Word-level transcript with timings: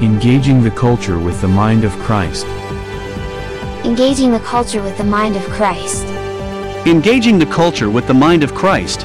Engaging 0.00 0.62
the 0.62 0.70
culture 0.70 1.18
with 1.18 1.40
the 1.40 1.48
mind 1.48 1.82
of 1.82 1.90
Christ. 1.98 2.46
Engaging 3.84 4.30
the 4.30 4.38
culture 4.38 4.80
with 4.80 4.96
the 4.96 5.02
mind 5.02 5.34
of 5.34 5.42
Christ. 5.50 6.06
Engaging 6.86 7.36
the 7.36 7.46
culture 7.46 7.90
with 7.90 8.06
the 8.06 8.14
mind 8.14 8.44
of 8.44 8.54
Christ. 8.54 9.04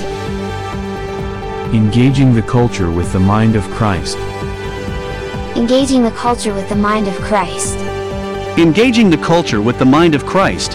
Engaging 1.73 2.33
the 2.33 2.41
culture 2.41 2.91
with 2.91 3.13
the 3.13 3.19
mind 3.19 3.55
of 3.55 3.63
Christ. 3.71 4.17
Engaging 5.55 6.03
the 6.03 6.11
culture 6.11 6.53
with 6.53 6.67
the 6.67 6.75
mind 6.75 7.07
of 7.07 7.15
Christ. 7.21 7.77
Engaging 8.57 9.09
the 9.09 9.17
culture 9.17 9.61
with 9.61 9.79
the 9.79 9.85
mind 9.85 10.13
of 10.13 10.25
Christ. 10.25 10.73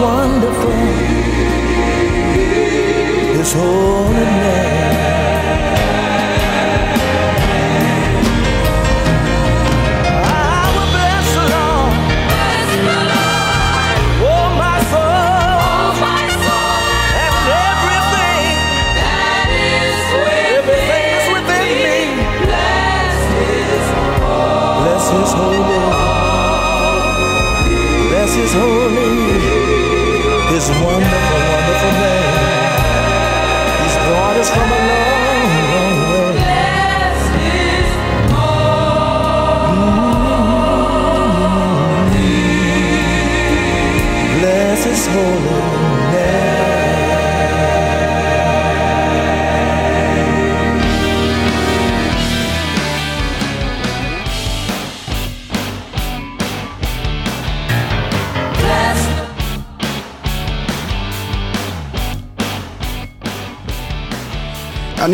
Wonderful, 0.00 0.53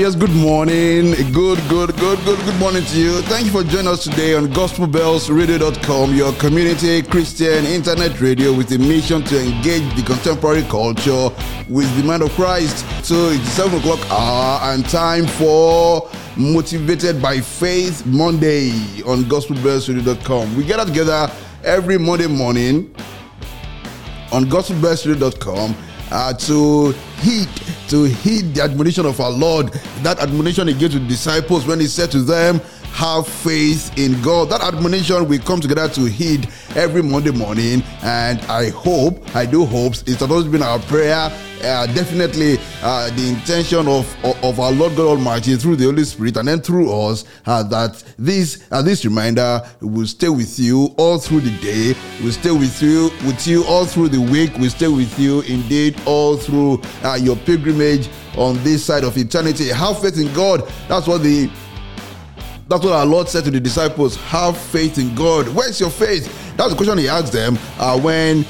yes, 0.01 0.15
good 0.15 0.35
morning. 0.35 1.11
Good, 1.31 1.59
good, 1.69 1.95
good, 1.99 2.19
good, 2.25 2.39
good 2.39 2.59
morning 2.59 2.83
to 2.87 2.99
you. 2.99 3.21
Thank 3.23 3.45
you 3.47 3.53
for 3.53 3.63
joining 3.63 3.89
us 3.89 4.03
today 4.05 4.35
on 4.35 4.47
gospelbellsradio.com, 4.49 6.15
your 6.15 6.33
community 6.35 7.03
Christian 7.03 7.67
internet 7.67 8.19
radio 8.19 8.51
with 8.55 8.73
a 8.73 8.79
mission 8.79 9.23
to 9.25 9.39
engage 9.39 9.95
the 9.97 10.03
contemporary 10.03 10.63
culture 10.63 11.29
with 11.69 11.95
the 11.99 12.03
mind 12.03 12.23
of 12.23 12.31
Christ. 12.31 12.87
So 13.05 13.29
it's 13.29 13.47
7 13.51 13.79
o'clock 13.79 14.01
hour 14.11 14.73
and 14.73 14.89
time 14.89 15.27
for 15.27 16.09
Motivated 16.35 17.21
by 17.21 17.41
Faith 17.41 18.07
Monday 18.07 18.71
on 19.03 19.25
gospelbellsradio.com. 19.25 20.57
We 20.57 20.65
gather 20.65 20.87
together 20.87 21.31
every 21.63 21.99
Monday 21.99 22.27
morning 22.27 22.95
on 24.33 24.45
gospelbellsradio.com 24.45 25.77
uh, 26.11 26.33
to 26.33 26.93
heed 27.21 27.49
to 27.91 28.05
heed 28.05 28.55
the 28.55 28.63
admonition 28.63 29.05
of 29.05 29.21
our 29.21 29.31
Lord. 29.31 29.73
That 30.03 30.21
admonition 30.21 30.69
he 30.69 30.75
gave 30.75 30.93
to 30.93 30.99
the 30.99 31.07
disciples 31.07 31.67
when 31.67 31.81
he 31.81 31.87
said 31.87 32.11
to 32.13 32.23
them, 32.23 32.61
have 32.93 33.27
faith 33.27 33.97
in 33.99 34.21
God. 34.23 34.49
That 34.51 34.63
admonition 34.63 35.29
we 35.29 35.39
come 35.39 35.61
together 35.61 35.89
to 35.89 36.05
heed 36.05 36.49
every 36.77 37.03
Monday 37.03 37.31
morning, 37.31 37.83
and 38.03 38.41
I 38.43 38.71
hope, 38.71 39.35
I 39.35 39.47
do 39.47 39.65
hope, 39.65 39.95
it's 40.07 40.23
always 40.23 40.47
been 40.47 40.63
our 40.63 40.79
prayer. 40.81 41.33
Uh, 41.63 41.87
definitely, 41.89 42.59
uh, 42.83 43.11
the 43.11 43.29
intention 43.29 43.87
of, 43.87 44.07
of 44.43 44.59
our 44.59 44.73
Lord 44.73 44.97
God 44.97 45.19
Almighty 45.19 45.57
through 45.57 45.77
the 45.77 45.85
Holy 45.85 46.05
Spirit 46.05 46.37
and 46.39 46.49
then 46.49 46.61
through 46.61 46.91
us 46.91 47.25
uh, 47.47 47.63
that 47.65 48.03
this 48.19 48.67
uh, 48.71 48.81
this 48.81 49.05
reminder 49.05 49.61
will 49.81 50.07
stay 50.07 50.31
with 50.31 50.59
you 50.59 50.95
all 50.97 51.19
through 51.19 51.41
the 51.41 51.57
day. 51.59 51.95
Will 52.25 52.33
stay 52.33 52.51
with 52.51 52.83
you 52.83 53.11
with 53.27 53.47
you 53.47 53.65
all 53.65 53.85
through 53.85 54.09
the 54.09 54.21
week. 54.21 54.57
Will 54.57 54.71
stay 54.71 54.89
with 54.89 55.19
you 55.19 55.43
indeed 55.43 56.01
all 56.07 56.37
through 56.37 56.81
uh, 57.05 57.19
your 57.21 57.37
pilgrimage 57.37 58.09
on 58.37 58.63
this 58.65 58.85
side 58.85 59.05
of 59.05 59.19
eternity. 59.19 59.69
Have 59.69 60.01
faith 60.01 60.19
in 60.19 60.33
God. 60.33 60.67
That's 60.89 61.07
what 61.07 61.23
the 61.23 61.51
that's 62.69 62.85
what 62.85 62.93
our 62.93 63.05
Lord 63.05 63.29
said 63.29 63.45
to 63.45 63.51
the 63.51 63.61
disciples. 63.61 64.17
Have 64.17 64.57
faith 64.57 64.97
in 64.97 65.15
God. 65.15 65.49
Where's 65.49 65.81
your 65.81 65.91
faith? 65.91 66.25
That's 66.57 66.71
the 66.71 66.77
question 66.77 66.99
he 66.99 67.09
asked 67.09 67.33
them 67.33 67.59
uh, 67.79 67.99
when 67.99 68.47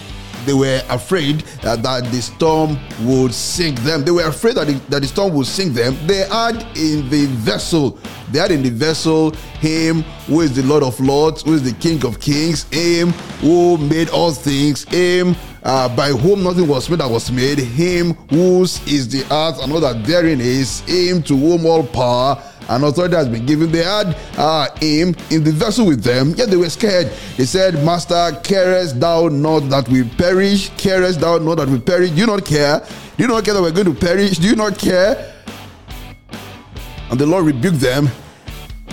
they 0.46 0.52
were 0.52 0.80
afraid 0.88 1.44
uh, 1.62 1.76
that 1.76 2.04
the 2.04 2.20
storm 2.20 2.78
would 3.02 3.34
sink 3.34 3.78
them. 3.80 4.04
They 4.04 4.10
were 4.10 4.26
afraid 4.26 4.56
that 4.56 4.66
the, 4.66 4.74
that 4.88 5.02
the 5.02 5.08
storm 5.08 5.34
would 5.34 5.46
sink 5.46 5.74
them. 5.74 5.96
They 6.06 6.26
had 6.28 6.56
in 6.76 7.08
the 7.10 7.26
vessel, 7.26 7.98
they 8.30 8.38
had 8.38 8.50
in 8.50 8.62
the 8.62 8.70
vessel 8.70 9.30
him 9.60 10.02
who 10.26 10.40
is 10.40 10.54
the 10.54 10.62
Lord 10.62 10.82
of 10.82 10.98
Lords, 11.00 11.42
who 11.42 11.54
is 11.54 11.62
the 11.62 11.78
King 11.78 12.04
of 12.04 12.20
Kings, 12.20 12.64
him 12.70 13.10
who 13.40 13.78
made 13.78 14.08
all 14.10 14.32
things, 14.32 14.84
him 14.84 15.34
uh, 15.62 15.94
by 15.94 16.08
whom 16.08 16.42
nothing 16.42 16.66
was 16.66 16.88
made 16.88 17.00
that 17.00 17.10
was 17.10 17.30
made, 17.30 17.58
him 17.58 18.14
whose 18.30 18.84
is 18.86 19.08
the 19.08 19.22
earth 19.32 19.62
and 19.62 19.72
all 19.72 19.80
that 19.80 20.04
therein 20.04 20.40
is, 20.40 20.80
him 20.80 21.22
to 21.22 21.36
whom 21.36 21.66
all 21.66 21.86
power 21.86 22.42
and 22.68 22.84
authority 22.84 23.16
has 23.16 23.28
been 23.28 23.46
given. 23.46 23.70
They 23.72 23.82
had 23.82 24.16
uh, 24.36 24.68
him 24.76 25.14
in 25.30 25.44
the 25.44 25.52
vessel 25.52 25.86
with 25.86 26.02
them, 26.02 26.34
yet 26.36 26.50
they 26.50 26.56
were 26.56 26.70
scared. 26.70 27.10
They 27.36 27.44
said, 27.44 27.74
Master, 27.84 28.38
carest 28.42 29.00
thou 29.00 29.28
not 29.28 29.60
that 29.70 29.88
we 29.88 30.04
perish? 30.04 30.70
Carest 30.76 31.20
thou 31.20 31.38
not 31.38 31.56
that 31.56 31.68
we 31.68 31.78
perish? 31.78 32.10
Do 32.10 32.16
you 32.16 32.26
not 32.26 32.44
care? 32.44 32.80
Do 33.16 33.22
you 33.24 33.28
not 33.28 33.44
care 33.44 33.54
that 33.54 33.62
we're 33.62 33.72
going 33.72 33.92
to 33.92 33.94
perish? 33.94 34.38
Do 34.38 34.48
you 34.48 34.56
not 34.56 34.78
care? 34.78 35.34
And 37.10 37.18
the 37.18 37.26
Lord 37.26 37.46
rebuked 37.46 37.80
them 37.80 38.08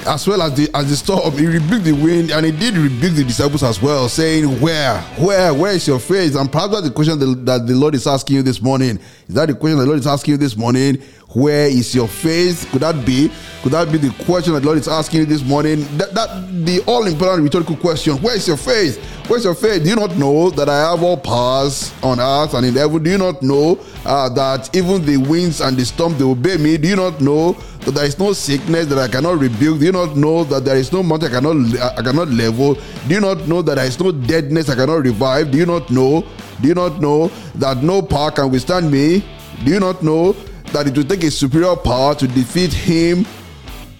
as 0.08 0.28
well 0.28 0.42
as 0.42 0.54
the 0.56 0.70
as 0.74 0.90
the 0.90 0.96
storm, 0.96 1.38
he 1.38 1.46
rebuked 1.46 1.84
the 1.84 1.92
wind 1.92 2.31
and 2.31 2.46
he 2.46 2.52
did 2.52 2.75
rebuke 2.75 3.13
the 3.13 3.24
disciples 3.24 3.63
as 3.63 3.81
well, 3.81 4.08
saying, 4.08 4.60
Where, 4.62 5.00
where, 5.20 5.54
where 5.54 5.74
is 5.74 5.88
your 5.88 6.00
faith? 6.00 6.36
And 6.36 6.52
perhaps 6.52 6.74
that's 6.74 6.88
the 6.88 6.94
question 6.94 7.20
that, 7.20 7.46
that 7.46 7.68
the 7.68 7.75
Lord 7.75 7.96
is 7.96 8.08
asking 8.08 8.38
you 8.38 8.44
this 8.44 8.62
morning. 8.62 9.00
Is 9.28 9.36
that 9.36 9.48
the 9.48 9.56
question 9.56 9.78
the 9.78 9.86
Lord 9.86 10.00
is 10.00 10.08
asking 10.08 10.34
you 10.34 10.38
this 10.38 10.56
morning? 10.56 11.02
Where 11.38 11.68
is 11.68 11.94
your 11.94 12.07
faith? 12.07 12.68
Could 12.72 12.81
that 12.81 13.06
be? 13.06 13.30
Could 13.62 13.72
that 13.74 13.92
be 13.92 14.00
the 14.00 14.10
question 14.25 14.54
that 14.56 14.66
Lord 14.66 14.80
is 14.80 14.88
asking 14.88 15.19
you 15.19 15.25
this 15.28 15.44
morning? 15.44 15.81
That, 15.95 16.12
that 16.16 16.66
the 16.66 16.81
all 16.88 17.06
important 17.06 17.44
rhetorical 17.44 17.75
question. 17.75 18.16
Where 18.24 18.36
is 18.36 18.48
your 18.48 18.57
faith? 18.57 18.98
Where's 19.28 19.44
your 19.44 19.54
faith? 19.54 19.84
Do 19.84 19.89
you 19.89 19.95
not 19.95 20.18
know 20.18 20.50
that 20.50 20.68
I 20.68 20.89
have 20.89 21.04
all 21.04 21.16
powers 21.16 21.94
on 22.01 22.19
earth 22.19 22.56
and 22.56 22.66
in 22.66 22.74
heaven? 22.74 23.04
Do 23.04 23.12
you 23.12 23.19
not 23.19 23.44
know 23.44 23.78
uh, 24.04 24.30
that 24.30 24.75
even 24.75 25.06
the 25.06 25.18
winds 25.18 25.62
and 25.62 25.78
the 25.78 25.86
storm 25.86 26.18
they 26.18 26.24
obey 26.24 26.57
me? 26.57 26.75
Do 26.75 26.88
you 26.88 26.95
not 26.95 27.22
know 27.22 27.54
that 27.81 27.92
there 27.92 28.06
is 28.06 28.18
no 28.18 28.34
sickness 28.34 28.88
that 28.88 28.98
I 28.98 29.07
cannot 29.07 29.38
rebuke? 29.38 29.78
Do 29.78 29.86
you 29.86 29.92
not 29.92 30.18
know 30.18 30.44
that 30.45 30.66
there 30.66 30.75
is 30.78 30.92
no 30.92 31.04
mountain 31.04 31.31
I 31.31 31.39
cannot 31.39 32.00
I 32.00 32.01
cannot 32.01 32.30
level? 32.30 32.74
Do 33.07 33.13
you 33.13 33.22
not 33.22 33.48
know 33.48 33.62
that 33.62 33.75
there 33.75 33.86
is 33.86 34.00
no 34.00 34.12
deadness 34.12 34.69
I 34.69 34.75
cannot 34.75 35.04
revive? 35.04 35.51
Do 35.51 35.60
you 35.60 35.68
not 35.68 35.92
know? 35.92 36.25
Do 36.62 36.68
you 36.68 36.74
not 36.74 37.00
know 37.00 37.28
that 37.54 37.84
no 37.84 38.01
power 38.01 38.31
can 38.31 38.50
withstand 38.50 38.89
me? 38.92 39.24
Do 39.63 39.72
you 39.72 39.80
not 39.80 40.01
know 40.01 40.36
that 40.74 40.88
it 40.88 40.96
will 40.96 41.04
take 41.04 41.24
a 41.24 41.31
superior 41.31 41.75
power 41.75 42.16
to 42.16 42.28
defeat 42.28 42.74
him 42.74 43.25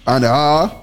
and 0.06 0.24
her? 0.24 0.74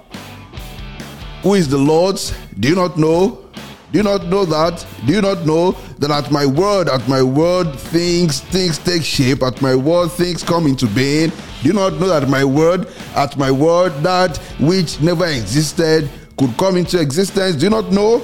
Who 1.43 1.53
is 1.53 1.67
the 1.67 1.77
Lord's? 1.77 2.33
Do 2.59 2.69
you 2.69 2.75
not 2.75 2.97
know? 2.97 3.45
Do 3.91 3.99
you 3.99 4.03
not 4.03 4.25
know 4.25 4.45
that? 4.45 4.85
Do 5.05 5.13
you 5.13 5.21
not 5.21 5.45
know 5.45 5.71
that 5.99 6.11
at 6.11 6.31
my 6.31 6.45
word, 6.45 6.89
at 6.89 7.07
my 7.07 7.21
word, 7.21 7.73
things 7.75 8.41
things 8.41 8.77
take 8.77 9.03
shape. 9.03 9.43
At 9.43 9.61
my 9.61 9.75
word, 9.75 10.09
things 10.09 10.43
come 10.43 10.67
into 10.67 10.87
being. 10.87 11.29
Do 11.29 11.69
you 11.69 11.73
not 11.73 11.93
know 11.93 12.07
that 12.07 12.27
my 12.27 12.43
word, 12.43 12.87
at 13.15 13.37
my 13.37 13.51
word, 13.51 13.93
that 14.03 14.37
which 14.59 14.99
never 15.01 15.25
existed 15.25 16.09
could 16.37 16.55
come 16.57 16.77
into 16.77 16.99
existence? 16.99 17.55
Do 17.55 17.65
you 17.65 17.69
not 17.69 17.91
know? 17.91 18.23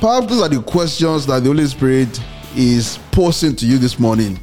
Perhaps 0.00 0.26
those 0.28 0.42
are 0.42 0.48
the 0.48 0.62
questions 0.62 1.26
that 1.26 1.40
the 1.40 1.48
Holy 1.48 1.66
Spirit 1.66 2.20
is 2.54 2.98
posing 3.10 3.56
to 3.56 3.66
you 3.66 3.78
this 3.78 3.98
morning. 3.98 4.38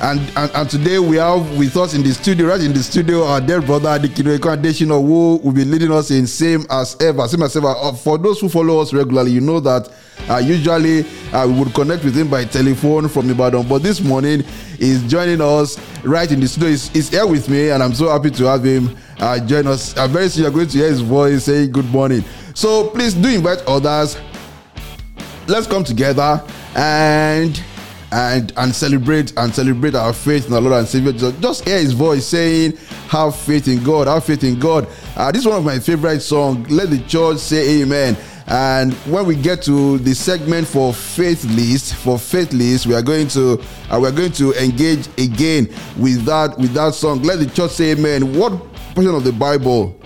And, 0.00 0.20
and 0.36 0.50
and 0.54 0.70
today 0.70 0.98
we 1.00 1.16
have 1.16 1.58
with 1.58 1.76
us 1.76 1.92
in 1.94 2.02
the 2.04 2.12
studio, 2.12 2.46
right 2.48 2.60
in 2.60 2.72
the 2.72 2.82
studio, 2.82 3.24
our 3.24 3.40
dear 3.40 3.60
brother 3.60 3.88
Adikino 3.88 4.38
Adeshino, 4.38 5.04
who 5.04 5.36
will 5.42 5.52
be 5.52 5.64
leading 5.64 5.90
us 5.90 6.10
in 6.12 6.26
same 6.26 6.64
as 6.70 6.96
ever, 7.00 7.26
same 7.26 7.42
as 7.42 7.56
ever. 7.56 7.66
Uh, 7.68 7.92
for 7.92 8.16
those 8.16 8.40
who 8.40 8.48
follow 8.48 8.80
us 8.80 8.92
regularly, 8.92 9.32
you 9.32 9.40
know 9.40 9.58
that 9.58 9.90
uh, 10.28 10.36
usually 10.38 11.04
uh, 11.32 11.46
we 11.48 11.54
would 11.58 11.74
connect 11.74 12.04
with 12.04 12.16
him 12.16 12.28
by 12.30 12.44
telephone 12.44 13.08
from 13.08 13.28
Ibadan, 13.28 13.66
but 13.68 13.82
this 13.82 14.00
morning 14.00 14.42
he's 14.78 15.02
joining 15.10 15.40
us 15.40 15.76
right 16.04 16.30
in 16.30 16.38
the 16.38 16.46
studio. 16.46 16.68
He's, 16.68 16.88
he's 16.90 17.08
here 17.08 17.26
with 17.26 17.48
me, 17.48 17.70
and 17.70 17.82
I'm 17.82 17.94
so 17.94 18.08
happy 18.08 18.30
to 18.30 18.44
have 18.44 18.62
him 18.64 18.96
uh, 19.18 19.40
join 19.46 19.66
us. 19.66 19.96
Uh, 19.96 20.06
very 20.06 20.28
soon 20.28 20.44
you're 20.44 20.52
going 20.52 20.68
to 20.68 20.78
hear 20.78 20.88
his 20.88 21.00
voice 21.00 21.44
saying 21.44 21.72
good 21.72 21.86
morning. 21.86 22.22
So 22.54 22.88
please 22.90 23.14
do 23.14 23.28
invite 23.28 23.62
others 23.66 24.16
let's 25.48 25.66
come 25.66 25.82
together 25.82 26.44
and 26.76 27.62
and 28.10 28.52
and 28.56 28.74
celebrate 28.74 29.32
and 29.36 29.54
celebrate 29.54 29.94
our 29.94 30.12
faith 30.12 30.46
in 30.46 30.54
our 30.54 30.60
Lord 30.60 30.74
and 30.74 30.88
Savior. 30.88 31.12
Just, 31.12 31.40
just 31.40 31.64
hear 31.64 31.78
His 31.78 31.92
voice 31.92 32.26
saying, 32.26 32.76
"Have 33.08 33.36
faith 33.36 33.68
in 33.68 33.82
God. 33.82 34.06
Have 34.06 34.24
faith 34.24 34.44
in 34.44 34.58
God." 34.58 34.88
Uh, 35.16 35.30
this 35.32 35.42
is 35.42 35.48
one 35.48 35.58
of 35.58 35.64
my 35.64 35.78
favorite 35.78 36.20
songs. 36.20 36.70
Let 36.70 36.90
the 36.90 37.00
church 37.00 37.38
say 37.38 37.82
Amen. 37.82 38.16
And 38.50 38.94
when 39.04 39.26
we 39.26 39.36
get 39.36 39.60
to 39.64 39.98
the 39.98 40.14
segment 40.14 40.66
for 40.66 40.94
faith 40.94 41.44
list, 41.44 41.94
for 41.96 42.18
faith 42.18 42.50
list, 42.54 42.86
we 42.86 42.94
are 42.94 43.02
going 43.02 43.28
to 43.28 43.60
uh, 43.90 43.98
we 44.00 44.08
are 44.08 44.12
going 44.12 44.32
to 44.32 44.54
engage 44.54 45.06
again 45.18 45.68
with 45.98 46.24
that 46.24 46.56
with 46.58 46.72
that 46.72 46.94
song. 46.94 47.22
Let 47.22 47.40
the 47.40 47.46
church 47.46 47.72
say 47.72 47.92
Amen. 47.92 48.38
What 48.38 48.52
portion 48.94 49.14
of 49.14 49.24
the 49.24 49.32
Bible 49.32 50.00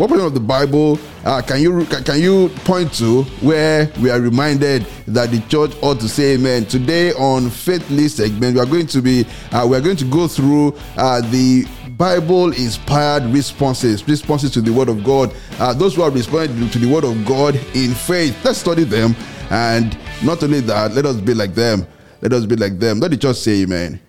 what 0.00 0.08
portion 0.08 0.24
of 0.26 0.32
the 0.32 0.40
Bible 0.40 0.98
uh, 1.26 1.42
can 1.42 1.60
you 1.60 1.84
can, 1.84 2.18
you 2.18 2.48
point 2.64 2.90
to 2.94 3.22
where 3.42 3.92
we 4.00 4.08
are 4.08 4.18
reminded 4.18 4.86
that 5.06 5.30
the 5.30 5.40
church 5.40 5.72
ought 5.82 6.00
to 6.00 6.08
say 6.08 6.36
Amen? 6.36 6.64
Today 6.64 7.12
on 7.12 7.50
Faith 7.50 7.90
List 7.90 8.16
segment, 8.16 8.54
we 8.54 8.60
are 8.62 8.66
going 8.66 8.86
to 8.86 9.02
be 9.02 9.26
uh, 9.52 9.66
we 9.68 9.76
are 9.76 9.80
going 9.82 9.98
to 9.98 10.06
go 10.06 10.26
through 10.26 10.74
uh, 10.96 11.20
the 11.30 11.66
Bible 11.98 12.46
inspired 12.52 13.24
responses, 13.24 14.08
responses 14.08 14.50
to 14.52 14.62
the 14.62 14.72
Word 14.72 14.88
of 14.88 15.04
God. 15.04 15.34
Uh, 15.58 15.74
those 15.74 15.96
who 15.96 16.02
are 16.02 16.10
responding 16.10 16.70
to 16.70 16.78
the 16.78 16.90
Word 16.90 17.04
of 17.04 17.26
God 17.26 17.54
in 17.74 17.92
faith. 17.92 18.42
Let's 18.42 18.58
study 18.58 18.84
them, 18.84 19.14
and 19.50 19.98
not 20.24 20.42
only 20.42 20.60
that, 20.60 20.94
let 20.94 21.04
us 21.04 21.16
be 21.16 21.34
like 21.34 21.54
them. 21.54 21.86
Let 22.22 22.32
us 22.32 22.46
be 22.46 22.56
like 22.56 22.78
them. 22.78 23.00
Let 23.00 23.10
the 23.10 23.18
church 23.18 23.36
say 23.36 23.64
Amen. 23.64 24.00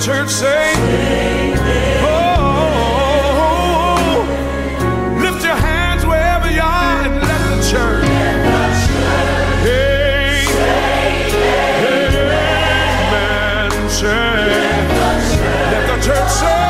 Church 0.00 0.30
say, 0.30 0.72
Oh, 2.02 3.56
lift 5.20 5.44
your 5.44 5.54
hands 5.54 6.06
wherever 6.06 6.50
you 6.50 6.62
are 6.62 7.02
and 7.04 7.16
let 7.16 7.56
the 7.56 7.62
church. 7.70 8.06
Hey. 9.62 10.46
Say, 13.90 14.06
let 15.70 15.84
the 15.86 15.96
church 16.06 16.30
say, 16.30 16.64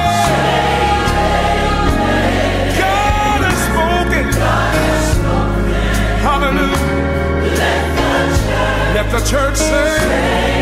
God 2.80 3.40
has 3.46 3.58
spoken. 3.68 4.26
Hallelujah. 6.26 6.84
Let 8.94 9.06
the 9.12 9.20
church 9.24 9.56
say, 9.56 10.59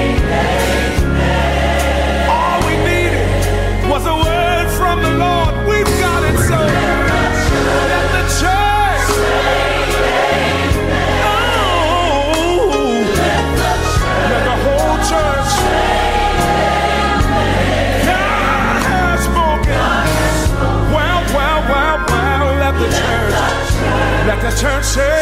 say. 24.89 25.18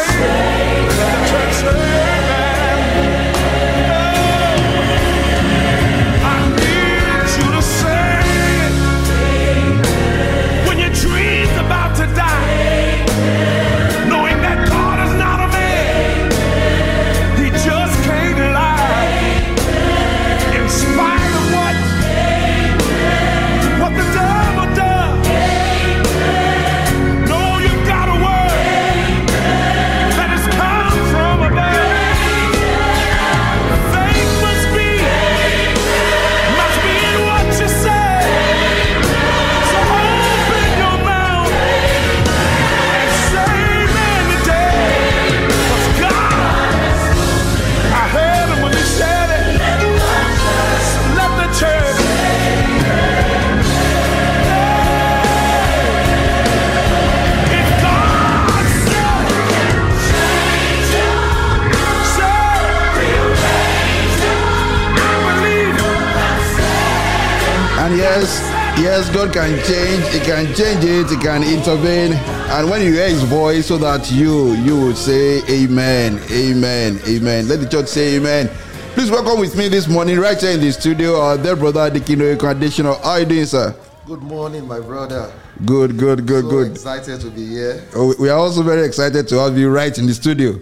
God 69.27 69.33
can 69.33 69.65
change. 69.65 70.07
He 70.13 70.19
can 70.19 70.45
change 70.55 70.83
it. 70.85 71.09
He 71.09 71.17
can 71.17 71.43
intervene. 71.43 72.13
And 72.49 72.69
when 72.69 72.81
you 72.81 72.93
hear 72.93 73.09
His 73.09 73.23
voice, 73.23 73.67
so 73.67 73.77
that 73.77 74.09
you 74.11 74.53
you 74.53 74.79
would 74.79 74.97
say 74.97 75.41
Amen, 75.49 76.19
Amen, 76.31 76.99
Amen. 77.07 77.47
Let 77.47 77.59
the 77.59 77.67
church 77.67 77.87
say 77.87 78.15
Amen. 78.15 78.47
Please 78.93 79.11
welcome 79.11 79.39
with 79.39 79.55
me 79.57 79.67
this 79.67 79.87
morning, 79.87 80.17
right 80.19 80.39
here 80.39 80.51
in 80.51 80.59
the 80.61 80.71
studio, 80.71 81.19
our 81.19 81.37
dear 81.37 81.55
brother 81.55 81.89
the 81.89 81.99
Dikino 81.99 82.39
Conditioner. 82.39 82.93
How 82.95 83.11
are 83.11 83.19
you 83.19 83.25
doing, 83.25 83.45
sir? 83.45 83.75
Good 84.05 84.21
morning, 84.21 84.65
my 84.67 84.79
brother. 84.79 85.31
Good, 85.65 85.97
good, 85.97 86.25
good, 86.25 86.43
so 86.45 86.49
good. 86.49 86.71
excited 86.71 87.19
to 87.21 87.29
be 87.29 87.47
here, 87.47 87.83
Oh, 87.95 88.15
We 88.17 88.29
are 88.29 88.37
also 88.39 88.63
very 88.63 88.85
excited 88.85 89.27
to 89.27 89.39
have 89.39 89.57
you 89.57 89.69
right 89.69 89.95
in 89.97 90.07
the 90.07 90.13
studio. 90.13 90.59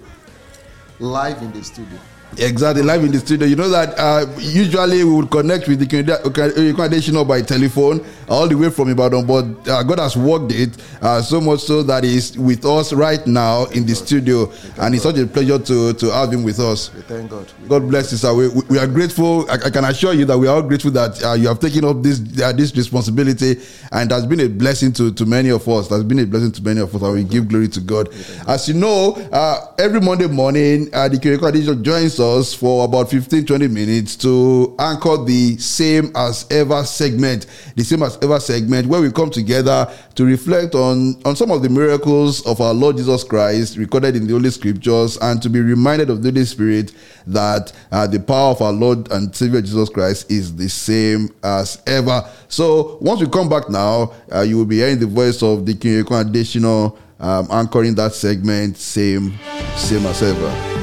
live 0.99 1.41
in 1.41 1.51
the 1.51 1.63
studio. 1.63 1.99
Exactly, 2.37 2.83
live 2.83 3.03
in 3.05 3.11
the 3.11 3.19
studio. 3.19 3.47
You 3.47 3.55
know 3.55 3.69
that 3.69 3.97
uh, 3.97 4.25
usually 4.37 5.03
we 5.05 5.13
would 5.13 5.31
connect 5.31 5.69
with 5.69 5.79
the 5.79 6.73
congregation 6.75 7.25
by 7.25 7.41
telephone 7.41 8.05
all 8.27 8.45
the 8.47 8.55
way 8.57 8.69
from 8.69 8.89
Ibadan, 8.89 9.25
but 9.25 9.45
uh, 9.69 9.83
God 9.83 9.99
has 9.99 10.17
worked 10.17 10.51
it 10.51 10.75
uh, 11.01 11.21
so 11.21 11.39
much 11.39 11.61
so 11.61 11.81
that 11.83 12.03
He's 12.03 12.37
with 12.37 12.65
us 12.65 12.91
right 12.91 13.25
now 13.25 13.65
in 13.67 13.85
the 13.85 13.95
studio, 13.95 14.51
and 14.79 14.93
it's 14.93 15.03
such 15.03 15.17
a 15.17 15.25
pleasure 15.25 15.57
to 15.59 15.93
to 15.93 16.11
have 16.11 16.33
Him 16.33 16.43
with 16.43 16.59
us. 16.59 16.93
We 16.93 17.01
thank 17.03 17.29
God. 17.31 17.49
God 17.69 17.87
bless 17.87 18.11
you, 18.11 18.17
sir. 18.17 18.33
We, 18.33 18.49
we- 18.49 18.63
we 18.67 18.79
are 18.79 18.87
grateful. 18.87 19.49
I, 19.49 19.53
I 19.53 19.69
can 19.69 19.85
assure 19.85 20.11
you 20.13 20.25
that 20.25 20.37
we 20.37 20.47
are 20.47 20.55
all 20.55 20.61
grateful 20.63 20.91
that 20.91 21.23
uh, 21.23 21.33
you 21.33 21.47
have 21.47 21.59
taken 21.59 21.85
up 21.85 22.03
this 22.03 22.19
uh, 22.41 22.51
this 22.51 22.75
responsibility, 22.75 23.61
and 23.93 24.11
has 24.11 24.25
been 24.25 24.41
a 24.41 24.49
blessing 24.49 24.91
to, 24.93 25.13
to 25.13 25.25
many 25.25 25.51
of 25.51 25.65
us. 25.69 25.85
It 25.89 25.93
has 25.93 26.03
been 26.03 26.19
a 26.19 26.25
blessing 26.25 26.51
to 26.51 26.61
many 26.63 26.81
of 26.81 26.93
us, 26.93 27.01
and 27.01 27.13
we 27.13 27.23
give 27.23 27.47
glory 27.47 27.69
to 27.69 27.79
God. 27.79 28.09
As 28.45 28.67
you 28.67 28.73
know, 28.73 29.13
uh, 29.31 29.71
every 29.79 30.01
Monday 30.01 30.27
morning, 30.27 30.89
uh, 30.91 31.07
the 31.07 31.15
Kiriko 31.17 31.81
joins 31.81 32.19
us 32.19 32.24
for 32.53 32.85
about 32.85 33.09
15 33.09 33.45
20 33.45 33.67
minutes 33.67 34.15
to 34.15 34.75
anchor 34.79 35.23
the 35.23 35.57
same 35.57 36.11
as 36.15 36.45
ever 36.49 36.83
segment, 36.83 37.45
the 37.75 37.83
same 37.83 38.01
as 38.03 38.17
ever 38.21 38.39
segment, 38.39 38.87
where 38.87 39.01
we 39.01 39.11
come 39.11 39.29
together 39.29 39.87
to 40.15 40.25
reflect 40.25 40.75
on, 40.75 41.21
on 41.23 41.35
some 41.35 41.51
of 41.51 41.61
the 41.61 41.69
miracles 41.69 42.45
of 42.45 42.61
our 42.61 42.73
Lord 42.73 42.97
Jesus 42.97 43.23
Christ 43.23 43.77
recorded 43.77 44.15
in 44.15 44.25
the 44.25 44.33
Holy 44.33 44.49
Scriptures 44.49 45.17
and 45.17 45.41
to 45.41 45.49
be 45.49 45.59
reminded 45.59 46.09
of 46.09 46.23
the 46.23 46.31
Holy 46.31 46.45
Spirit 46.45 46.93
that 47.27 47.71
uh, 47.91 48.07
the 48.07 48.19
power 48.19 48.51
of 48.51 48.61
our 48.61 48.73
Lord 48.73 49.11
and 49.11 49.35
Savior 49.35 49.61
Jesus 49.61 49.89
Christ 49.89 50.31
is 50.31 50.55
the 50.55 50.69
same 50.69 51.29
as 51.43 51.81
ever. 51.85 52.27
So 52.47 52.97
once 53.01 53.21
we 53.21 53.27
come 53.27 53.49
back 53.49 53.69
now, 53.69 54.13
uh, 54.33 54.41
you 54.41 54.57
will 54.57 54.65
be 54.65 54.77
hearing 54.77 54.99
the 54.99 55.07
voice 55.07 55.43
of 55.43 55.65
the 55.65 55.75
King 55.75 56.05
additional 56.11 56.97
um, 57.19 57.47
anchoring 57.51 57.95
that 57.95 58.13
segment, 58.13 58.77
same, 58.77 59.37
same 59.75 60.05
as 60.05 60.21
ever. 60.21 60.74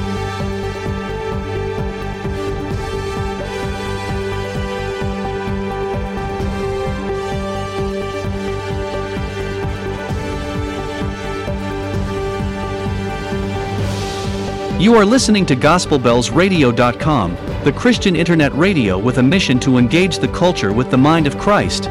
You 14.83 14.95
are 14.95 15.05
listening 15.05 15.45
to 15.45 15.55
GospelBellsRadio.com, 15.55 17.37
the 17.63 17.71
Christian 17.71 18.17
internet 18.17 18.53
radio 18.53 18.97
with 18.97 19.17
a 19.17 19.23
mission 19.23 19.57
to 19.61 19.77
engage 19.77 20.17
the 20.17 20.27
culture 20.27 20.73
with 20.73 20.91
the 20.91 20.97
mind 20.97 21.25
of 21.25 21.37
Christ. 21.37 21.83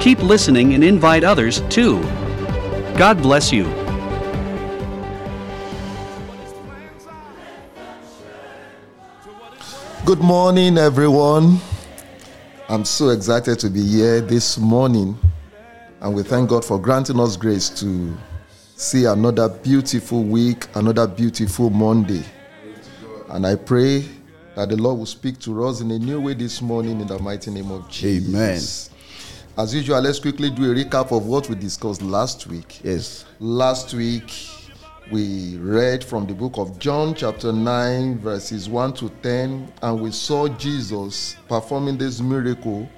Keep 0.00 0.22
listening 0.22 0.72
and 0.72 0.82
invite 0.82 1.24
others, 1.24 1.60
too. 1.68 2.00
God 2.96 3.20
bless 3.20 3.52
you. 3.52 3.64
Good 10.06 10.20
morning, 10.20 10.78
everyone. 10.78 11.58
I'm 12.70 12.86
so 12.86 13.10
excited 13.10 13.58
to 13.58 13.68
be 13.68 13.86
here 13.86 14.22
this 14.22 14.56
morning, 14.56 15.18
and 16.00 16.14
we 16.14 16.22
thank 16.22 16.48
God 16.48 16.64
for 16.64 16.80
granting 16.80 17.20
us 17.20 17.36
grace 17.36 17.68
to 17.80 18.16
see 18.80 19.04
another 19.04 19.46
beautiful 19.46 20.24
week, 20.24 20.66
another 20.74 21.06
beautiful 21.06 21.68
Monday. 21.68 22.24
And 23.28 23.46
I 23.46 23.54
pray 23.56 24.06
that 24.54 24.70
the 24.70 24.76
Lord 24.76 24.98
will 24.98 25.06
speak 25.06 25.38
to 25.40 25.66
us 25.66 25.82
in 25.82 25.90
a 25.90 25.98
new 25.98 26.18
way 26.18 26.32
this 26.32 26.62
morning 26.62 26.98
in 26.98 27.06
the 27.06 27.18
mighty 27.18 27.50
name 27.50 27.70
of 27.70 27.90
Jesus. 27.90 28.88
Amen. 28.88 29.62
As 29.62 29.74
usual, 29.74 30.00
let's 30.00 30.18
quickly 30.18 30.48
do 30.48 30.72
a 30.72 30.74
recap 30.74 31.14
of 31.14 31.26
what 31.26 31.46
we 31.50 31.56
discussed 31.56 32.00
last 32.00 32.46
week. 32.46 32.80
Yes. 32.82 33.26
Last 33.38 33.92
week, 33.92 34.32
we 35.12 35.58
read 35.58 36.02
from 36.02 36.26
the 36.26 36.32
book 36.32 36.56
of 36.56 36.78
John, 36.78 37.14
chapter 37.14 37.52
9, 37.52 38.18
verses 38.20 38.66
1 38.70 38.94
to 38.94 39.10
10, 39.22 39.72
and 39.82 40.00
we 40.00 40.10
saw 40.10 40.48
Jesus 40.48 41.36
performing 41.48 41.98
this 41.98 42.22
miracle 42.22 42.88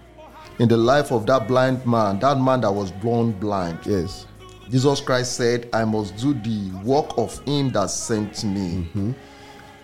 in 0.61 0.69
the 0.69 0.77
life 0.77 1.11
of 1.11 1.27
that 1.27 1.49
blind 1.49 1.85
man, 1.85 2.21
that 2.21 2.39
man 2.39 2.61
that 2.61 2.71
was 2.71 2.93
born 2.93 3.33
blind. 3.33 3.81
Yes. 3.85 4.27
Jesus 4.73 5.03
Christ 5.03 5.37
said, 5.37 5.69
I 5.75 5.85
must 5.85 6.17
do 6.17 6.33
the 6.33 6.71
work 6.83 7.19
of 7.19 7.39
him 7.45 7.69
that 7.73 7.91
sent 7.91 8.43
me. 8.43 9.15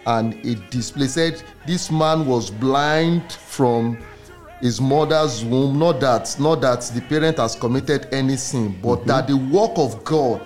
And 0.07 0.35
it 0.37 0.71
displayed, 0.71 1.11
said, 1.11 1.43
this 1.67 1.91
man 1.91 2.25
was 2.25 2.51
blind 2.51 3.31
from 3.35 3.99
his 4.63 4.81
mother's 4.81 5.45
womb. 5.45 5.79
Not 5.79 6.01
that, 6.01 6.35
not 6.41 6.63
that 6.63 6.81
the 6.95 7.03
parent 7.03 7.37
has 7.37 7.55
committed 7.55 8.09
any 8.13 8.39
sin, 8.39 8.79
but 8.83 9.07
that 9.07 9.27
the 9.27 9.37
work 9.37 9.73
of 9.77 10.03
God 10.05 10.41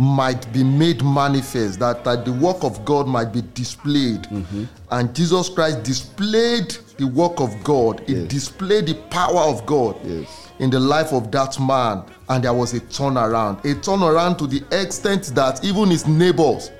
might 0.00 0.50
be 0.50 0.64
made 0.64 1.04
manifest, 1.04 1.78
that, 1.78 2.04
that 2.04 2.24
the 2.24 2.32
work 2.32 2.64
of 2.64 2.82
God 2.86 3.06
might 3.06 3.34
be 3.34 3.42
displayed. 3.52 4.22
Mm-hmm. 4.22 4.64
And 4.90 5.14
Jesus 5.14 5.50
Christ 5.50 5.82
displayed 5.82 6.70
the 6.96 7.06
work 7.06 7.38
of 7.38 7.62
God. 7.62 8.00
It 8.08 8.08
Yes. 8.16 8.28
displayed 8.28 8.86
the 8.86 8.94
power 9.10 9.40
of 9.40 9.66
God 9.66 9.96
Yes. 10.02 10.26
in 10.58 10.70
the 10.70 10.80
life 10.80 11.12
of 11.12 11.30
that 11.32 11.60
man 11.60 12.02
and 12.30 12.44
there 12.44 12.54
was 12.54 12.72
a 12.72 12.80
turnaround. 12.80 13.58
A 13.66 13.74
turnaround 13.74 14.38
to 14.38 14.46
the 14.46 14.62
extent 14.72 15.24
that 15.34 15.62
even 15.62 15.90
his 15.90 16.06
neighbors 16.06 16.70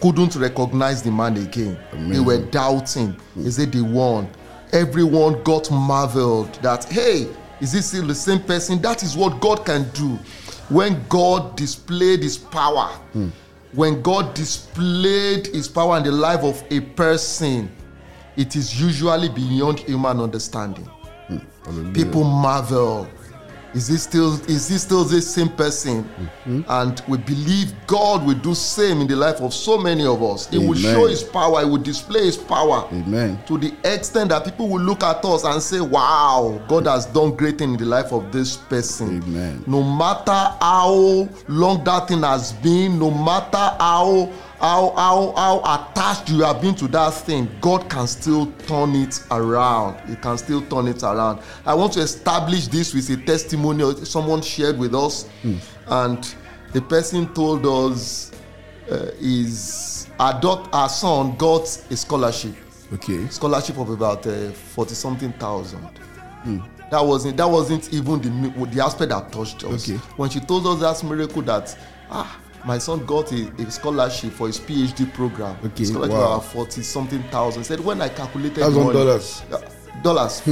couldn't 0.00 0.36
recognize 0.36 1.02
the 1.02 1.10
man 1.10 1.36
again. 1.38 1.76
They 2.10 2.20
were 2.20 2.38
doubting. 2.46 3.16
Mm. 3.36 3.44
Is 3.46 3.58
it 3.58 3.72
the 3.72 3.82
one? 3.82 4.28
Everyone 4.72 5.42
got 5.42 5.68
marveled 5.70 6.54
that 6.62 6.84
hey 6.84 7.26
is 7.60 7.72
this 7.72 7.86
still 7.86 8.06
the 8.06 8.14
same 8.14 8.40
person? 8.40 8.80
That 8.82 9.02
is 9.02 9.16
what 9.16 9.40
god 9.40 9.64
can 9.64 9.88
do 9.94 10.16
when 10.68 11.02
god 11.08 11.56
displayed 11.56 12.22
his 12.22 12.38
power 12.38 12.88
when 13.72 14.02
god 14.02 14.34
displayed 14.34 15.46
his 15.48 15.68
power 15.68 15.96
in 15.98 16.04
the 16.04 16.12
life 16.12 16.42
of 16.44 16.62
a 16.70 16.80
person 16.80 17.70
it 18.36 18.56
is 18.56 18.80
usually 18.80 19.28
beyond 19.28 19.78
human 19.80 20.20
understanding. 20.20 20.84
Hmm. 21.28 21.92
People 21.92 22.24
marvel 22.24 23.06
is 23.74 23.88
this 23.88 24.02
still 24.02 24.34
is 24.50 24.68
this 24.68 24.82
still 24.82 25.04
the 25.04 25.20
same 25.20 25.48
person? 25.48 26.04
Mm-hmm. 26.04 26.60
And 26.68 27.02
we 27.08 27.18
believe 27.18 27.72
god 27.86 28.24
will 28.26 28.34
do 28.34 28.54
same 28.54 29.00
in 29.00 29.06
the 29.06 29.16
life 29.16 29.40
of 29.40 29.54
so 29.54 29.78
many 29.78 30.04
of 30.04 30.22
us. 30.22 30.48
He 30.48 30.58
will 30.58 30.74
show 30.74 31.06
his 31.06 31.22
power 31.22 31.60
he 31.64 31.66
will 31.70 31.78
display 31.78 32.24
his 32.26 32.36
power 32.36 32.88
Amen. 32.92 33.42
to 33.46 33.58
the 33.58 33.72
extent 33.84 34.30
that 34.30 34.44
people 34.44 34.68
will 34.68 34.80
look 34.80 35.02
at 35.02 35.24
us 35.24 35.44
and 35.44 35.62
say 35.62 35.80
wow 35.80 36.60
god 36.68 36.86
has 36.86 37.06
done 37.06 37.34
great 37.34 37.58
thing 37.58 37.72
in 37.72 37.76
the 37.78 37.86
life 37.86 38.12
of 38.12 38.30
this 38.32 38.56
person. 38.56 39.22
Amen. 39.22 39.64
no 39.66 39.82
matter 39.82 40.32
how 40.60 41.28
long 41.48 41.82
that 41.84 42.08
thing 42.08 42.22
has 42.22 42.52
been 42.52 42.98
no 42.98 43.10
matter 43.10 43.58
how 43.78 44.30
how 44.62 44.92
how 44.96 45.32
how 45.36 45.90
attached 45.90 46.30
you 46.30 46.42
have 46.42 46.62
been 46.62 46.74
to 46.74 46.86
that 46.88 47.12
thing 47.12 47.48
god 47.60 47.90
can 47.90 48.06
still 48.06 48.46
turn 48.66 48.94
it 48.94 49.20
around 49.32 49.98
he 50.08 50.14
can 50.16 50.38
still 50.38 50.62
turn 50.68 50.86
it 50.86 51.02
around 51.02 51.40
i 51.66 51.74
want 51.74 51.92
to 51.92 52.00
establish 52.00 52.68
this 52.68 52.94
with 52.94 53.10
a 53.10 53.16
testimony 53.26 53.92
someone 54.04 54.40
shared 54.40 54.78
with 54.78 54.94
us 54.94 55.28
and 55.88 56.34
the 56.72 56.80
person 56.80 57.26
told 57.34 57.66
us 57.66 58.30
uh, 58.90 59.10
his 59.20 60.08
adopt 60.20 60.72
our 60.74 60.88
son 60.88 61.34
got 61.36 61.62
a 61.90 61.96
scholarship 61.96 62.54
Okay. 62.94 63.26
scholarship 63.28 63.78
of 63.78 63.88
about 63.88 64.22
forty 64.74 64.94
something 64.94 65.32
thousand. 65.32 65.88
That 66.90 67.00
wasn't 67.02 67.38
that 67.38 67.48
wasn't 67.48 67.90
even 67.90 68.20
the 68.20 68.66
the 68.66 68.84
aspect 68.84 69.08
that 69.08 69.32
touched 69.32 69.64
us. 69.64 69.88
Okay. 69.88 69.96
When 70.18 70.28
she 70.28 70.40
told 70.40 70.66
us 70.66 70.80
that 70.80 71.08
miracle 71.08 71.40
that 71.42 71.74
ah 72.10 72.38
my 72.64 72.78
son 72.78 73.04
got 73.06 73.32
a, 73.32 73.50
a 73.58 73.70
scholarship 73.70 74.32
for 74.32 74.46
his 74.46 74.58
PhD 74.60 75.12
program. 75.14 75.56
Okay, 75.64 75.84
Scholarship 75.84 76.16
wow. 76.16 76.36
of 76.36 76.46
forty 76.52 76.82
something 76.82 77.22
thousand. 77.24 77.64
Said 77.64 77.80
when 77.80 78.00
I 78.00 78.08
calculated 78.08 78.56
the 78.56 78.60
Thousand 78.62 78.82
money- 78.84 78.92
dollars. 78.98 79.40
Hmm. 79.40 79.54
uh, 79.54 80.02
dollars. 80.02 80.42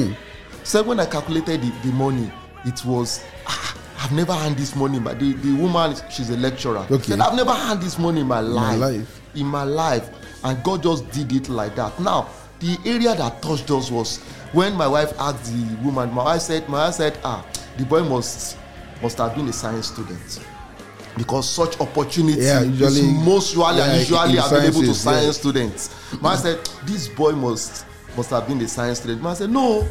Said 0.64 0.86
when 0.86 1.00
I 1.00 1.06
calculated 1.06 1.62
the, 1.62 1.70
the 1.88 1.92
money, 1.92 2.30
it 2.64 2.84
was 2.84 3.24
ah, 3.46 3.76
I've 4.02 4.12
never 4.12 4.32
had 4.32 4.56
this 4.56 4.74
money. 4.76 4.98
But 5.00 5.18
the, 5.18 5.32
the 5.34 5.54
woman, 5.54 5.94
she's 6.10 6.30
a 6.30 6.36
lecturer. 6.36 6.86
Okay. 6.90 7.02
Said 7.02 7.20
I've 7.20 7.34
never 7.34 7.52
had 7.52 7.80
this 7.80 7.98
money 7.98 8.20
in 8.20 8.26
my 8.26 8.40
life. 8.40 8.78
my 8.78 8.86
life. 8.86 9.20
In 9.34 9.46
my 9.46 9.62
life, 9.64 10.10
and 10.44 10.62
God 10.64 10.82
just 10.82 11.08
did 11.12 11.32
it 11.32 11.48
like 11.48 11.76
that. 11.76 11.98
Now, 12.00 12.28
the 12.58 12.76
area 12.84 13.14
that 13.14 13.40
touched 13.40 13.70
us 13.70 13.90
was 13.90 14.18
when 14.52 14.74
my 14.74 14.86
wife 14.88 15.12
asked 15.18 15.44
the 15.52 15.76
woman. 15.84 16.12
My 16.12 16.24
wife 16.24 16.42
said, 16.42 16.68
"My 16.68 16.86
wife 16.86 16.94
said, 16.94 17.18
ah, 17.24 17.46
the 17.78 17.84
boy 17.84 18.02
must 18.02 18.56
must 19.00 19.16
have 19.18 19.34
been 19.36 19.46
a 19.48 19.52
science 19.52 19.86
student." 19.86 20.40
Because 21.20 21.46
such 21.46 21.78
opportunity 21.80 22.40
Yeah, 22.40 22.62
usually- 22.62 23.00
is 23.00 23.24
most 23.26 23.50
usually 23.54 23.76
yeah, 23.76 23.84
and 23.90 23.98
usually 24.00 24.38
available 24.38 24.80
to 24.80 24.94
science 24.94 25.26
yeah. 25.26 25.32
students. 25.32 25.90
Man 26.22 26.38
said, 26.38 26.58
This 26.86 27.08
boy 27.08 27.32
must 27.32 27.84
must 28.16 28.30
have 28.30 28.48
been 28.48 28.58
a 28.62 28.66
science 28.68 29.00
student. 29.00 29.22
Man 29.22 29.36
said, 29.36 29.50
No. 29.50 29.86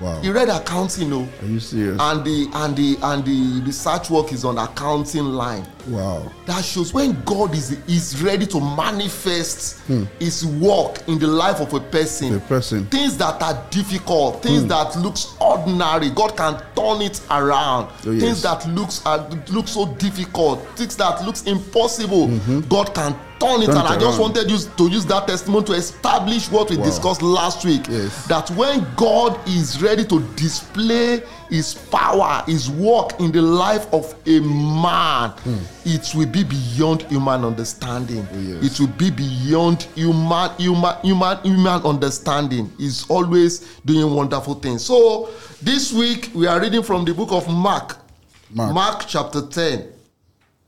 Wow. 0.00 0.20
He 0.20 0.30
read 0.30 0.48
accounting, 0.48 1.10
no. 1.10 1.28
Are 1.40 1.46
you 1.46 1.60
serious? 1.60 1.96
And 2.00 2.24
the 2.24 2.48
and 2.54 2.76
the 2.76 2.96
and 3.00 3.24
the 3.24 3.62
research 3.64 4.10
work 4.10 4.32
is 4.32 4.44
on 4.44 4.58
accounting 4.58 5.26
line. 5.26 5.64
Wow. 5.88 6.30
That 6.46 6.64
shows 6.64 6.92
when 6.92 7.20
God 7.24 7.54
is 7.54 7.72
is 7.88 8.22
ready 8.22 8.46
to 8.46 8.60
manifest 8.60 9.80
hmm. 9.82 10.04
his 10.18 10.44
work 10.46 11.06
in 11.08 11.18
the 11.18 11.26
life 11.26 11.60
of 11.60 11.72
a 11.74 11.80
person. 11.80 12.34
A 12.34 12.40
person. 12.40 12.86
Things 12.86 13.16
that 13.18 13.42
are 13.42 13.66
difficult, 13.70 14.42
things 14.42 14.62
hmm. 14.62 14.68
that 14.68 14.96
looks 14.96 15.34
ordinary, 15.40 16.10
God 16.10 16.36
can 16.36 16.54
turn 16.74 17.02
it 17.02 17.20
around. 17.30 17.92
Oh, 18.06 18.10
yes. 18.10 18.22
Things 18.22 18.42
that 18.42 18.66
looks 18.68 19.04
are 19.06 19.28
look 19.50 19.68
so 19.68 19.86
difficult, 19.94 20.60
things 20.76 20.96
that 20.96 21.24
looks 21.24 21.42
impossible, 21.44 22.28
mm-hmm. 22.28 22.60
God 22.68 22.94
can 22.94 23.12
turn 23.40 23.62
it 23.62 23.66
Turn 23.66 23.76
around. 23.76 23.86
I 23.86 23.98
just 23.98 24.20
wanted 24.20 24.50
you 24.50 24.58
to 24.58 24.88
use 24.88 25.04
that 25.06 25.26
testimony 25.26 25.64
to 25.66 25.72
establish 25.72 26.50
what 26.50 26.70
we 26.70 26.76
Wow. 26.76 26.84
discussed 26.84 27.22
last 27.22 27.64
week. 27.64 27.86
Yes. 27.88 28.26
That 28.26 28.50
when 28.50 28.86
God 28.96 29.38
is 29.48 29.82
ready 29.82 30.04
to 30.06 30.20
display 30.36 31.22
his 31.52 31.74
power, 31.74 32.42
his 32.46 32.70
work 32.70 33.20
in 33.20 33.30
the 33.30 33.42
life 33.42 33.86
of 33.92 34.14
a 34.26 34.40
man, 34.40 35.34
it 35.84 36.14
will 36.14 36.26
be 36.26 36.42
beyond 36.44 37.02
human 37.02 37.44
understanding. 37.44 38.26
Yes. 38.32 38.72
It 38.72 38.80
will 38.80 38.94
be 38.96 39.10
beyond 39.10 39.82
human, 39.94 40.50
human, 40.56 40.96
human, 41.02 41.38
human 41.42 41.82
understanding. 41.82 42.72
He's 42.78 43.08
always 43.10 43.78
doing 43.84 44.14
wonderful 44.14 44.54
things. 44.54 44.82
So 44.82 45.28
this 45.60 45.92
week 45.92 46.30
we 46.34 46.46
are 46.46 46.58
reading 46.58 46.82
from 46.82 47.04
the 47.04 47.12
book 47.12 47.32
of 47.32 47.46
Mark. 47.48 47.98
Mark. 48.50 48.74
Mark 48.74 49.04
chapter 49.06 49.46
10, 49.46 49.92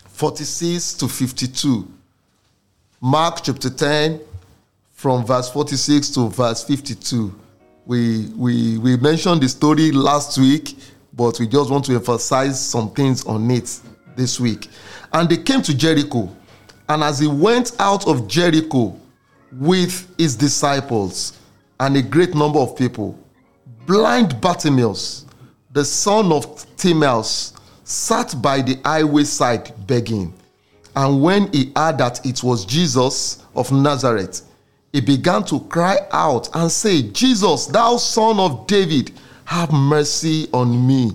46 0.08 0.94
to 0.94 1.08
52. 1.08 1.88
Mark 3.00 3.40
chapter 3.42 3.70
10, 3.70 4.20
from 4.92 5.24
verse 5.24 5.48
46 5.50 6.10
to 6.10 6.28
verse 6.28 6.62
52. 6.62 7.34
We, 7.86 8.28
we, 8.36 8.78
we 8.78 8.96
mentioned 8.96 9.42
the 9.42 9.48
story 9.48 9.92
last 9.92 10.38
week, 10.38 10.76
but 11.12 11.38
we 11.38 11.46
just 11.46 11.70
want 11.70 11.84
to 11.86 11.94
emphasize 11.94 12.58
some 12.58 12.90
things 12.90 13.24
on 13.26 13.50
it 13.50 13.80
this 14.16 14.40
week. 14.40 14.68
And 15.12 15.28
they 15.28 15.36
came 15.36 15.60
to 15.62 15.76
Jericho, 15.76 16.34
and 16.88 17.02
as 17.02 17.18
he 17.18 17.26
went 17.26 17.72
out 17.78 18.06
of 18.06 18.26
Jericho 18.26 18.98
with 19.52 20.08
his 20.16 20.34
disciples 20.34 21.38
and 21.78 21.96
a 21.96 22.02
great 22.02 22.34
number 22.34 22.58
of 22.58 22.76
people, 22.76 23.18
blind 23.86 24.40
Bartimaeus, 24.40 25.26
the 25.72 25.84
son 25.84 26.32
of 26.32 26.66
Timaeus, 26.76 27.52
sat 27.84 28.34
by 28.40 28.62
the 28.62 28.78
highway 28.84 29.24
side 29.24 29.72
begging. 29.86 30.32
And 30.96 31.22
when 31.22 31.52
he 31.52 31.72
heard 31.76 31.98
that 31.98 32.24
it 32.24 32.42
was 32.42 32.64
Jesus 32.64 33.44
of 33.54 33.70
Nazareth, 33.72 34.42
he 34.94 35.00
began 35.00 35.42
to 35.42 35.58
cry 35.58 35.96
out 36.12 36.48
and 36.54 36.70
say, 36.70 37.02
Jesus, 37.02 37.66
thou 37.66 37.96
son 37.96 38.38
of 38.38 38.68
David, 38.68 39.10
have 39.44 39.72
mercy 39.72 40.48
on 40.52 40.86
me. 40.86 41.10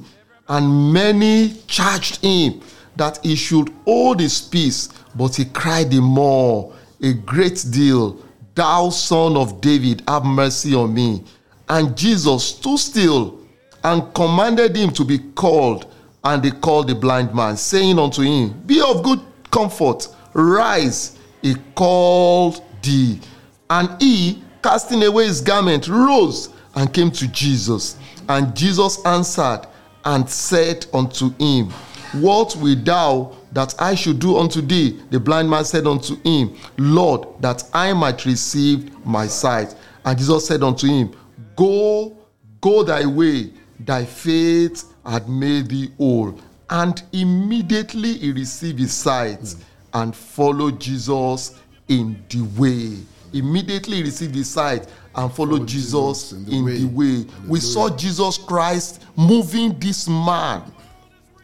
And 0.50 0.92
many 0.92 1.54
charged 1.66 2.22
him 2.22 2.60
that 2.98 3.24
he 3.24 3.38
should 3.38 3.70
hold 3.86 4.20
his 4.20 4.42
peace, 4.42 4.90
but 5.16 5.34
he 5.34 5.46
cried 5.46 5.92
the 5.92 6.02
more, 6.02 6.74
a 7.02 7.14
great 7.14 7.66
deal, 7.72 8.22
Thou 8.54 8.90
son 8.90 9.38
of 9.38 9.62
David, 9.62 10.04
have 10.10 10.26
mercy 10.26 10.76
on 10.76 10.94
me. 10.94 11.24
And 11.70 11.96
Jesus 11.96 12.44
stood 12.58 12.80
still 12.80 13.40
and 13.86 14.14
commanded 14.14 14.76
him 14.76 14.92
to 14.92 15.06
be 15.06 15.20
called. 15.20 15.90
And 16.26 16.44
they 16.44 16.52
called 16.52 16.90
the 16.90 16.96
blind 16.96 17.34
man, 17.34 17.56
saying 17.56 17.98
unto 17.98 18.24
him, 18.24 18.62
Be 18.66 18.82
of 18.82 19.04
good 19.04 19.22
comfort, 19.50 20.10
rise. 20.34 21.18
He 21.42 21.56
called 21.76 22.62
thee. 22.82 23.22
And 23.70 24.02
he, 24.02 24.44
casting 24.64 25.04
away 25.04 25.26
his 25.26 25.42
garment, 25.42 25.88
rose 25.88 26.50
and 26.76 26.94
came 26.94 27.12
to 27.12 27.28
Jesus. 27.28 27.98
And 28.28 28.56
Jesus 28.56 29.04
answered 29.06 29.62
and 30.06 30.30
said 30.30 30.86
unto 30.94 31.32
him, 31.38 31.70
What 32.14 32.56
wilt 32.56 32.86
thou 32.86 33.36
that 33.52 33.76
I 33.80 33.96
should 33.96 34.20
do 34.20 34.38
unto 34.38 34.62
thee? 34.62 35.00
The 35.12 35.20
blind 35.20 35.50
man 35.50 35.66
said 35.66 35.88
unto 35.88 36.16
him, 36.22 36.56
Lord, 36.78 37.28
that 37.42 37.64
I 37.74 37.94
might 37.94 38.26
receive 38.26 39.06
my 39.06 39.28
sight. 39.28 39.76
And 40.06 40.18
Jesus 40.18 40.48
said 40.48 40.64
unto 40.64 40.88
him, 40.88 41.16
Go, 41.56 42.18
go 42.62 42.84
thy 42.84 43.06
way, 43.06 43.52
thy 43.80 44.06
faith 44.06 44.86
had 45.06 45.30
made 45.30 45.68
thee 45.68 45.92
whole. 45.98 46.40
And 46.70 47.02
immediately 47.12 48.14
he 48.14 48.32
received 48.32 48.80
his 48.80 48.94
sight 48.94 49.56
and 49.94 50.16
followed 50.16 50.80
Jesus 50.80 51.60
in 51.88 52.24
the 52.30 52.42
way. 52.60 52.98
Immediately 53.34 54.04
received 54.04 54.36
his 54.36 54.50
sight 54.50 54.88
and 55.16 55.32
followed 55.34 55.68
Jesus, 55.68 56.32
Jesus 56.32 56.50
in 56.50 56.66
the 56.66 56.86
way. 56.86 57.26
We 57.48 57.60
saw 57.60 57.90
Jesus 57.96 58.38
Christ 58.38 59.04
moving 59.16 59.78
this 59.80 60.08
man. 60.08 60.64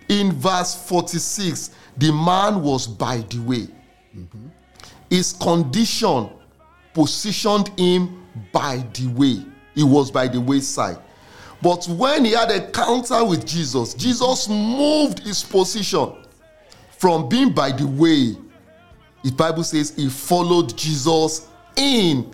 In 0.08 0.32
verse 0.34 0.76
46, 0.88 1.72
the 1.98 2.12
man 2.12 2.62
was 2.62 2.88
by 2.88 3.18
the 3.30 3.40
way. 3.40 3.68
Mm-hmm. 4.16 4.48
His 5.10 5.34
condition 5.34 6.30
positioned 6.94 7.70
him 7.78 8.24
by 8.52 8.86
the 8.94 9.08
way. 9.08 9.46
He 9.74 9.84
was 9.84 10.12
by 10.12 10.28
the 10.28 10.40
wayside. 10.40 10.98
But 11.62 11.88
when 11.88 12.26
he 12.26 12.32
had 12.32 12.52
a 12.52 12.66
encounter 12.68 13.24
with 13.26 13.46
Jesus, 13.46 13.94
Jesus 13.94 14.48
moved 14.48 15.20
his 15.20 15.44
position 15.44 16.14
from 16.98 17.28
being 17.28 17.52
by 17.54 17.72
the 17.72 17.88
way. 17.88 18.36
The 19.24 19.32
Bible 19.32 19.64
says 19.64 19.96
he 19.96 20.10
followed 20.10 20.78
Jesus 20.78 21.48
in 21.76 22.34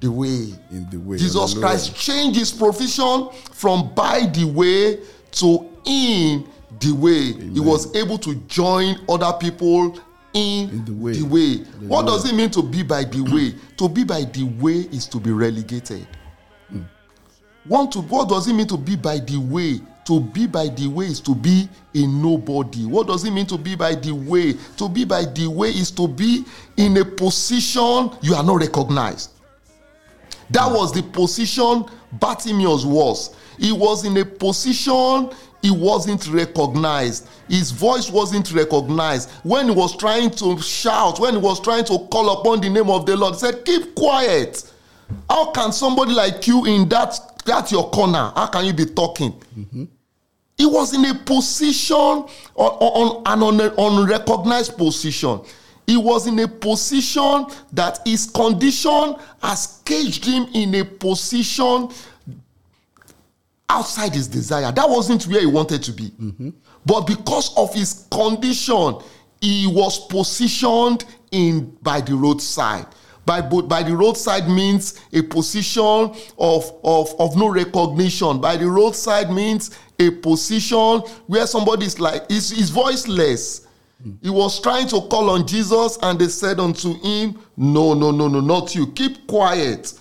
the 0.00 0.10
way. 0.10 0.52
In 0.70 0.88
the 0.90 0.98
way. 0.98 1.16
Jesus 1.18 1.34
Hallelujah. 1.54 1.60
Christ 1.60 1.96
changed 1.96 2.38
his 2.38 2.52
profession 2.52 3.28
from 3.52 3.94
by 3.94 4.26
the 4.26 4.44
way 4.44 5.00
to 5.32 5.68
in 5.84 6.46
the 6.80 6.92
way. 6.92 7.32
He 7.32 7.60
was 7.60 7.94
able 7.96 8.18
to 8.18 8.34
join 8.46 8.96
other 9.08 9.32
people 9.38 9.98
in, 10.34 10.68
In 10.70 10.84
the 10.84 10.92
way. 10.92 11.12
the 11.12 11.22
way. 11.22 11.56
What 11.86 12.06
does 12.06 12.30
it 12.30 12.34
mean 12.34 12.50
to 12.50 12.62
be 12.62 12.82
by 12.82 13.04
the 13.04 13.22
way? 13.22 13.54
to 13.76 13.88
be 13.88 14.04
by 14.04 14.22
the 14.24 14.44
way 14.60 14.86
is 14.92 15.06
to 15.06 15.18
be 15.20 15.30
relegated. 15.30 16.06
Hmm. 16.68 16.82
Want 17.66 17.92
to, 17.92 18.00
what 18.02 18.28
does 18.28 18.48
it 18.48 18.52
mean 18.52 18.66
to 18.68 18.76
be 18.76 18.96
by 18.96 19.18
the 19.18 19.38
way? 19.38 19.80
To 20.06 20.20
be 20.20 20.46
by 20.46 20.68
the 20.68 20.86
way 20.86 21.06
is 21.06 21.20
to 21.20 21.34
be 21.34 21.68
a 21.94 22.06
nobody. 22.06 22.86
What 22.86 23.08
does 23.08 23.24
it 23.24 23.32
mean 23.32 23.46
to 23.46 23.58
be 23.58 23.74
by 23.74 23.96
the 23.96 24.12
way? 24.12 24.54
To 24.76 24.88
be 24.88 25.04
by 25.04 25.24
the 25.24 25.48
way 25.48 25.68
is 25.70 25.90
to 25.92 26.06
be 26.06 26.44
in 26.76 26.96
a 26.96 27.04
position 27.04 28.10
you 28.22 28.34
are 28.34 28.44
not 28.44 28.60
recognized. 28.60 29.32
That 30.50 30.70
was 30.70 30.92
the 30.92 31.02
position 31.02 31.86
Bartimaeus 32.12 32.84
was. 32.84 33.34
He 33.58 33.72
was 33.72 34.04
in 34.04 34.16
a 34.16 34.24
position 34.24 35.30
he 35.62 35.72
wasn't 35.72 36.28
recognized. 36.28 37.26
His 37.48 37.72
voice 37.72 38.08
wasn't 38.08 38.52
recognized. 38.52 39.30
When 39.42 39.68
he 39.68 39.74
was 39.74 39.96
trying 39.96 40.30
to 40.32 40.60
shout, 40.60 41.18
when 41.18 41.34
he 41.34 41.40
was 41.40 41.60
trying 41.60 41.84
to 41.86 41.98
call 42.12 42.40
upon 42.40 42.60
the 42.60 42.68
name 42.68 42.90
of 42.90 43.06
the 43.06 43.16
Lord, 43.16 43.34
he 43.34 43.40
said, 43.40 43.64
Keep 43.64 43.96
quiet. 43.96 44.72
How 45.28 45.50
can 45.50 45.72
somebody 45.72 46.12
like 46.12 46.46
you 46.46 46.64
in 46.66 46.88
that, 46.90 47.18
that 47.44 47.72
your 47.72 47.90
corner, 47.90 48.32
how 48.36 48.46
can 48.46 48.66
you 48.66 48.72
be 48.72 48.86
talking? 48.86 49.32
Mm-hmm. 49.58 49.84
He 50.56 50.64
was 50.64 50.94
in 50.94 51.04
a 51.04 51.14
position, 51.14 51.94
on, 51.94 52.26
on, 52.56 53.22
an 53.26 53.60
un- 53.60 53.74
unrecognized 53.78 54.76
position. 54.76 55.40
He 55.86 55.96
was 55.96 56.26
in 56.26 56.38
a 56.40 56.48
position 56.48 57.46
that 57.72 58.00
his 58.04 58.26
condition 58.26 59.16
has 59.42 59.80
caged 59.84 60.24
him 60.24 60.48
in 60.54 60.74
a 60.74 60.84
position 60.84 61.90
outside 63.68 64.14
his 64.14 64.26
desire. 64.26 64.72
That 64.72 64.88
wasn't 64.88 65.24
where 65.26 65.40
he 65.40 65.46
wanted 65.46 65.82
to 65.84 65.92
be. 65.92 66.10
Mm-hmm. 66.10 66.50
But 66.84 67.02
because 67.02 67.56
of 67.56 67.74
his 67.74 68.06
condition, 68.10 68.98
he 69.40 69.66
was 69.66 70.06
positioned 70.06 71.04
in 71.30 71.76
by 71.82 72.00
the 72.00 72.14
roadside. 72.14 72.86
By, 73.26 73.40
by 73.40 73.82
the 73.82 73.94
roadside 73.94 74.48
means 74.48 75.00
a 75.12 75.20
position 75.20 76.14
of, 76.38 76.72
of, 76.84 77.14
of 77.18 77.36
no 77.36 77.48
recognition. 77.48 78.40
By 78.40 78.56
the 78.56 78.70
roadside 78.70 79.30
means 79.30 79.76
a 79.98 80.10
position 80.10 81.00
where 81.26 81.46
somebody 81.46 81.86
is 81.86 81.98
like, 81.98 82.22
is, 82.30 82.52
is 82.52 82.70
voiceless. 82.70 83.66
He 84.22 84.30
was 84.30 84.60
trying 84.60 84.86
to 84.88 85.00
call 85.02 85.30
on 85.30 85.46
Jesus, 85.46 85.98
and 86.02 86.18
they 86.18 86.28
said 86.28 86.60
unto 86.60 86.94
him, 87.00 87.40
No, 87.56 87.94
no, 87.94 88.12
no, 88.12 88.28
no, 88.28 88.40
not 88.40 88.74
you. 88.74 88.92
Keep 88.92 89.26
quiet. 89.26 89.92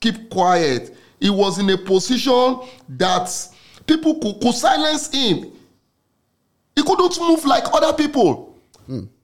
Keep 0.00 0.30
quiet. 0.30 0.96
He 1.18 1.28
was 1.28 1.58
in 1.58 1.68
a 1.68 1.76
position 1.76 2.60
that 2.88 3.30
people 3.86 4.14
could, 4.20 4.40
could 4.40 4.54
silence 4.54 5.12
him. 5.12 5.52
He 6.74 6.82
couldn't 6.82 7.20
move 7.20 7.44
like 7.44 7.64
other 7.74 7.92
people. 7.92 8.56
But 8.88 9.19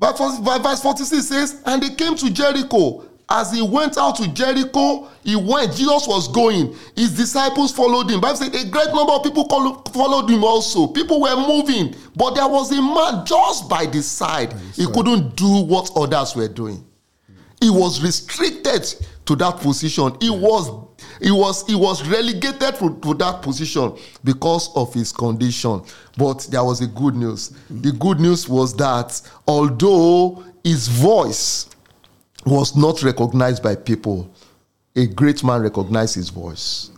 verse 0.00 0.82
46 0.82 1.24
says, 1.26 1.62
And 1.66 1.82
they 1.82 1.94
came 1.94 2.16
to 2.16 2.30
Jericho. 2.32 3.04
As 3.32 3.52
he 3.52 3.62
went 3.62 3.96
out 3.96 4.16
to 4.16 4.26
Jericho, 4.34 5.08
he 5.22 5.36
went. 5.36 5.72
Jesus 5.76 6.08
was 6.08 6.26
going. 6.26 6.74
His 6.96 7.16
disciples 7.16 7.72
followed 7.72 8.10
him. 8.10 8.20
Bible 8.20 8.36
said 8.36 8.52
a 8.56 8.68
great 8.68 8.88
number 8.92 9.12
of 9.12 9.22
people 9.22 9.46
followed 9.48 10.28
him 10.28 10.42
also. 10.42 10.88
People 10.88 11.20
were 11.20 11.36
moving, 11.36 11.94
but 12.16 12.34
there 12.34 12.48
was 12.48 12.72
a 12.72 12.82
man 12.82 13.24
just 13.24 13.68
by 13.68 13.86
the 13.86 14.02
side. 14.02 14.52
He 14.74 14.84
couldn't 14.86 15.36
do 15.36 15.62
what 15.62 15.92
others 15.94 16.34
were 16.34 16.48
doing. 16.48 16.84
He 17.60 17.70
was 17.70 18.02
restricted 18.02 18.92
to 19.30 19.36
that 19.36 19.58
position. 19.58 20.12
He 20.20 20.28
was 20.28 20.68
he 21.22 21.30
was 21.30 21.64
he 21.68 21.76
was 21.76 22.06
relegated 22.08 22.74
to, 22.76 22.98
to 23.00 23.14
that 23.14 23.42
position 23.42 23.96
because 24.24 24.74
of 24.74 24.92
his 24.92 25.12
condition. 25.12 25.82
But 26.18 26.48
there 26.50 26.64
was 26.64 26.80
a 26.80 26.88
good 26.88 27.14
news. 27.14 27.50
Mm. 27.72 27.82
The 27.84 27.92
good 27.92 28.18
news 28.18 28.48
was 28.48 28.74
that 28.76 29.22
although 29.46 30.42
his 30.64 30.88
voice 30.88 31.68
was 32.44 32.74
not 32.76 33.04
recognized 33.04 33.62
by 33.62 33.76
people, 33.76 34.28
a 34.96 35.06
great 35.06 35.44
man 35.44 35.62
recognized 35.62 36.16
his 36.16 36.28
voice. 36.30 36.90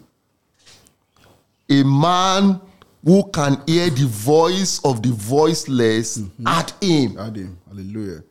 A 1.69 1.83
man 1.83 2.63
who 3.05 3.29
can 3.31 3.61
hear 3.67 3.91
the 3.91 4.07
voice 4.07 4.81
of 4.87 5.03
the 5.03 5.11
voiceless 5.11 6.17
mm-hmm. 6.17 6.47
at 6.47 6.73
him 6.83 7.19
Adam. 7.19 7.59
Hallelujah. 7.69 8.23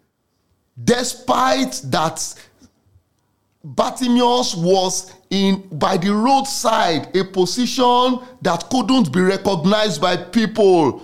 despite 0.84 1.82
that 1.86 2.34
Bartimaeus 3.64 4.56
was 4.56 5.14
in 5.30 5.68
by 5.72 5.98
the 5.98 6.14
roadside 6.14 7.16
a 7.16 7.24
position 7.24 8.20
that 8.42 8.68
couldn't 8.72 9.12
be 9.14 9.22
recognized 9.22 10.02
by 10.02 10.18
people. 10.18 11.04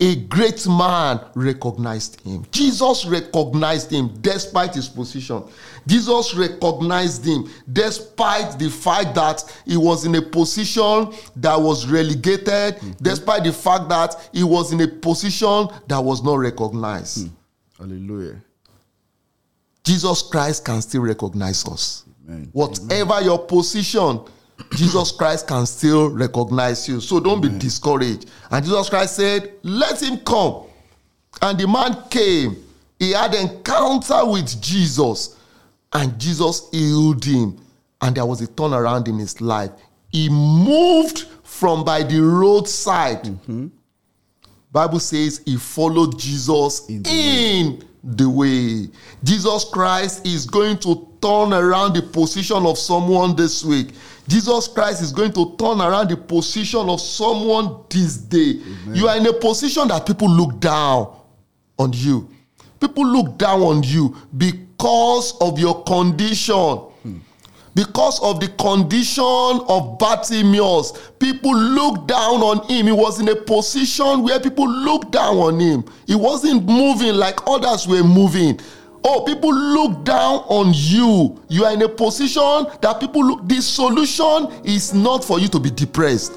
A 0.00 0.14
great 0.14 0.64
man 0.68 1.20
recognized 1.34 2.20
him. 2.20 2.46
Jesus 2.52 3.04
recognized 3.04 3.90
him 3.90 4.16
despite 4.20 4.76
his 4.76 4.88
position. 4.88 5.42
Jesus 5.88 6.36
recognized 6.36 7.24
him 7.26 7.50
despite 7.72 8.56
the 8.60 8.70
fact 8.70 9.16
that 9.16 9.42
he 9.66 9.76
was 9.76 10.04
in 10.04 10.14
a 10.14 10.22
position 10.22 11.12
that 11.34 11.60
was 11.60 11.84
relegated 11.88 12.46
mm-hmm. 12.76 12.92
despite 13.02 13.42
the 13.42 13.52
fact 13.52 13.88
that 13.88 14.30
he 14.32 14.44
was 14.44 14.72
in 14.72 14.80
a 14.82 14.86
position 14.86 15.66
that 15.88 15.98
was 15.98 16.22
not 16.22 16.36
recognized. 16.36 17.26
Hmm. 17.26 17.34
Hallelujah. 17.82 18.40
Jesus 19.88 20.22
Christ 20.22 20.66
can 20.66 20.82
still 20.82 21.00
recognize 21.00 21.66
us. 21.66 22.04
Amen. 22.28 22.50
Whatever 22.52 23.22
your 23.22 23.38
position, 23.38 24.20
Jesus 24.76 25.12
Christ 25.12 25.46
can 25.46 25.64
still 25.64 26.10
recognize 26.10 26.86
you. 26.86 27.00
So 27.00 27.18
don't 27.20 27.40
be 27.40 27.48
discouraged. 27.48 28.30
And 28.50 28.62
Jesus 28.62 28.90
Christ 28.90 29.16
said, 29.16 29.54
Let 29.62 30.02
him 30.02 30.18
come. 30.18 30.64
And 31.40 31.58
the 31.58 31.66
man 31.66 32.02
came. 32.10 32.62
He 32.98 33.12
had 33.12 33.34
an 33.34 33.48
encounter 33.48 34.26
with 34.26 34.60
Jesus. 34.60 35.36
And 35.90 36.18
Jesus 36.18 36.68
healed 36.70 37.24
him. 37.24 37.58
And 38.02 38.14
there 38.14 38.26
was 38.26 38.42
a 38.42 38.46
turnaround 38.46 39.08
in 39.08 39.18
his 39.18 39.40
life. 39.40 39.70
He 40.12 40.28
moved 40.28 41.20
from 41.42 41.82
by 41.82 42.02
the 42.02 42.20
roadside. 42.20 43.24
Mm-hmm. 43.24 43.68
Bible 44.70 45.00
says 45.00 45.40
he 45.46 45.56
followed 45.56 46.18
Jesus 46.18 46.86
in 46.90 47.82
the, 48.16 48.28
way. 48.28 48.88
Jesus 49.22 49.64
Christ 49.64 50.26
is 50.26 50.46
going 50.46 50.78
to 50.78 51.08
turn 51.20 51.52
around 51.52 51.94
the 51.94 52.02
position 52.02 52.64
of 52.66 52.78
someone 52.78 53.36
this 53.36 53.64
week. 53.64 53.88
Jesus 54.26 54.68
Christ 54.68 55.02
is 55.02 55.12
going 55.12 55.32
to 55.32 55.56
turn 55.58 55.80
around 55.80 56.10
the 56.10 56.16
position 56.16 56.88
of 56.88 57.00
someone 57.00 57.84
this 57.88 58.16
day. 58.16 58.60
You 58.92 59.08
are 59.08 59.16
in 59.16 59.26
a 59.26 59.32
position 59.32 59.88
that 59.88 60.06
people 60.06 60.28
look 60.28 60.60
down 60.60 61.16
on 61.78 61.92
you. 61.94 62.28
People 62.80 63.06
look 63.06 63.38
down 63.38 63.60
on 63.62 63.82
you 63.82 64.16
because 64.36 65.34
of 65.40 65.58
your 65.58 65.82
condition. 65.84 66.87
Because 67.78 68.20
of 68.24 68.40
the 68.40 68.48
condition 68.58 69.22
of 69.68 70.00
Bartimaeus, 70.00 71.12
people 71.20 71.56
looked 71.56 72.08
down 72.08 72.42
on 72.42 72.66
him. 72.66 72.86
He 72.86 72.92
was 72.92 73.20
in 73.20 73.28
a 73.28 73.36
position 73.36 74.24
where 74.24 74.40
people 74.40 74.68
looked 74.68 75.12
down 75.12 75.36
on 75.36 75.60
him. 75.60 75.84
He 76.08 76.16
wasn't 76.16 76.64
moving 76.64 77.14
like 77.14 77.38
others 77.46 77.86
were 77.86 78.02
moving. 78.02 78.58
Oh, 79.04 79.22
people 79.24 79.54
look 79.54 80.04
down 80.04 80.40
on 80.48 80.72
you. 80.74 81.40
You 81.46 81.66
are 81.66 81.72
in 81.72 81.82
a 81.82 81.88
position 81.88 82.66
that 82.82 82.96
people 82.98 83.24
look. 83.24 83.48
The 83.48 83.62
solution 83.62 84.48
is 84.64 84.92
not 84.92 85.22
for 85.22 85.38
you 85.38 85.46
to 85.46 85.60
be 85.60 85.70
depressed. 85.70 86.32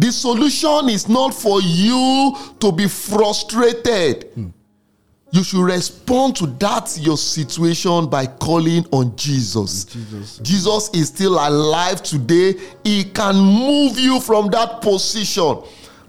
The 0.00 0.10
solution 0.10 0.88
is 0.88 1.08
not 1.08 1.32
for 1.32 1.62
you 1.62 2.36
to 2.58 2.72
be 2.72 2.88
frustrated. 2.88 4.32
Hmm. 4.34 4.48
You 5.32 5.42
should 5.42 5.64
respond 5.64 6.36
to 6.36 6.46
that 6.46 6.94
your 7.00 7.16
situation 7.16 8.06
by 8.06 8.26
calling 8.26 8.84
on 8.92 9.16
Jesus. 9.16 9.86
Jesus. 10.42 10.90
is 10.90 11.08
still 11.08 11.34
alive 11.34 12.02
today. 12.02 12.54
He 12.84 13.04
can 13.04 13.36
move 13.36 13.98
you 13.98 14.20
from 14.20 14.48
that 14.50 14.82
position. 14.82 15.62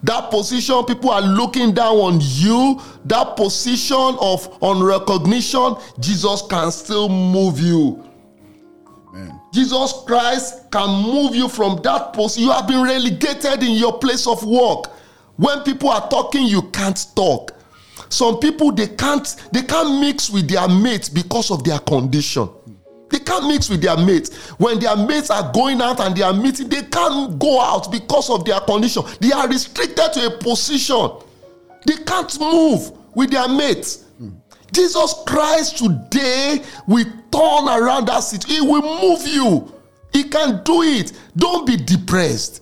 That 0.04 0.30
position, 0.30 0.84
people 0.84 1.10
are 1.10 1.22
looking 1.22 1.74
down 1.74 1.96
on 1.96 2.20
you. 2.22 2.82
That 3.06 3.38
position 3.38 4.18
of 4.20 4.60
unrecognition, 4.60 5.82
Jesus 6.02 6.42
can 6.50 6.70
still 6.74 7.08
move 7.08 7.62
you. 7.62 8.04
Jesus 9.54 9.94
Christ 10.06 10.70
can 10.70 10.90
move 11.02 11.34
you 11.34 11.48
from 11.48 11.80
that 11.84 12.12
position. 12.12 12.44
You 12.44 12.52
have 12.52 12.68
been 12.68 12.84
relegated 12.84 13.64
in 13.64 13.72
your 13.72 13.98
place 14.00 14.28
of 14.28 14.44
work. 14.44 14.88
When 15.38 15.62
people 15.62 15.90
are 15.90 16.10
talking, 16.10 16.46
you 16.46 16.64
can't 16.72 17.06
talk. 17.16 17.53
Some 18.14 18.40
people 18.40 18.72
they 18.72 18.88
can't 18.88 19.36
they 19.52 19.64
can't 19.64 20.00
mix 20.00 20.30
with 20.30 20.48
their 20.48 20.68
mates 20.68 21.10
because 21.10 21.50
of 21.50 21.64
their 21.64 21.80
condition. 21.80 22.48
They 23.10 23.18
can't 23.18 23.48
mix 23.48 23.70
with 23.70 23.82
their 23.82 23.98
mates. 23.98 24.50
When 24.60 24.80
their 24.80 24.96
mates 24.96 25.32
are 25.32 25.52
going 25.52 25.82
out 25.82 26.00
and 26.00 26.16
they 26.16 26.22
are 26.22 26.34
meeting, 26.34 26.70
they 26.70 26.84
can't 26.84 27.40
go 27.40 27.60
out 27.60 27.92
because 27.92 28.30
of 28.30 28.46
their 28.46 28.60
condition. 28.60 29.04
They 29.20 29.32
are 29.32 29.48
restricted 29.48 30.14
to 30.14 30.28
a 30.28 30.38
position. 30.38 31.10
They 31.88 31.96
can't 32.04 32.40
move 32.40 32.92
with 33.16 33.32
their 33.32 33.50
mates. 33.50 34.06
Jesus 34.72 35.16
Christ 35.26 35.80
today 35.80 36.62
will 36.88 37.06
turn 37.32 37.68
around 37.68 38.08
that 38.10 38.20
situation. 38.20 38.64
He 38.64 38.72
will 38.72 39.02
move 39.02 39.28
you. 39.28 39.74
He 40.12 40.24
can 40.26 40.64
do 40.64 40.84
it. 40.84 41.14
Don't 41.36 41.66
be 41.66 41.78
depressed. 41.78 42.62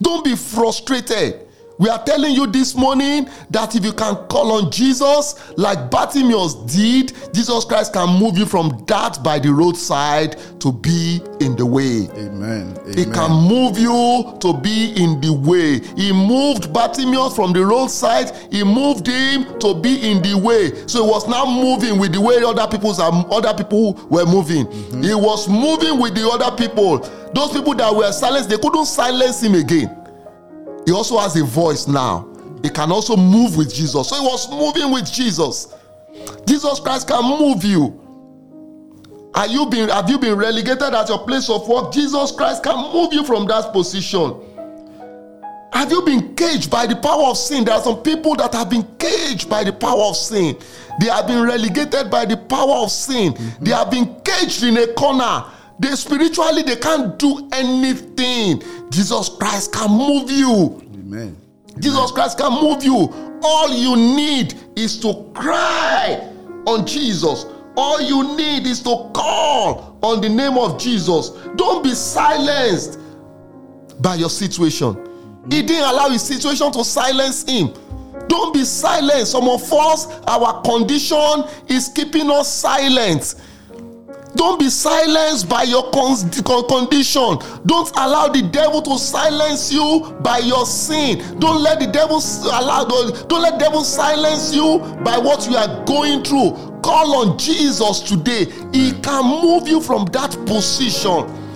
Don't 0.00 0.24
be 0.24 0.34
frustrated. 0.34 1.47
We 1.78 1.88
are 1.88 2.02
telling 2.02 2.34
you 2.34 2.48
this 2.48 2.74
morning 2.74 3.28
that 3.50 3.76
if 3.76 3.84
you 3.84 3.92
can 3.92 4.16
call 4.26 4.52
on 4.52 4.70
Jesus 4.72 5.36
like 5.56 5.90
Bartimaeus 5.92 6.54
did, 6.54 7.12
Jesus 7.32 7.64
Christ 7.64 7.92
can 7.92 8.18
move 8.18 8.36
you 8.36 8.46
from 8.46 8.84
that 8.88 9.22
by 9.22 9.38
the 9.38 9.52
roadside 9.52 10.36
to 10.60 10.72
be 10.72 11.20
in 11.40 11.54
the 11.54 11.64
way. 11.64 12.08
Amen. 12.16 12.76
He 12.96 13.04
can 13.04 13.30
move 13.30 13.78
you 13.78 14.36
to 14.40 14.58
be 14.60 14.92
in 14.96 15.20
the 15.20 15.32
way. 15.32 15.78
He 15.96 16.12
moved 16.12 16.72
Bartimaeus 16.72 17.36
from 17.36 17.52
the 17.52 17.64
roadside. 17.64 18.32
He 18.50 18.64
moved 18.64 19.06
him 19.06 19.58
to 19.60 19.74
be 19.74 20.10
in 20.10 20.20
the 20.20 20.36
way. 20.36 20.84
So 20.88 21.04
he 21.04 21.10
was 21.10 21.28
now 21.28 21.46
moving 21.46 22.00
with 22.00 22.12
the 22.12 22.20
way 22.20 22.42
other 22.42 22.66
people's 22.66 22.98
other 22.98 23.54
people 23.54 23.94
were 24.10 24.26
moving. 24.26 24.66
Mm-hmm. 24.66 25.02
He 25.02 25.14
was 25.14 25.48
moving 25.48 26.00
with 26.00 26.16
the 26.16 26.28
other 26.28 26.56
people. 26.56 26.98
Those 27.34 27.52
people 27.52 27.74
that 27.74 27.94
were 27.94 28.10
silenced, 28.10 28.48
they 28.48 28.58
couldn't 28.58 28.86
silence 28.86 29.42
him 29.42 29.54
again. 29.54 29.94
He 30.88 30.94
also 30.94 31.18
has 31.18 31.36
a 31.36 31.44
voice 31.44 31.86
now. 31.86 32.26
He 32.62 32.70
can 32.70 32.90
also 32.90 33.14
move 33.14 33.58
with 33.58 33.74
Jesus. 33.74 34.08
So 34.08 34.16
he 34.18 34.26
was 34.26 34.48
moving 34.48 34.90
with 34.90 35.12
Jesus. 35.12 35.74
Jesus 36.46 36.80
Christ 36.80 37.08
can 37.08 37.22
move 37.38 37.62
you. 37.62 38.00
Are 39.34 39.46
you 39.46 39.66
been, 39.66 39.90
have 39.90 40.08
you 40.08 40.18
been 40.18 40.34
relegated 40.34 40.94
at 40.94 41.10
your 41.10 41.26
place 41.26 41.50
of 41.50 41.68
work? 41.68 41.92
Jesus 41.92 42.32
Christ 42.32 42.62
can 42.62 42.90
move 42.90 43.12
you 43.12 43.22
from 43.22 43.46
that 43.48 43.70
position. 43.70 44.34
Have 45.74 45.90
you 45.90 46.00
been 46.00 46.34
caged 46.34 46.70
by 46.70 46.86
the 46.86 46.96
power 46.96 47.24
of 47.24 47.36
sin? 47.36 47.66
There 47.66 47.74
are 47.74 47.82
some 47.82 48.02
people 48.02 48.34
that 48.36 48.54
have 48.54 48.70
been 48.70 48.86
caged 48.96 49.50
by 49.50 49.64
the 49.64 49.74
power 49.74 50.04
of 50.04 50.16
sin. 50.16 50.56
They 51.02 51.08
have 51.08 51.26
been 51.26 51.42
relegated 51.42 52.10
by 52.10 52.24
the 52.24 52.38
power 52.38 52.76
of 52.76 52.90
sin. 52.90 53.36
They 53.60 53.72
have 53.72 53.90
been 53.90 54.22
caged 54.22 54.62
in 54.62 54.78
a 54.78 54.86
corner. 54.94 55.44
They 55.78 55.94
spiritually 55.94 56.62
they 56.62 56.76
can't 56.76 57.18
do 57.18 57.48
anything. 57.52 58.62
Jesus 58.90 59.28
Christ 59.28 59.72
can 59.72 59.90
move 59.90 60.30
you. 60.30 60.82
Amen. 60.94 61.36
Jesus 61.78 62.10
Christ 62.10 62.38
can 62.38 62.52
move 62.52 62.82
you. 62.82 63.40
All 63.42 63.72
you 63.72 63.94
need 63.96 64.54
is 64.76 64.98
to 65.00 65.30
cry 65.34 66.32
on 66.66 66.86
Jesus. 66.86 67.46
All 67.76 68.00
you 68.00 68.36
need 68.36 68.66
is 68.66 68.82
to 68.82 69.10
call 69.14 69.96
on 70.02 70.20
the 70.20 70.28
name 70.28 70.58
of 70.58 70.80
Jesus. 70.80 71.30
Don't 71.54 71.84
be 71.84 71.94
silenced 71.94 72.98
by 74.00 74.16
your 74.16 74.30
situation. 74.30 74.96
He 75.50 75.62
didn't 75.62 75.88
allow 75.88 76.08
his 76.08 76.22
situation 76.22 76.72
to 76.72 76.84
silence 76.84 77.44
him. 77.48 77.72
Don't 78.28 78.52
be 78.52 78.64
silent. 78.64 79.28
Some 79.28 79.48
of 79.48 79.72
us, 79.72 80.06
our 80.26 80.60
condition 80.62 81.44
is 81.68 81.88
keeping 81.88 82.30
us 82.30 82.52
silent. 82.52 83.36
Don't 84.34 84.58
be 84.58 84.68
silenced 84.68 85.48
by 85.48 85.62
your 85.64 85.90
con- 85.90 86.30
con- 86.44 86.66
condition. 86.68 87.38
Don't 87.66 87.90
allow 87.96 88.28
the 88.28 88.42
devil 88.42 88.82
to 88.82 88.98
silence 88.98 89.72
you 89.72 90.16
by 90.20 90.38
your 90.38 90.66
sin. 90.66 91.38
Don't 91.38 91.62
let 91.62 91.80
the 91.80 91.86
devil 91.86 92.20
allow 92.52 92.84
don't 92.84 93.42
let 93.42 93.58
devil 93.58 93.82
silence 93.84 94.54
you 94.54 94.78
by 95.04 95.18
what 95.18 95.48
you 95.48 95.56
are 95.56 95.84
going 95.84 96.22
through. 96.22 96.52
Call 96.82 97.14
on 97.16 97.38
Jesus 97.38 98.00
today. 98.00 98.44
He 98.72 98.92
can 99.00 99.24
move 99.24 99.66
you 99.68 99.80
from 99.80 100.06
that 100.06 100.30
position. 100.46 101.47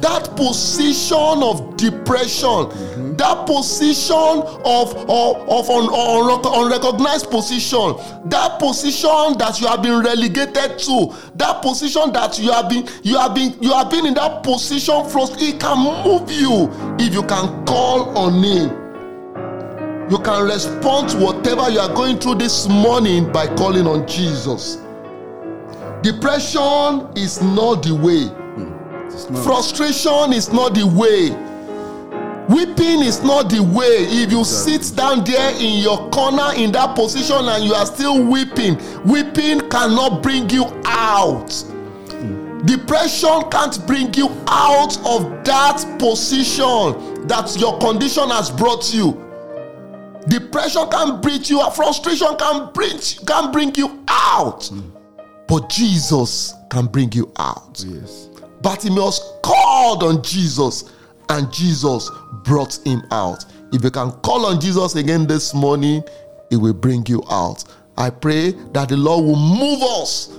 That 0.00 0.36
position 0.36 1.42
of 1.42 1.76
depression, 1.76 3.16
that 3.16 3.46
position 3.46 4.14
of, 4.14 4.94
of, 4.94 5.36
of 5.48 5.70
un, 5.70 5.88
un- 5.92 6.40
unrecognized 6.44 7.30
position, 7.30 7.96
that 8.26 8.58
position 8.60 9.36
that 9.38 9.58
you 9.60 9.66
have 9.66 9.82
been 9.82 10.00
relegated 10.02 10.78
to, 10.78 11.12
that 11.34 11.62
position 11.62 12.12
that 12.12 12.38
you 12.38 12.52
have 12.52 12.68
been 12.68 12.88
you 13.02 13.18
have 13.18 13.34
been 13.34 13.60
you 13.60 13.72
have 13.72 13.90
been 13.90 14.06
in 14.06 14.14
that 14.14 14.44
position 14.44 15.04
first. 15.08 15.40
He 15.40 15.52
can 15.52 15.78
move 16.04 16.30
you 16.30 16.70
if 16.98 17.12
you 17.12 17.22
can 17.24 17.64
call 17.66 18.16
on 18.16 18.42
him. 18.42 18.70
You 20.10 20.18
can 20.18 20.44
respond 20.44 21.10
to 21.10 21.18
whatever 21.18 21.68
you 21.70 21.80
are 21.80 21.92
going 21.94 22.18
through 22.18 22.36
this 22.36 22.68
morning 22.68 23.30
by 23.32 23.46
calling 23.56 23.86
on 23.86 24.06
Jesus. 24.06 24.76
Depression 26.02 27.08
is 27.16 27.42
not 27.42 27.82
the 27.82 27.94
way. 27.94 28.30
Frustration 29.42 30.32
is 30.32 30.52
not 30.52 30.74
the 30.74 30.86
way. 30.86 31.30
Weeping 32.48 33.02
is 33.02 33.22
not 33.22 33.50
the 33.50 33.62
way. 33.62 34.06
If 34.08 34.32
you 34.32 34.42
sit 34.42 34.96
down 34.96 35.22
there 35.24 35.50
in 35.56 35.82
your 35.82 36.08
corner 36.10 36.54
in 36.56 36.72
that 36.72 36.96
position 36.96 37.36
and 37.36 37.62
you 37.64 37.74
are 37.74 37.84
still 37.84 38.24
weeping, 38.24 38.78
weeping 39.04 39.68
cannot 39.68 40.22
bring 40.22 40.48
you 40.48 40.64
out. 40.86 41.64
Depression 42.64 43.48
can't 43.50 43.86
bring 43.86 44.12
you 44.14 44.28
out 44.48 44.96
of 45.06 45.44
that 45.44 45.84
position 45.98 47.26
that 47.28 47.54
your 47.58 47.78
condition 47.78 48.28
has 48.30 48.50
brought 48.50 48.92
you. 48.92 49.12
Depression 50.28 50.88
can't 50.90 51.22
bring 51.22 51.42
you 51.44 51.60
out. 51.60 51.76
Frustration 51.76 52.36
can't 52.36 52.74
bring, 52.74 52.98
can 53.26 53.52
bring 53.52 53.74
you 53.74 54.04
out. 54.08 54.66
Hmm. 54.66 54.80
But 55.46 55.70
Jesus 55.70 56.52
can 56.70 56.86
bring 56.86 57.12
you 57.12 57.32
out. 57.38 57.82
Yes. 57.86 58.27
Bartimaeus 58.62 59.20
called 59.42 60.02
on 60.02 60.22
Jesus 60.22 60.92
and 61.28 61.52
Jesus 61.52 62.10
brought 62.44 62.76
him 62.86 63.02
out. 63.10 63.44
If 63.72 63.84
you 63.84 63.90
can 63.90 64.12
call 64.22 64.46
on 64.46 64.60
Jesus 64.60 64.94
again 64.96 65.26
this 65.26 65.54
morning, 65.54 66.02
it 66.50 66.56
will 66.56 66.74
bring 66.74 67.04
you 67.06 67.22
out. 67.30 67.64
I 67.96 68.10
pray 68.10 68.52
that 68.72 68.88
the 68.88 68.96
Lord 68.96 69.24
will 69.24 69.36
move 69.36 69.82
us. 69.82 70.38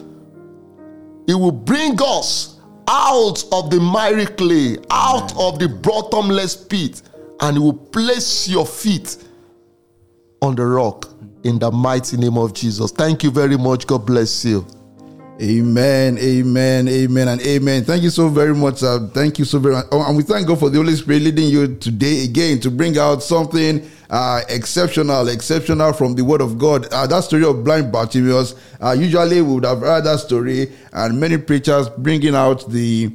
He 1.28 1.34
will 1.36 1.52
bring 1.52 1.98
us 2.02 2.60
out 2.88 3.44
of 3.52 3.70
the 3.70 3.80
miry 3.80 4.26
clay, 4.26 4.78
out 4.90 5.38
of 5.38 5.60
the 5.60 5.70
bottomless 5.70 6.56
pit, 6.56 7.04
and 7.42 7.58
He 7.58 7.64
will 7.64 7.74
place 7.74 8.48
your 8.48 8.66
feet 8.66 9.18
on 10.42 10.56
the 10.56 10.66
rock 10.66 11.08
in 11.44 11.60
the 11.60 11.70
mighty 11.72 12.18
name 12.18 12.38
of 12.38 12.54
Jesus. 12.54 12.92
Thank 12.92 13.24
you 13.24 13.32
very 13.32 13.58
much. 13.58 13.86
God 13.86 14.06
bless 14.06 14.44
you. 14.44 14.66
Amen, 15.42 16.18
amen, 16.18 16.90
amen, 16.90 17.28
and 17.30 17.42
amen. 17.42 17.86
Thank 17.86 18.04
you 18.04 18.10
so 18.10 18.28
very 18.28 18.54
much. 18.54 18.84
Uh, 18.84 19.08
thank 19.14 19.40
you 19.40 19.46
so 19.46 19.58
very 19.58 19.76
much. 19.76 19.86
Oh, 19.90 20.06
and 20.06 20.18
we 20.18 20.24
thank 20.24 20.46
God 20.46 20.60
for 20.60 20.70
the 20.70 20.78
Holy 20.78 20.94
Spirit 20.96 21.22
leading 21.22 21.48
you 21.48 21.76
today 21.78 22.26
again 22.26 22.60
to 22.60 22.70
bring 22.70 22.98
out 22.98 23.24
something 23.24 23.90
uh, 24.10 24.42
exceptional, 24.50 25.30
exceptional 25.30 25.94
from 25.94 26.16
the 26.16 26.26
Word 26.26 26.42
of 26.42 26.58
God. 26.58 26.88
Uh, 26.92 27.08
that 27.08 27.24
story 27.24 27.46
of 27.46 27.64
blind 27.64 27.90
Bartimaeus, 27.90 28.54
uh, 28.82 28.92
usually 28.92 29.42
we 29.42 29.54
would 29.54 29.64
have 29.64 29.80
heard 29.80 30.04
that 30.04 30.20
story, 30.20 30.74
and 30.92 31.18
many 31.18 31.38
preachers 31.38 31.88
bringing 31.88 32.36
out 32.36 32.70
the 32.70 33.10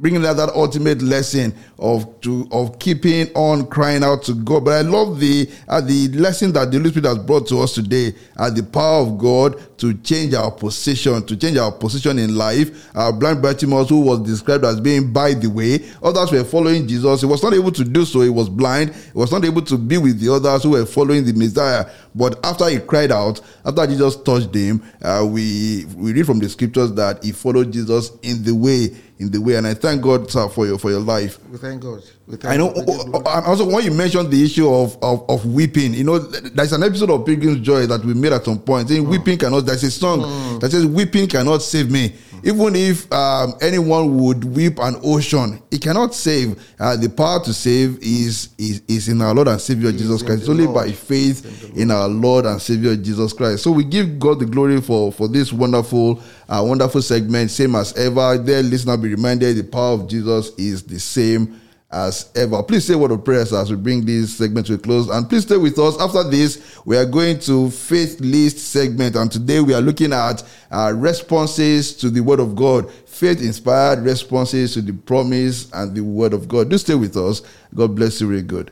bringing 0.00 0.24
out 0.24 0.34
that 0.38 0.48
ultimate 0.50 1.02
lesson 1.02 1.54
of 1.78 2.20
to 2.22 2.48
of 2.50 2.78
keeping 2.78 3.28
on 3.34 3.66
crying 3.66 4.02
out 4.02 4.22
to 4.24 4.34
God. 4.34 4.64
But 4.64 4.74
I 4.74 4.80
love 4.80 5.20
the 5.20 5.48
uh, 5.68 5.80
the 5.80 6.08
lesson 6.08 6.52
that 6.52 6.70
the 6.70 6.78
Holy 6.78 6.90
Spirit 6.90 7.06
has 7.06 7.18
brought 7.18 7.46
to 7.48 7.60
us 7.60 7.74
today, 7.74 8.14
uh, 8.36 8.50
the 8.50 8.62
power 8.62 9.02
of 9.02 9.18
God 9.18 9.78
to 9.78 9.94
change 9.94 10.34
our 10.34 10.50
position, 10.50 11.24
to 11.26 11.36
change 11.36 11.56
our 11.56 11.72
position 11.72 12.18
in 12.18 12.36
life. 12.36 12.90
Uh, 12.94 13.12
blind 13.12 13.42
Bartimaeus, 13.42 13.88
who 13.88 14.00
was 14.00 14.20
described 14.20 14.64
as 14.64 14.80
being 14.80 15.12
by 15.12 15.34
the 15.34 15.48
way, 15.48 15.84
others 16.02 16.32
were 16.32 16.44
following 16.44 16.86
Jesus. 16.86 17.20
He 17.20 17.26
was 17.26 17.42
not 17.42 17.54
able 17.54 17.72
to 17.72 17.84
do 17.84 18.04
so. 18.04 18.20
He 18.22 18.28
was 18.28 18.48
blind. 18.48 18.94
He 18.94 19.18
was 19.18 19.32
not 19.32 19.44
able 19.44 19.62
to 19.62 19.78
be 19.78 19.98
with 19.98 20.18
the 20.20 20.32
others 20.32 20.62
who 20.62 20.70
were 20.70 20.86
following 20.86 21.24
the 21.24 21.32
Messiah. 21.32 21.86
But 22.14 22.44
after 22.44 22.68
he 22.68 22.78
cried 22.80 23.12
out, 23.12 23.40
after 23.64 23.86
Jesus 23.86 24.16
touched 24.16 24.54
him, 24.54 24.82
uh, 25.02 25.26
we 25.28 25.86
we 25.96 26.12
read 26.12 26.26
from 26.26 26.40
the 26.40 26.48
scriptures 26.48 26.92
that 26.94 27.22
he 27.22 27.32
followed 27.32 27.72
Jesus 27.72 28.12
in 28.22 28.42
the 28.42 28.54
way, 28.54 28.88
in 29.20 29.30
the 29.30 29.38
way. 29.40 29.54
And 29.54 29.66
I 29.66 29.74
thank 29.74 30.02
God 30.02 30.30
sir, 30.30 30.48
for 30.48 30.66
your 30.66 30.78
for 30.78 30.90
your 30.90 31.00
life. 31.00 31.38
We 31.50 31.58
thank 31.58 31.82
God. 31.82 32.02
We 32.26 32.36
thank 32.36 32.54
I 32.54 32.56
know. 32.56 32.72
God. 32.72 32.86
Give 32.86 32.88
oh, 32.88 33.12
oh, 33.14 33.22
oh, 33.24 33.42
Also, 33.46 33.66
when 33.70 33.84
you 33.84 33.92
mentioned 33.92 34.30
the 34.30 34.42
issue 34.42 34.68
of, 34.72 34.96
of, 35.02 35.28
of 35.28 35.44
weeping, 35.46 35.94
you 35.94 36.04
know, 36.04 36.18
there's 36.18 36.72
an 36.72 36.82
episode 36.82 37.10
of 37.10 37.24
Pilgrim's 37.26 37.60
Joy 37.60 37.86
that 37.86 38.04
we 38.04 38.14
made 38.14 38.32
at 38.32 38.44
some 38.44 38.58
point 38.58 38.88
saying, 38.88 39.04
hmm. 39.04 39.10
Weeping 39.10 39.38
cannot, 39.38 39.60
there's 39.60 39.82
a 39.84 39.90
song 39.90 40.22
hmm. 40.22 40.58
that 40.58 40.70
says, 40.70 40.86
Weeping 40.86 41.28
cannot 41.28 41.62
save 41.62 41.90
me. 41.90 42.14
Even 42.42 42.74
if 42.76 43.10
um, 43.12 43.54
anyone 43.60 44.18
would 44.18 44.44
weep 44.44 44.78
an 44.78 44.96
ocean, 45.02 45.62
it 45.70 45.80
cannot 45.80 46.14
save. 46.14 46.60
Uh, 46.78 46.96
the 46.96 47.08
power 47.08 47.42
to 47.44 47.52
save 47.52 47.98
is, 48.00 48.50
is, 48.58 48.82
is 48.88 49.08
in 49.08 49.20
our 49.22 49.34
Lord 49.34 49.48
and 49.48 49.60
Savior 49.60 49.92
Jesus 49.92 50.22
Christ. 50.22 50.42
It's 50.42 50.48
only 50.48 50.64
Lord. 50.64 50.74
by 50.74 50.92
faith 50.92 51.76
in 51.76 51.90
our 51.90 52.08
Lord 52.08 52.46
and 52.46 52.60
Savior 52.60 52.96
Jesus 52.96 53.32
Christ. 53.32 53.62
So 53.62 53.70
we 53.70 53.84
give 53.84 54.18
God 54.18 54.40
the 54.40 54.46
glory 54.46 54.80
for, 54.80 55.12
for 55.12 55.28
this 55.28 55.52
wonderful, 55.52 56.22
uh, 56.48 56.62
wonderful 56.66 57.02
segment, 57.02 57.50
same 57.50 57.74
as 57.74 57.92
ever. 57.96 58.38
There, 58.38 58.62
listener, 58.62 58.96
be 58.96 59.08
reminded 59.08 59.56
the 59.56 59.64
power 59.64 59.94
of 59.94 60.08
Jesus 60.08 60.50
is 60.56 60.82
the 60.82 60.98
same 60.98 61.60
as 61.92 62.30
ever. 62.36 62.62
Please 62.62 62.84
say 62.84 62.94
a 62.94 62.98
word 62.98 63.10
of 63.10 63.24
prayers 63.24 63.52
as 63.52 63.70
we 63.70 63.76
bring 63.76 64.04
this 64.04 64.36
segment 64.36 64.66
to 64.66 64.74
a 64.74 64.78
close. 64.78 65.08
And 65.08 65.28
please 65.28 65.42
stay 65.42 65.56
with 65.56 65.78
us. 65.78 66.00
After 66.00 66.22
this, 66.22 66.80
we 66.84 66.96
are 66.96 67.04
going 67.04 67.40
to 67.40 67.70
faith 67.70 68.20
list 68.20 68.58
segment. 68.58 69.16
And 69.16 69.30
today 69.30 69.60
we 69.60 69.74
are 69.74 69.80
looking 69.80 70.12
at 70.12 70.42
uh, 70.70 70.92
responses 70.94 71.94
to 71.96 72.10
the 72.10 72.20
word 72.20 72.38
of 72.38 72.54
God. 72.54 72.90
Faith 72.92 73.42
inspired 73.42 74.00
responses 74.00 74.74
to 74.74 74.82
the 74.82 74.92
promise 74.92 75.70
and 75.72 75.94
the 75.94 76.02
word 76.02 76.32
of 76.32 76.46
God. 76.48 76.70
Do 76.70 76.78
stay 76.78 76.94
with 76.94 77.16
us. 77.16 77.42
God 77.74 77.96
bless 77.96 78.20
you 78.20 78.28
really 78.28 78.42
good. 78.42 78.70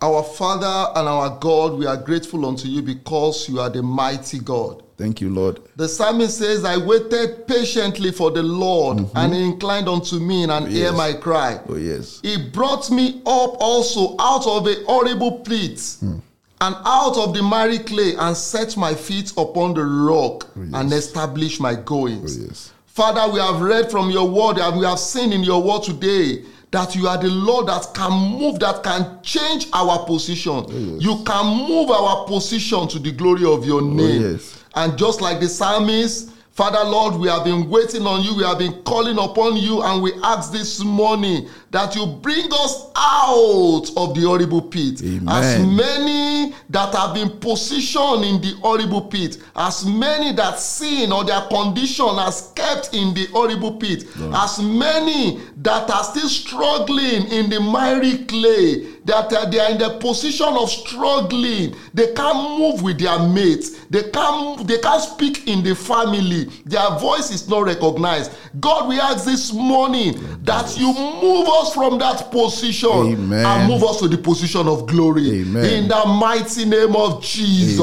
Our 0.00 0.24
Father 0.24 0.98
and 0.98 1.08
our 1.08 1.38
God, 1.38 1.74
we 1.74 1.86
are 1.86 1.96
grateful 1.96 2.44
unto 2.44 2.66
you 2.66 2.82
because 2.82 3.48
you 3.48 3.60
are 3.60 3.70
the 3.70 3.84
mighty 3.84 4.40
God. 4.40 4.82
Thank 5.02 5.20
you, 5.20 5.30
Lord. 5.30 5.58
The 5.74 5.88
psalmist 5.88 6.38
says, 6.38 6.64
I 6.64 6.76
waited 6.76 7.48
patiently 7.48 8.12
for 8.12 8.30
the 8.30 8.40
Lord, 8.44 8.98
mm-hmm. 8.98 9.16
and 9.16 9.34
he 9.34 9.44
inclined 9.44 9.88
unto 9.88 10.20
me 10.20 10.44
and 10.44 10.68
hear 10.68 10.90
Yes. 10.90 10.96
my 10.96 11.12
cry. 11.14 11.58
Oh, 11.68 11.74
yes. 11.74 12.20
He 12.22 12.36
brought 12.50 12.88
me 12.88 13.20
up 13.26 13.56
also 13.58 14.14
out 14.20 14.46
of 14.46 14.68
a 14.68 14.76
horrible 14.84 15.40
pit 15.40 15.96
hmm. 15.98 16.18
and 16.60 16.76
out 16.84 17.16
of 17.18 17.34
the 17.34 17.42
miry 17.42 17.80
clay 17.80 18.14
and 18.16 18.36
set 18.36 18.76
my 18.76 18.94
feet 18.94 19.32
upon 19.36 19.74
the 19.74 19.84
rock 19.84 20.48
oh, 20.56 20.78
and 20.78 20.92
established 20.92 21.60
my 21.60 21.74
goings. 21.74 22.38
Oh, 22.38 22.44
yes. 22.46 22.72
Father, 22.86 23.32
we 23.32 23.40
have 23.40 23.60
read 23.60 23.90
from 23.90 24.08
your 24.08 24.28
word 24.30 24.58
and 24.58 24.78
we 24.78 24.84
have 24.86 25.00
seen 25.00 25.32
in 25.32 25.42
your 25.42 25.60
word 25.64 25.82
today 25.82 26.44
that 26.70 26.94
you 26.94 27.08
are 27.08 27.18
the 27.18 27.28
Lord 27.28 27.66
that 27.66 27.88
can 27.92 28.12
move, 28.12 28.60
that 28.60 28.84
can 28.84 29.20
change 29.22 29.66
our 29.72 30.06
position. 30.06 30.52
Oh, 30.68 30.98
you 31.00 31.24
can 31.24 31.44
move 31.68 31.90
our 31.90 32.24
position 32.26 32.86
to 32.86 33.00
the 33.00 33.10
glory 33.10 33.44
of 33.44 33.66
your 33.66 33.82
oh, 33.82 33.90
name. 33.90 34.22
yes. 34.22 34.61
And 34.74 34.96
just 34.98 35.20
like 35.20 35.40
the 35.40 35.48
psalmist, 35.48 36.30
Father 36.52 36.84
Lord, 36.84 37.14
we 37.14 37.28
have 37.28 37.44
been 37.44 37.70
waiting 37.70 38.06
on 38.06 38.22
you, 38.22 38.36
we 38.36 38.44
have 38.44 38.58
been 38.58 38.82
calling 38.82 39.18
upon 39.18 39.56
you, 39.56 39.82
and 39.82 40.02
we 40.02 40.12
ask 40.22 40.52
this 40.52 40.84
morning 40.84 41.48
that 41.70 41.96
you 41.96 42.04
bring 42.04 42.44
us 42.52 42.90
out 42.94 43.86
of 43.96 44.14
the 44.14 44.20
horrible 44.26 44.60
pit. 44.60 45.00
Amen. 45.02 45.26
As 45.28 45.58
many 45.66 46.54
that 46.68 46.94
have 46.94 47.14
been 47.14 47.30
positioned 47.40 48.24
in 48.24 48.42
the 48.42 48.54
horrible 48.60 49.00
pit, 49.00 49.38
as 49.56 49.86
many 49.86 50.34
that 50.34 50.58
sin 50.58 51.10
or 51.10 51.24
their 51.24 51.40
condition 51.48 52.16
has 52.16 52.52
kept 52.54 52.92
in 52.92 53.14
the 53.14 53.24
horrible 53.32 53.76
pit, 53.76 54.04
as 54.34 54.58
many 54.58 55.40
that 55.56 55.88
are 55.90 56.04
still 56.04 56.28
struggling 56.28 57.28
in 57.28 57.48
the 57.48 57.60
miry 57.60 58.24
clay, 58.26 58.91
that 59.04 59.32
uh, 59.32 59.48
they 59.50 59.58
are 59.58 59.70
in 59.70 59.78
the 59.78 59.98
position 59.98 60.46
of 60.48 60.70
struggling, 60.70 61.74
they 61.94 62.12
can't 62.14 62.58
move 62.58 62.82
with 62.82 62.98
their 63.00 63.18
mates, 63.28 63.84
they 63.86 64.10
can't 64.10 64.66
they 64.66 64.78
can't 64.78 65.02
speak 65.02 65.48
in 65.48 65.62
the 65.62 65.74
family, 65.74 66.44
their 66.64 66.90
voice 66.98 67.30
is 67.30 67.48
not 67.48 67.64
recognized. 67.64 68.32
God, 68.60 68.88
we 68.88 69.00
ask 69.00 69.24
this 69.24 69.52
morning 69.52 70.14
that 70.44 70.76
you 70.78 70.92
move 70.92 71.48
us 71.48 71.74
from 71.74 71.98
that 71.98 72.30
position 72.30 72.90
Amen. 72.90 73.44
and 73.44 73.68
move 73.68 73.82
us 73.82 73.98
to 74.00 74.08
the 74.08 74.18
position 74.18 74.68
of 74.68 74.86
glory. 74.86 75.40
Amen. 75.40 75.64
In 75.64 75.88
the 75.88 76.04
mighty 76.06 76.64
name 76.64 76.94
of 76.94 77.22
Jesus. 77.22 77.78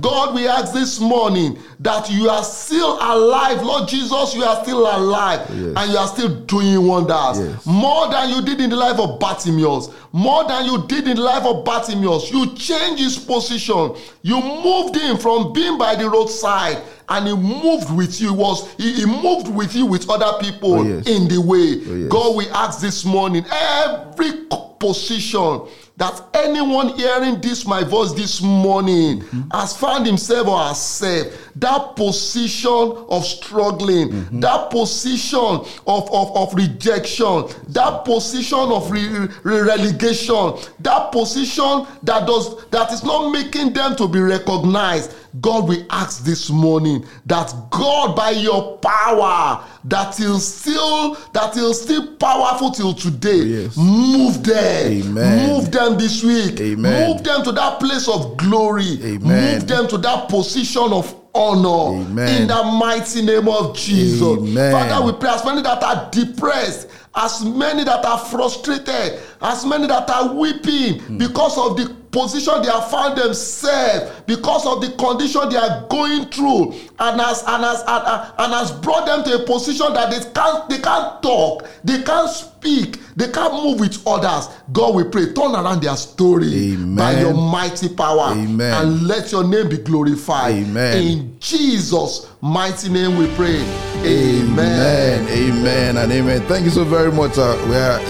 God, 0.00 0.34
we 0.34 0.46
ask 0.48 0.72
this 0.72 1.00
morning 1.00 1.58
that 1.80 2.08
you 2.10 2.28
are 2.30 2.44
still 2.44 2.94
alive. 3.00 3.62
Lord 3.62 3.88
Jesus, 3.88 4.34
you 4.34 4.44
are 4.44 4.62
still 4.62 4.80
alive 4.82 5.40
Yes. 5.50 5.74
and 5.76 5.92
you 5.92 5.98
are 5.98 6.06
still 6.08 6.28
doing 6.46 6.86
wonders. 6.86 7.38
Yes. 7.40 7.66
More 7.66 8.08
than 8.10 8.30
you 8.30 8.42
did 8.42 8.60
in 8.60 8.70
the 8.70 8.76
life 8.76 8.98
of 8.98 9.18
Bartimaeus. 9.18 9.88
More 10.14 10.46
than 10.46 10.66
you 10.66 10.84
did 10.86 11.08
in 11.08 11.16
life 11.16 11.44
of 11.44 11.64
Bartimaeus. 11.64 12.30
You 12.30 12.54
changed 12.54 13.02
his 13.02 13.18
position. 13.18 13.94
You 14.20 14.40
moved 14.42 14.94
him 14.96 15.16
from 15.16 15.52
being 15.54 15.78
by 15.78 15.94
the 15.94 16.08
roadside 16.10 16.82
and 17.08 17.26
he 17.26 17.34
moved 17.34 17.90
with 17.96 18.20
you. 18.20 18.28
He 18.28 18.36
Was 18.36 18.70
he, 18.74 18.92
he 18.92 19.06
moved 19.06 19.48
with 19.48 19.74
you 19.74 19.86
with 19.86 20.08
other 20.10 20.38
people 20.38 20.74
Oh, 20.74 20.82
yes. 20.82 21.06
in 21.08 21.28
the 21.28 21.40
way. 21.40 21.80
Oh, 21.86 21.94
yes. 21.96 22.08
God, 22.12 22.36
we 22.36 22.46
ask 22.50 22.80
this 22.80 23.04
morning 23.06 23.44
every 23.50 24.32
position 24.78 25.62
that 26.02 26.20
anyone 26.34 26.88
hearing 26.98 27.40
this 27.40 27.64
my 27.64 27.84
voice 27.84 28.12
this 28.12 28.42
morning 28.42 29.20
Mm-hmm. 29.22 29.50
has 29.52 29.76
found 29.76 30.04
himself 30.04 30.48
or 30.48 30.58
herself 30.58 31.26
that 31.56 31.94
position 31.94 33.04
of 33.08 33.24
struggling 33.24 34.08
Mm-hmm. 34.10 34.40
that 34.40 34.70
position 34.70 35.38
of, 35.86 36.10
of, 36.12 36.36
of 36.36 36.54
rejection 36.54 37.44
that 37.68 38.04
position 38.04 38.58
of 38.58 38.90
re- 38.90 39.28
re- 39.44 39.60
relegation 39.60 40.54
that 40.80 41.12
position 41.12 41.86
that 42.02 42.26
does 42.26 42.64
that 42.70 42.90
is 42.92 43.04
not 43.04 43.30
making 43.30 43.72
them 43.72 43.94
to 43.94 44.08
be 44.08 44.18
recognized 44.18 45.14
god 45.40 45.68
we 45.68 45.84
ask 45.90 46.24
this 46.24 46.50
morning 46.50 47.04
that 47.26 47.52
god 47.70 48.14
by 48.14 48.30
your 48.30 48.76
power 48.78 49.64
that 49.84 50.18
is 50.20 50.46
still 50.46 51.14
that 51.32 51.56
is 51.56 51.80
still 51.82 52.14
powerful 52.16 52.70
till 52.70 52.92
today 52.92 53.36
Yes. 53.62 53.76
move 53.76 54.44
them 54.44 54.92
Amen. 54.92 55.48
move 55.48 55.70
them 55.72 55.96
this 55.96 56.22
week 56.22 56.60
Amen. 56.60 57.08
move 57.08 57.24
them 57.24 57.42
to 57.44 57.52
that 57.52 57.80
place 57.80 58.08
of 58.08 58.36
glory 58.36 58.98
Amen. 59.02 59.54
move 59.58 59.66
them 59.66 59.88
to 59.88 59.98
that 59.98 60.28
position 60.28 60.92
of 60.92 61.14
honor 61.34 62.02
Amen. 62.02 62.42
in 62.42 62.48
the 62.48 62.62
mighty 62.78 63.22
name 63.22 63.48
of 63.48 63.74
jesus 63.74 64.20
Amen. 64.38 64.70
father 64.70 65.06
we 65.06 65.12
pray 65.18 65.30
as 65.30 65.44
many 65.46 65.62
that 65.62 65.82
are 65.82 66.10
depressed 66.10 66.88
as 67.14 67.42
many 67.44 67.84
that 67.84 68.04
are 68.04 68.18
frustrated 68.18 69.18
as 69.40 69.64
many 69.64 69.86
that 69.86 70.08
are 70.10 70.34
weeping 70.34 71.00
Hmm. 71.00 71.16
because 71.18 71.56
of 71.56 71.76
the 71.78 71.96
position 72.12 72.60
they 72.62 72.68
have 72.70 72.90
found 72.90 73.16
themselves 73.18 74.20
because 74.26 74.66
of 74.66 74.80
the 74.82 74.90
condition 74.96 75.48
they 75.48 75.56
are 75.56 75.86
going 75.88 76.26
through 76.26 76.72
and 76.98 77.20
has 77.20 77.42
and 77.46 77.64
has 77.64 77.80
and, 77.88 78.06
and- 78.06 78.32
and 78.38 78.52
has 78.52 78.70
brought 78.70 79.06
them 79.06 79.24
to 79.24 79.42
a 79.42 79.46
position 79.46 79.92
that 79.94 80.10
they 80.10 80.20
can't 80.32 80.68
they 80.68 80.78
can't 80.78 81.22
talk 81.22 81.66
they 81.82 82.02
can't 82.02 82.28
speak 82.30 82.98
they 83.16 83.28
can't 83.28 83.54
move 83.54 83.80
with 83.80 84.06
others 84.06 84.48
god 84.72 84.94
we 84.94 85.04
pray 85.04 85.32
turn 85.32 85.52
around 85.54 85.82
their 85.82 85.96
story 85.96 86.72
Amen. 86.74 86.94
by 86.96 87.18
your 87.18 87.34
mighty 87.34 87.88
power 87.88 88.32
Amen. 88.32 88.72
and 88.82 89.06
let 89.08 89.32
your 89.32 89.42
name 89.44 89.68
be 89.70 89.78
glorified 89.78 90.52
Amen. 90.54 90.96
in 91.02 91.36
jesus 91.40 92.28
mighty 92.42 92.88
name 92.90 93.16
we 93.16 93.26
pray 93.34 93.60
Amen. 94.04 95.28
Amen 95.28 95.96
and 95.96 96.10
amen. 96.12 96.40
Thank 96.48 96.64
you 96.64 96.70
so 96.72 96.82
very 96.84 97.12
much. 97.12 97.38
Uh, 97.38 97.56
we 97.68 97.76
are, 97.76 98.00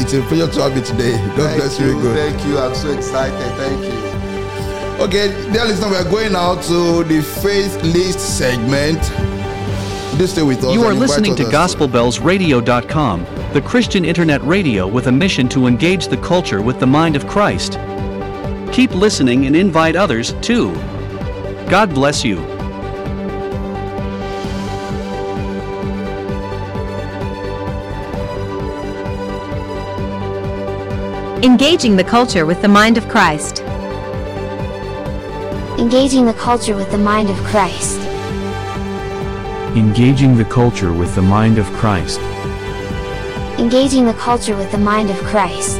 it's 0.00 0.12
a 0.12 0.22
pleasure 0.22 0.50
to 0.52 0.62
have 0.62 0.76
you 0.76 0.82
today. 0.82 1.16
God 1.18 1.36
Thank 1.36 1.56
bless 1.60 1.80
you. 1.80 1.86
you, 1.86 2.02
Good. 2.02 2.16
thank 2.16 2.46
you. 2.46 2.58
I'm 2.58 2.74
so 2.74 2.90
excited. 2.90 3.38
Thank 3.56 3.84
you. 3.84 5.04
Okay, 5.04 5.28
dear 5.52 5.64
listener, 5.64 5.88
we 5.90 5.96
are 5.96 6.10
going 6.10 6.32
now 6.32 6.54
to 6.62 7.04
the 7.04 7.20
faith 7.42 7.82
list 7.82 8.20
segment. 8.38 9.00
Do 10.18 10.26
stay 10.28 10.42
with 10.42 10.62
us. 10.62 10.72
You 10.72 10.84
are 10.84 10.94
listening 10.94 11.34
to 11.36 11.42
others. 11.44 11.74
GospelBellsRadio.com, 11.74 13.26
the 13.52 13.60
Christian 13.60 14.04
internet 14.04 14.40
radio 14.42 14.86
with 14.86 15.08
a 15.08 15.12
mission 15.12 15.48
to 15.48 15.66
engage 15.66 16.06
the 16.06 16.16
culture 16.18 16.62
with 16.62 16.78
the 16.78 16.86
mind 16.86 17.16
of 17.16 17.26
Christ. 17.26 17.72
Keep 18.72 18.94
listening 18.94 19.46
and 19.46 19.56
invite 19.56 19.96
others, 19.96 20.32
too. 20.40 20.72
God 21.68 21.92
bless 21.92 22.24
you. 22.24 22.53
Engaging 31.42 31.96
the 31.96 32.04
culture 32.04 32.46
with 32.46 32.62
the 32.62 32.68
mind 32.68 32.96
of 32.96 33.08
Christ. 33.08 33.60
Engaging 35.78 36.24
the 36.24 36.32
culture 36.32 36.76
with 36.76 36.90
the 36.90 36.96
mind 36.96 37.28
of 37.28 37.36
Christ. 37.38 37.98
Engaging 39.76 40.36
the 40.36 40.44
culture 40.44 40.92
with 40.92 41.14
the 41.14 41.22
mind 41.22 41.58
of 41.58 41.66
Christ. 41.72 42.20
Engaging 43.58 44.06
the 44.06 44.14
culture 44.14 44.56
with 44.56 44.70
the 44.70 44.78
mind 44.78 45.10
of 45.10 45.16
Christ. 45.18 45.78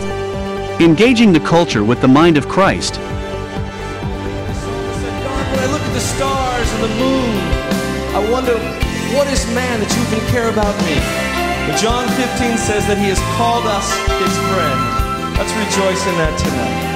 Engaging 0.80 1.32
the 1.32 1.40
culture 1.40 1.84
with 1.84 2.00
the 2.02 2.08
mind 2.08 2.36
of 2.36 2.48
Christ. 2.48 2.96
said, 2.96 3.02
God, 5.22 5.50
when 5.50 5.60
I 5.60 5.72
look 5.72 5.80
at 5.80 5.94
the 5.94 6.00
stars 6.00 6.72
and 6.74 6.82
the 6.82 6.94
moon, 6.98 7.38
I 8.12 8.28
wonder, 8.30 8.58
what 9.16 9.28
is 9.28 9.46
man 9.54 9.80
that 9.80 9.88
you 9.94 10.02
even 10.02 10.28
care 10.30 10.50
about 10.50 10.76
me? 10.84 10.98
But 11.70 11.78
John 11.80 12.08
15 12.08 12.58
says 12.58 12.86
that 12.88 12.98
he 12.98 13.08
has 13.08 13.20
called 13.38 13.64
us 13.64 13.88
his 14.20 14.36
friend. 14.52 15.03
Let's 15.36 15.52
rejoice 15.52 16.06
in 16.06 16.14
that 16.22 16.38
tonight. 16.38 16.94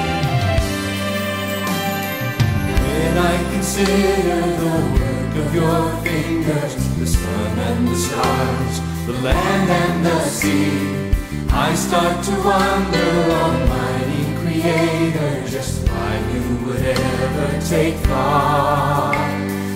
When 2.81 3.17
I 3.17 3.51
consider 3.51 4.39
the 4.63 4.73
work 4.95 5.33
of 5.45 5.53
your 5.53 5.91
fingers, 6.03 6.75
the 6.97 7.05
sun 7.05 7.59
and 7.59 7.87
the 7.87 7.95
stars, 7.95 8.79
the 9.07 9.13
land 9.21 9.69
and 9.69 10.05
the 10.05 10.19
sea, 10.21 11.11
I 11.51 11.75
start 11.75 12.23
to 12.23 12.31
wonder, 12.31 13.09
Almighty 13.43 14.23
Creator, 14.41 15.47
just 15.47 15.87
why 15.89 16.17
you 16.33 16.65
would 16.65 16.81
ever 16.81 17.61
take 17.67 17.95
thought 18.07 19.15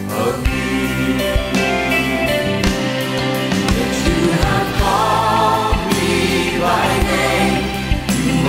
of 0.10 0.44
me. 0.46 1.53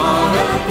You 0.05 0.63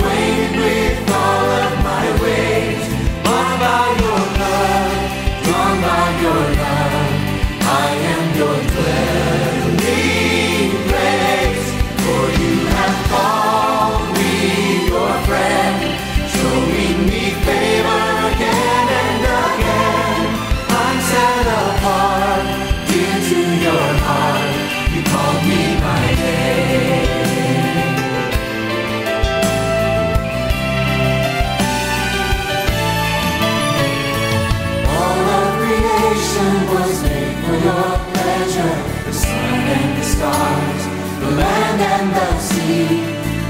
and 41.91 42.09
the 42.15 42.29
sea. 42.39 42.87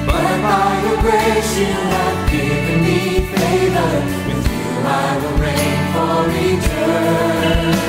But 0.06 0.36
by 0.46 0.70
your 0.86 0.98
grace 1.02 1.52
you 1.60 1.74
have 1.94 2.20
given 2.32 2.80
me 2.88 3.00
favor. 3.32 3.92
With 4.28 4.48
you 4.54 4.68
I 4.86 5.10
will 5.22 5.38
reign 5.44 5.82
for 5.94 6.22
eternity. 6.50 7.84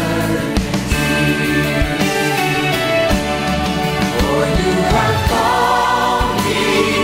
For 4.19 4.43
you 4.61 4.73
have 4.95 5.19
called 5.31 6.37
me 6.45 7.04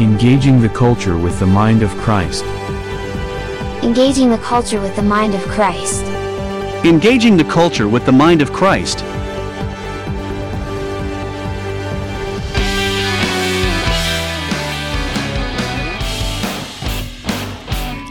Engaging 0.00 0.60
the 0.60 0.68
culture 0.68 1.16
with 1.16 1.38
the 1.38 1.46
mind 1.46 1.80
of 1.80 1.88
Christ. 1.98 2.42
Engaging 3.84 4.28
the 4.28 4.38
culture 4.38 4.80
with 4.80 4.96
the 4.96 5.02
mind 5.02 5.34
of 5.34 5.42
Christ. 5.42 6.02
Engaging 6.84 7.36
the 7.36 7.44
culture 7.44 7.88
with 7.88 8.04
the 8.04 8.10
mind 8.10 8.42
of 8.42 8.52
Christ. 8.52 9.04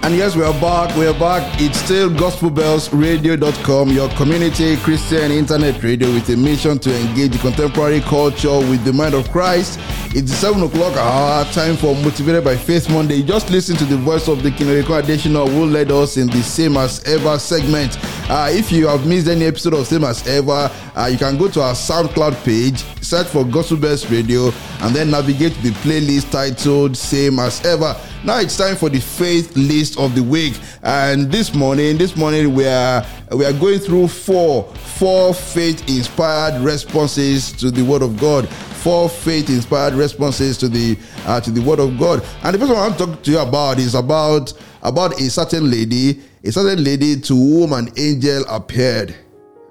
And 0.04 0.16
yes, 0.16 0.38
we 0.38 0.44
are 0.44 0.54
back. 0.62 0.96
We 0.96 1.06
are 1.06 1.20
back. 1.20 1.60
It's 1.62 1.80
still 1.80 2.10
gospelbellsradio.com, 2.10 3.90
your 3.90 4.10
community 4.12 4.78
Christian 4.78 5.32
internet 5.32 5.84
radio 5.84 6.14
with 6.14 6.30
a 6.30 6.38
mission 6.38 6.80
to 6.80 6.96
engage 6.96 7.32
the 7.32 7.40
contemporary 7.40 8.00
culture 8.00 8.60
with 8.60 8.86
the 8.86 8.94
mind 8.94 9.16
of 9.16 9.30
Christ. 9.32 9.80
It's 10.16 10.32
7 10.32 10.62
o'clock 10.62 10.96
hour, 10.96 11.44
time 11.54 11.76
for 11.76 11.96
Motivated 11.96 12.44
by 12.44 12.56
Faith 12.56 12.88
Monday. 12.88 13.24
Just 13.24 13.50
listen 13.50 13.76
to 13.78 13.86
the 13.86 13.98
voice 13.98 14.28
of 14.28 14.44
the 14.44 14.52
Deacon 14.52 14.68
Eko 14.68 15.02
Adesina 15.02 15.50
who 15.52 15.66
led 15.66 15.92
us 15.92 16.18
in 16.18 16.28
the 16.28 16.44
Same 16.44 16.78
as 16.78 17.04
Ever 17.06 17.40
segment. 17.40 17.98
Uh, 18.30 18.48
if 18.52 18.72
you 18.72 18.86
have 18.86 19.08
missed 19.08 19.28
any 19.28 19.46
episode 19.46 19.74
of 19.74 19.88
Same 19.88 20.04
as 20.04 20.28
Ever, 20.28 20.70
uh, 20.96 21.10
you 21.12 21.18
can 21.18 21.36
go 21.36 21.50
to 21.50 21.64
our 21.64 21.74
SoundCloud 21.74 22.46
page, 22.46 22.84
search 23.04 23.26
for 23.26 23.44
Gospel 23.44 23.78
Bells 23.78 24.08
Radio, 24.12 24.52
and 24.82 24.96
then 24.96 25.10
navigate 25.10 25.56
the 25.64 25.72
playlist 25.82 26.30
titled 26.30 26.96
Same 26.96 27.40
as 27.40 27.66
Ever. 27.66 28.00
Now 28.24 28.38
it's 28.40 28.56
time 28.56 28.76
for 28.76 28.90
the 28.90 29.00
faith 29.00 29.58
list 29.58 29.98
of 29.98 30.14
the 30.14 30.22
week, 30.22 30.60
and 30.84 31.32
this 31.32 31.56
morning, 31.56 31.98
this 31.98 32.16
morning 32.16 32.54
we 32.54 32.68
are 32.68 33.04
we 33.36 33.46
are 33.46 33.54
going 33.54 33.80
through 33.80 34.08
four 34.08 34.64
four 34.98 35.34
faith 35.34 35.88
inspired 35.90 36.62
responses 36.62 37.52
to 37.54 37.72
the 37.72 37.84
Word 37.84 38.02
of 38.02 38.20
God. 38.20 38.48
Four 38.50 39.10
faith 39.10 39.50
inspired 39.50 39.94
responses 39.94 40.58
to 40.58 40.68
the 40.68 40.98
uh, 41.26 41.40
to 41.42 41.52
the 41.52 41.62
Word 41.62 41.80
of 41.80 41.98
God. 41.98 42.24
And 42.44 42.54
the 42.54 42.60
first 42.60 42.72
one 42.72 42.80
I 42.80 42.88
want 42.88 42.98
to 43.00 43.06
talk 43.06 43.24
to 43.24 43.32
you 43.32 43.40
about 43.40 43.80
is 43.80 43.96
about 43.96 44.54
about 44.82 45.20
a 45.20 45.30
certain 45.30 45.72
lady, 45.72 46.22
a 46.44 46.52
certain 46.52 46.84
lady 46.84 47.20
to 47.22 47.34
whom 47.34 47.74
an 47.74 47.90
angel 47.98 48.44
appeared. 48.50 49.16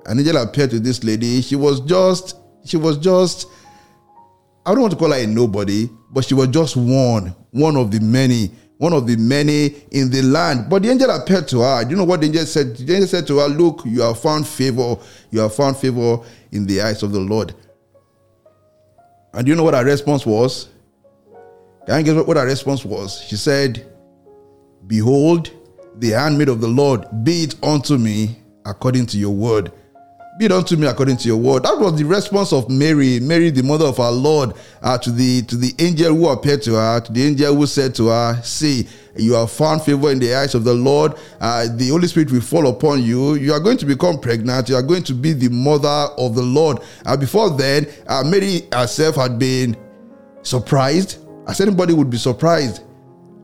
An 0.07 0.19
angel 0.19 0.39
appeared 0.39 0.71
to 0.71 0.81
this 0.81 1.05
lady. 1.05 1.43
She 1.43 1.55
was 1.55 1.81
just, 1.81 2.37
she 2.65 2.77
was 2.77 2.97
just, 2.97 3.47
I 4.65 4.73
don't 4.73 4.81
want 4.81 4.93
to 4.93 4.99
call 4.99 5.13
her 5.13 5.19
a 5.19 5.27
nobody, 5.27 5.89
but 6.11 6.25
she 6.25 6.35
was 6.35 6.49
just 6.49 6.77
one, 6.77 7.35
one 7.51 7.77
of 7.77 7.91
the 7.91 8.01
many, 8.01 8.51
one 8.83 8.93
of 8.93 9.07
the 9.07 9.15
many 9.15 9.67
in 9.93 10.11
the 10.11 10.21
land. 10.23 10.69
But 10.69 10.83
the 10.83 10.91
angel 10.91 11.09
appeared 11.09 11.47
to 11.49 11.61
her. 11.61 11.85
Do 11.85 11.91
you 11.91 11.97
know 11.97 12.03
what 12.03 12.21
the 12.21 12.27
angel 12.27 12.45
said? 12.45 12.77
The 12.77 12.95
angel 12.95 13.07
said 13.07 13.29
to 13.29 13.39
her, 13.39 13.47
Look, 13.47 13.83
you 13.85 14.01
have 14.03 14.19
found 14.19 14.45
favor. 14.45 14.97
You 15.31 15.39
have 15.39 15.55
found 15.55 15.77
favor 15.77 16.19
in 16.51 16.67
the 16.67 16.83
eyes 16.83 17.05
of 17.05 17.13
the 17.13 17.21
Lord. 17.21 17.55
And 19.33 19.47
do 19.47 19.51
you 19.51 19.57
know 19.57 19.63
what 19.63 19.75
her 19.75 19.85
response 19.85 20.27
was? 20.27 20.69
Can 21.87 21.95
I 21.95 22.03
guess 22.03 22.27
what 22.27 22.37
her 22.37 22.45
response 22.45 22.85
was? 22.85 23.23
She 23.23 23.37
said, 23.37 23.87
Behold, 24.89 25.53
the 25.99 26.11
handmaid 26.11 26.49
of 26.49 26.61
the 26.61 26.67
Lord, 26.67 27.07
be 27.23 27.45
it 27.45 27.55
unto 27.63 27.97
me 27.97 28.37
according 28.67 29.07
to 29.07 29.17
your 29.17 29.31
word. 29.31 29.71
Be 30.43 30.47
it 30.47 30.51
unto 30.51 30.75
me 30.75 30.89
according 30.89 31.19
to 31.19 31.29
your 31.29 31.37
word. 31.37 31.63
That 31.63 31.79
was 31.79 31.97
the 31.97 32.03
response 32.03 32.53
of 32.53 32.69
Mary, 32.69 33.21
Mary, 33.21 33.51
the 33.51 33.63
mother 33.63 33.85
of 33.85 34.01
our 34.01 34.11
Lord, 34.11 34.55
uh, 34.83 34.99
to 34.99 35.13
the 35.13 35.43
to 35.43 35.57
the 35.57 35.73
angel 35.79 36.17
who 36.17 36.29
appeared 36.31 36.63
to 36.63 36.75
her, 36.75 36.99
to 36.99 37.13
the 37.13 37.23
angel 37.23 37.55
who 37.55 37.65
said 37.65 37.95
to 37.95 38.09
her, 38.09 38.41
"See, 38.43 38.89
you 39.17 39.35
have 39.35 39.53
found 39.53 39.83
favor 39.83 40.11
in 40.11 40.19
the 40.19 40.35
eyes 40.35 40.57
of 40.57 40.65
the 40.65 40.75
Lord. 40.75 41.15
Uh, 41.41 41.69
the 41.73 41.91
Holy 41.91 42.09
Spirit 42.09 42.33
will 42.33 42.41
fall 42.41 42.67
upon 42.67 43.05
you. 43.05 43.35
You 43.35 43.53
are 43.53 43.61
going 43.61 43.77
to 43.79 43.87
become 43.87 44.19
pregnant. 44.19 44.69
You 44.69 44.75
are 44.75 44.83
going 44.83 45.05
to 45.05 45.15
be 45.15 45.33
the 45.33 45.49
mother 45.49 46.09
of 46.19 46.35
the 46.35 46.43
Lord." 46.43 46.81
Uh, 47.07 47.17
before 47.17 47.51
then, 47.51 47.87
uh, 48.09 48.25
Mary 48.25 48.67
herself 48.73 49.15
had 49.15 49.39
been 49.39 49.77
surprised, 50.43 51.19
as 51.47 51.61
anybody 51.61 51.93
would 51.95 52.11
be 52.11 52.19
surprised, 52.19 52.81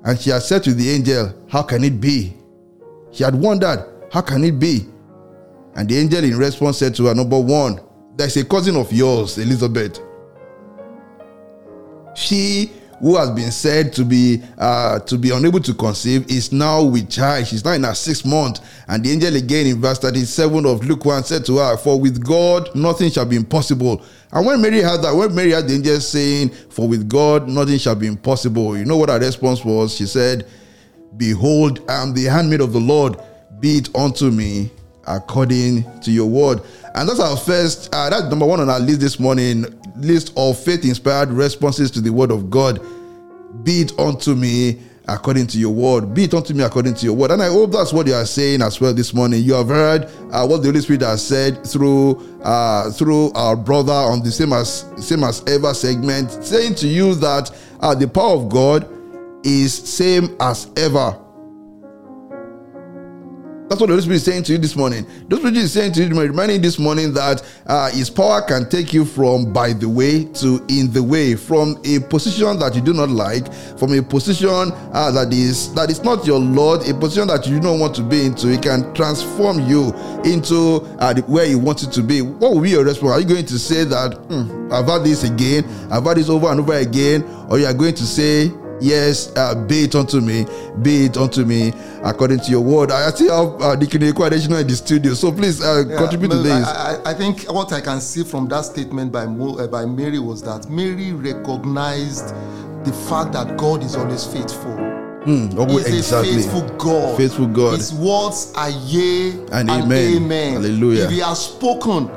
and 0.02 0.18
she 0.18 0.30
had 0.30 0.42
said 0.42 0.64
to 0.64 0.74
the 0.74 0.90
angel, 0.90 1.32
"How 1.46 1.62
can 1.62 1.84
it 1.84 2.00
be?" 2.00 2.34
She 3.12 3.22
had 3.22 3.36
wondered, 3.36 3.84
"How 4.10 4.22
can 4.22 4.42
it 4.42 4.58
be?" 4.58 4.88
And 5.78 5.88
the 5.88 5.96
angel 5.96 6.24
in 6.24 6.36
response 6.36 6.78
said 6.78 6.96
to 6.96 7.06
her, 7.06 7.14
Number 7.14 7.38
one, 7.38 7.80
there's 8.16 8.36
a 8.36 8.44
cousin 8.44 8.74
of 8.74 8.92
yours, 8.92 9.38
Elizabeth. 9.38 10.00
She 12.16 12.72
who 12.98 13.16
has 13.16 13.30
been 13.30 13.52
said 13.52 13.92
to 13.92 14.04
be 14.04 14.42
uh, 14.58 14.98
to 14.98 15.16
be 15.16 15.30
unable 15.30 15.60
to 15.60 15.72
conceive 15.72 16.28
is 16.28 16.50
now 16.50 16.82
with 16.82 17.08
child. 17.08 17.46
She's 17.46 17.64
now 17.64 17.74
in 17.74 17.84
her 17.84 17.94
sixth 17.94 18.26
month. 18.26 18.58
And 18.88 19.04
the 19.04 19.12
angel 19.12 19.36
again 19.36 19.68
in 19.68 19.80
verse 19.80 20.00
37 20.00 20.66
of 20.66 20.84
Luke 20.84 21.04
1 21.04 21.22
said 21.22 21.46
to 21.46 21.58
her, 21.58 21.76
For 21.76 22.00
with 22.00 22.26
God 22.26 22.74
nothing 22.74 23.12
shall 23.12 23.26
be 23.26 23.36
impossible. 23.36 24.02
And 24.32 24.44
when 24.44 24.60
Mary 24.60 24.80
heard 24.80 25.02
that, 25.02 25.14
when 25.14 25.32
Mary 25.32 25.52
heard 25.52 25.68
the 25.68 25.74
angel 25.74 26.00
saying, 26.00 26.48
For 26.70 26.88
with 26.88 27.08
God 27.08 27.48
nothing 27.48 27.78
shall 27.78 27.94
be 27.94 28.08
impossible, 28.08 28.76
you 28.76 28.84
know 28.84 28.96
what 28.96 29.10
her 29.10 29.20
response 29.20 29.64
was? 29.64 29.94
She 29.94 30.06
said, 30.06 30.44
Behold, 31.16 31.88
I 31.88 32.02
am 32.02 32.14
the 32.14 32.24
handmaid 32.24 32.62
of 32.62 32.72
the 32.72 32.80
Lord, 32.80 33.16
be 33.60 33.78
it 33.78 33.94
unto 33.94 34.32
me 34.32 34.72
according 35.08 36.00
to 36.00 36.10
your 36.10 36.26
word. 36.26 36.60
And 36.94 37.08
that's 37.08 37.20
our 37.20 37.36
first, 37.36 37.92
uh, 37.92 38.10
that's 38.10 38.24
number 38.24 38.46
one 38.46 38.60
on 38.60 38.70
our 38.70 38.80
list 38.80 39.00
this 39.00 39.18
morning 39.18 39.64
list 39.98 40.32
of 40.36 40.58
faith 40.58 40.84
inspired 40.84 41.30
responses 41.30 41.90
to 41.92 42.00
the 42.00 42.12
word 42.12 42.30
of 42.30 42.50
God. 42.50 42.80
Be 43.64 43.80
it 43.82 43.98
unto 43.98 44.34
me 44.34 44.80
according 45.08 45.46
to 45.48 45.58
your 45.58 45.70
word. 45.72 46.14
Be 46.14 46.24
it 46.24 46.34
unto 46.34 46.54
me 46.54 46.62
according 46.62 46.94
to 46.94 47.06
your 47.06 47.14
word. 47.14 47.30
And 47.30 47.42
I 47.42 47.48
hope 47.48 47.72
that's 47.72 47.92
what 47.92 48.06
you 48.06 48.14
are 48.14 48.26
saying 48.26 48.62
as 48.62 48.80
well 48.80 48.92
this 48.92 49.14
morning. 49.14 49.42
You 49.42 49.54
have 49.54 49.68
heard 49.68 50.04
uh, 50.30 50.46
what 50.46 50.58
the 50.58 50.68
Holy 50.68 50.80
Spirit 50.80 51.02
has 51.02 51.26
said 51.26 51.66
through 51.66 52.40
uh, 52.42 52.90
through 52.92 53.32
our 53.32 53.56
brother 53.56 53.92
on 53.92 54.22
the 54.22 54.30
same 54.30 54.52
as 54.52 54.84
same 54.98 55.24
as 55.24 55.42
ever 55.46 55.74
segment, 55.74 56.30
saying 56.44 56.74
to 56.76 56.86
you 56.86 57.14
that 57.16 57.50
uh, 57.80 57.94
the 57.94 58.06
power 58.06 58.34
of 58.34 58.48
God 58.48 58.88
is 59.44 59.74
same 59.74 60.36
as 60.40 60.70
ever. 60.76 61.18
That's 63.68 63.82
what 63.82 63.88
the 63.88 63.92
Holy 63.92 64.00
Spirit 64.00 64.16
is 64.16 64.24
saying 64.24 64.42
to 64.44 64.52
you 64.52 64.58
this 64.58 64.74
morning. 64.76 65.04
The 65.28 65.36
Holy 65.36 65.50
Spirit 65.50 65.56
is 65.56 65.72
saying 65.74 65.92
to 65.92 66.02
you, 66.02 66.18
reminding 66.18 66.62
this 66.62 66.78
morning 66.78 67.12
that 67.12 67.44
uh, 67.66 67.90
His 67.90 68.08
power 68.08 68.40
can 68.40 68.66
take 68.68 68.94
you 68.94 69.04
from 69.04 69.52
by 69.52 69.74
the 69.74 69.86
way 69.86 70.24
to 70.24 70.64
in 70.68 70.90
the 70.90 71.02
way, 71.02 71.34
from 71.34 71.76
a 71.84 71.98
position 71.98 72.58
that 72.60 72.74
you 72.74 72.80
do 72.80 72.94
not 72.94 73.10
like, 73.10 73.52
from 73.78 73.92
a 73.92 74.02
position 74.02 74.50
uh, 74.50 75.10
that 75.10 75.30
is 75.34 75.74
that 75.74 75.90
is 75.90 76.02
not 76.02 76.26
your 76.26 76.38
Lord, 76.40 76.88
a 76.88 76.94
position 76.94 77.28
that 77.28 77.46
you 77.46 77.60
don't 77.60 77.78
want 77.78 77.94
to 77.96 78.02
be 78.02 78.24
into. 78.24 78.50
It 78.50 78.62
can 78.62 78.94
transform 78.94 79.60
you 79.68 79.92
into 80.24 80.80
uh, 80.98 81.14
where 81.26 81.44
you 81.44 81.58
want 81.58 81.82
it 81.82 81.92
to 81.92 82.02
be. 82.02 82.22
What 82.22 82.54
will 82.54 82.62
be 82.62 82.70
your 82.70 82.84
response? 82.84 83.12
Are 83.12 83.20
you 83.20 83.26
going 83.26 83.46
to 83.46 83.58
say 83.58 83.84
that 83.84 84.14
"Hmm, 84.14 84.72
I've 84.72 84.86
had 84.86 85.04
this 85.04 85.24
again, 85.24 85.64
I've 85.90 86.04
had 86.04 86.16
this 86.16 86.30
over 86.30 86.50
and 86.50 86.60
over 86.60 86.72
again, 86.74 87.22
or 87.50 87.58
you 87.58 87.66
are 87.66 87.74
going 87.74 87.94
to 87.96 88.06
say? 88.06 88.50
Yes, 88.80 89.32
uh, 89.36 89.54
be 89.66 89.84
it 89.84 89.94
unto 89.94 90.20
me, 90.20 90.46
be 90.82 91.06
it 91.06 91.16
unto 91.16 91.44
me 91.44 91.72
according 92.04 92.40
to 92.40 92.50
your 92.50 92.60
word. 92.60 92.90
I 92.92 93.10
still 93.10 93.52
have 93.52 93.60
uh, 93.62 93.74
Deacon 93.76 94.02
Eko 94.02 94.28
Adesina 94.30 94.60
in 94.60 94.66
the 94.68 94.76
studio, 94.76 95.14
so 95.14 95.32
please 95.32 95.60
uh, 95.62 95.84
Yeah, 95.88 95.96
contribute 95.98 96.30
to 96.30 96.38
this. 96.38 96.66
I, 96.66 97.00
I- 97.04 97.14
think 97.14 97.42
what 97.52 97.72
I 97.72 97.80
can 97.80 98.00
see 98.00 98.22
from 98.22 98.46
that 98.48 98.64
statement 98.64 99.10
by 99.10 99.26
Mo, 99.26 99.56
uh, 99.58 99.66
by 99.66 99.84
Mary 99.84 100.20
was 100.20 100.42
that 100.42 100.68
Mary 100.70 101.12
recognized 101.12 102.28
the 102.84 102.92
fact 103.08 103.32
that 103.32 103.56
God 103.56 103.82
is 103.82 103.96
always 103.96 104.24
faithful. 104.24 104.76
Oh, 105.26 105.66
He's 105.78 105.86
exactly. 105.88 106.30
a 106.30 106.34
faithful 106.36 106.62
God. 106.78 107.16
Faithful 107.18 107.46
God. 107.48 107.76
His 107.78 107.92
words 107.92 108.52
are 108.56 108.70
yea 108.70 109.32
And 109.52 109.68
amen. 109.68 110.22
amen. 110.22 110.52
Hallelujah. 110.54 111.04
If 111.04 111.10
He 111.10 111.18
has 111.18 111.44
spoken, 111.46 112.08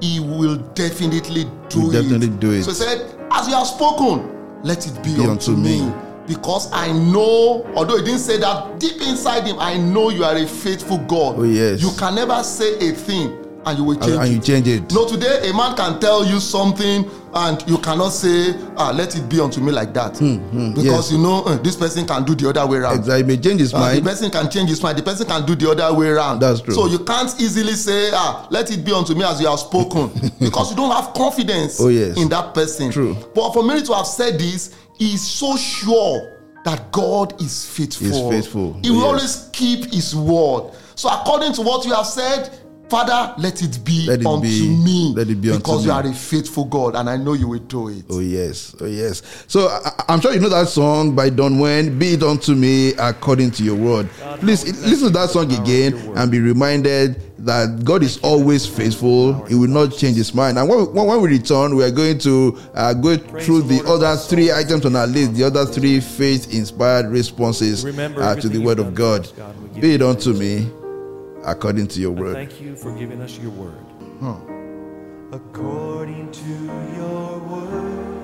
He 0.00 0.20
will 0.20 0.56
definitely 0.74 1.44
do 1.68 1.80
Will 1.82 1.90
it. 1.94 2.02
definitely 2.02 2.28
do 2.28 2.50
it. 2.52 2.64
So 2.64 2.70
He 2.72 2.76
said, 2.76 3.14
"As 3.30 3.48
you 3.48 3.54
have 3.54 3.66
spoken, 3.68 4.60
let 4.64 4.84
it 4.86 5.02
be, 5.04 5.14
Be 5.14 5.20
unto, 5.20 5.52
unto 5.52 5.56
me." 5.56 5.80
me. 5.86 5.92
Because 6.28 6.70
I 6.72 6.92
know, 6.92 7.66
although 7.74 7.96
he 7.96 8.04
didn't 8.04 8.20
say 8.20 8.36
that 8.38 8.78
deep 8.78 9.00
inside 9.02 9.46
him, 9.46 9.56
I 9.58 9.78
know 9.78 10.10
you 10.10 10.24
are 10.24 10.36
a 10.36 10.46
faithful 10.46 10.98
God. 10.98 11.36
Oh, 11.38 11.42
yes. 11.44 11.80
You 11.82 11.90
can 11.98 12.14
never 12.14 12.42
say 12.42 12.74
a 12.76 12.92
thing 12.92 13.44
and 13.66 13.76
you 13.78 13.84
will 13.84 13.96
change 13.96 14.12
And, 14.12 14.20
and 14.22 14.30
you 14.32 14.38
it. 14.38 14.44
change 14.44 14.68
it. 14.68 14.92
No, 14.94 15.06
today 15.06 15.50
a 15.50 15.52
man 15.54 15.74
can 15.76 15.98
tell 16.00 16.24
you 16.24 16.38
something 16.40 17.10
and 17.34 17.62
you 17.68 17.76
cannot 17.78 18.10
say, 18.10 18.54
ah, 18.76 18.90
let 18.94 19.14
it 19.16 19.28
be 19.28 19.40
unto 19.40 19.60
me 19.60 19.72
like 19.72 19.92
that. 19.94 20.12
because 20.12 20.20
Hmm, 20.48 20.72
yes. 20.80 21.12
you 21.12 21.18
know 21.18 21.42
uh, 21.44 21.56
this 21.58 21.76
person 21.76 22.06
can 22.06 22.24
do 22.24 22.34
the 22.34 22.48
other 22.48 22.66
way 22.66 22.78
around. 22.78 22.98
Exactly. 23.00 23.22
He 23.24 23.36
may 23.36 23.42
change 23.42 23.60
his 23.60 23.74
Uh, 23.74 23.94
the 23.94 24.00
person 24.00 24.30
can 24.30 24.48
change 24.50 24.70
his 24.70 24.82
mind. 24.82 24.96
The 24.98 25.02
person 25.02 25.26
can 25.26 25.44
do 25.44 25.54
the 25.54 25.70
other 25.70 25.92
way 25.98 26.08
around. 26.08 26.38
That's 26.40 26.60
true. 26.60 26.72
So 26.74 26.86
you 26.86 27.00
can't 27.00 27.34
easily 27.40 27.72
say, 27.74 28.10
ah, 28.14 28.46
let 28.50 28.70
it 28.70 28.84
be 28.84 28.92
unto 28.92 29.14
me 29.14 29.24
as 29.24 29.40
you 29.40 29.48
have 29.48 29.58
spoken, 29.60 30.08
because 30.40 30.70
you 30.70 30.76
don't 30.76 30.92
have 30.92 31.12
confidence 31.14 31.80
Oh, 31.80 31.88
yes. 31.88 32.16
in 32.16 32.28
that 32.30 32.54
person. 32.54 32.90
True. 32.92 33.16
But 33.34 33.52
for 33.52 33.62
Mary 33.62 33.82
to 33.82 33.94
have 33.94 34.06
said 34.06 34.38
this, 34.38 34.74
he's 34.98 35.22
so 35.22 35.56
sure 35.56 36.34
that 36.64 36.90
God 36.92 37.40
is 37.40 37.66
faithful. 37.66 38.06
He's 38.06 38.20
faithful. 38.44 38.78
He 38.82 38.90
will 38.90 38.98
Yes. 38.98 39.06
always 39.06 39.48
keep 39.52 39.92
his 39.92 40.14
word. 40.14 40.72
So 40.96 41.08
according 41.08 41.52
to 41.54 41.62
what 41.62 41.84
you 41.86 41.94
have 41.94 42.06
said, 42.06 42.50
Father, 42.88 43.34
let 43.38 43.60
it 43.62 43.84
be 43.84 44.06
Let 44.06 44.20
it 44.20 44.26
unto 44.26 44.42
be- 44.42 44.68
me. 44.82 45.12
let 45.14 45.28
it 45.28 45.40
be 45.40 45.50
unto 45.50 45.58
because 45.60 45.84
you 45.84 45.90
me. 45.90 45.96
are 45.96 46.06
a 46.06 46.12
faithful 46.14 46.64
God, 46.64 46.94
and 46.96 47.08
I 47.10 47.16
know 47.18 47.34
you 47.34 47.46
will 47.48 47.58
do 47.58 47.88
it. 47.88 48.04
Oh 48.08 48.20
yes, 48.20 48.74
oh 48.80 48.86
yes. 48.86 49.22
So 49.46 49.68
I, 49.68 49.80
I- 49.98 50.04
I'm 50.08 50.20
sure 50.20 50.32
you 50.32 50.40
know 50.40 50.48
that 50.48 50.68
song 50.68 51.14
by 51.14 51.28
Don 51.28 51.58
Wayne, 51.58 51.98
"Be 51.98 52.14
it 52.14 52.22
unto 52.22 52.54
me 52.54 52.94
according 52.94 53.50
to 53.52 53.62
your 53.62 53.74
word." 53.76 54.08
Please 54.40 54.64
listen 54.86 55.08
to 55.08 55.10
that 55.10 55.28
song 55.30 55.52
again 55.52 55.94
and 56.16 56.30
be 56.30 56.40
reminded 56.40 57.20
that 57.44 57.84
God 57.84 58.02
is 58.02 58.18
always 58.18 58.66
faithful. 58.66 59.44
He 59.46 59.54
will 59.54 59.68
not 59.68 59.92
change 59.92 60.16
His 60.16 60.34
mind. 60.34 60.58
And 60.58 60.68
when 60.68 60.78
we, 60.78 60.84
when 60.86 61.20
we 61.22 61.28
return, 61.28 61.76
we 61.76 61.84
are 61.84 61.90
going 61.90 62.18
to 62.20 62.58
uh, 62.74 62.94
go 62.94 63.16
through 63.16 63.62
the 63.62 63.82
other 63.86 64.16
three 64.16 64.50
items 64.50 64.86
on 64.86 64.96
our 64.96 65.06
list, 65.06 65.34
the 65.34 65.44
other 65.44 65.64
three 65.66 66.00
faith-inspired 66.00 67.06
responses 67.06 67.84
uh, 67.84 68.34
to 68.36 68.48
the 68.48 68.58
word 68.58 68.78
of 68.78 68.94
God. 68.94 69.28
God. 69.36 69.80
Be 69.80 69.94
it 69.94 70.02
unto 70.02 70.34
praise. 70.34 70.64
me 70.64 70.70
according 71.50 71.86
to 71.88 72.00
your 72.00 72.12
word. 72.12 72.34
Thank 72.34 72.60
you 72.60 72.76
for 72.76 72.92
giving 72.96 73.20
us 73.20 73.38
your 73.38 73.50
word. 73.52 73.84
Huh. 74.20 74.36
According 75.32 76.30
to 76.32 76.50
your 76.96 77.38
word, 77.38 78.16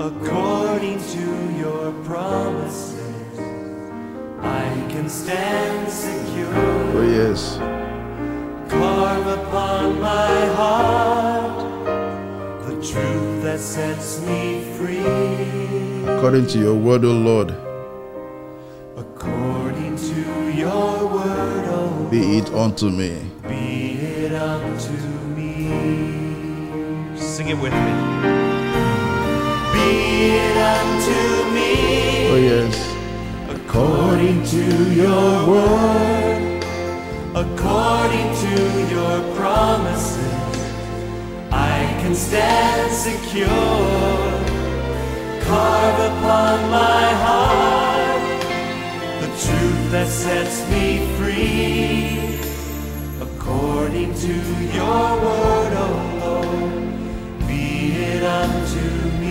according 0.00 0.98
to 1.14 1.24
your 1.58 1.92
promises, 2.04 3.38
I 4.40 4.64
can 4.90 5.08
stand 5.08 5.90
secure. 5.90 6.48
Oh 6.96 7.02
yes, 7.02 7.58
Carve 8.70 9.26
upon 9.38 10.00
my 10.00 10.46
heart 10.58 11.58
the 12.66 12.74
truth 12.90 13.42
that 13.42 13.60
sets 13.60 14.20
me 14.22 14.64
free. 14.76 15.04
according 16.16 16.46
to 16.48 16.58
your 16.58 16.74
word, 16.74 17.04
O 17.04 17.12
Lord. 17.12 17.50
According 18.96 19.96
to 19.96 20.50
your 20.56 21.06
word, 21.08 21.63
oh, 21.63 21.63
Be 22.14 22.38
it 22.38 22.48
unto 22.54 22.90
me. 22.90 23.10
be 23.42 23.98
it 24.24 24.32
unto 24.32 24.92
me. 25.34 27.18
Sing 27.18 27.48
it 27.48 27.58
with 27.58 27.72
me. 27.72 27.94
Be 29.74 29.88
it 30.46 30.56
unto 30.74 31.18
me. 31.56 31.72
Oh 32.30 32.40
yes. 32.50 32.74
According 33.56 34.44
to 34.54 34.64
your 35.02 35.48
word, 35.54 36.62
according 37.34 38.28
to 38.44 38.54
your 38.94 39.16
promises, 39.34 40.34
I 41.50 41.78
can 42.00 42.14
stand 42.14 42.92
secure. 42.92 43.48
Carve 45.46 46.00
upon 46.12 46.70
my 46.70 47.06
heart 47.24 48.22
the 49.20 49.28
truth 49.42 49.73
that 49.90 50.08
sets 50.08 50.68
me 50.70 51.06
free. 51.16 52.40
According 53.20 54.14
to 54.14 54.34
your 54.78 55.08
word, 55.24 55.72
O 55.76 55.88
Lord, 56.24 57.48
be 57.48 57.92
it 57.92 58.22
unto 58.22 59.18
me. 59.18 59.23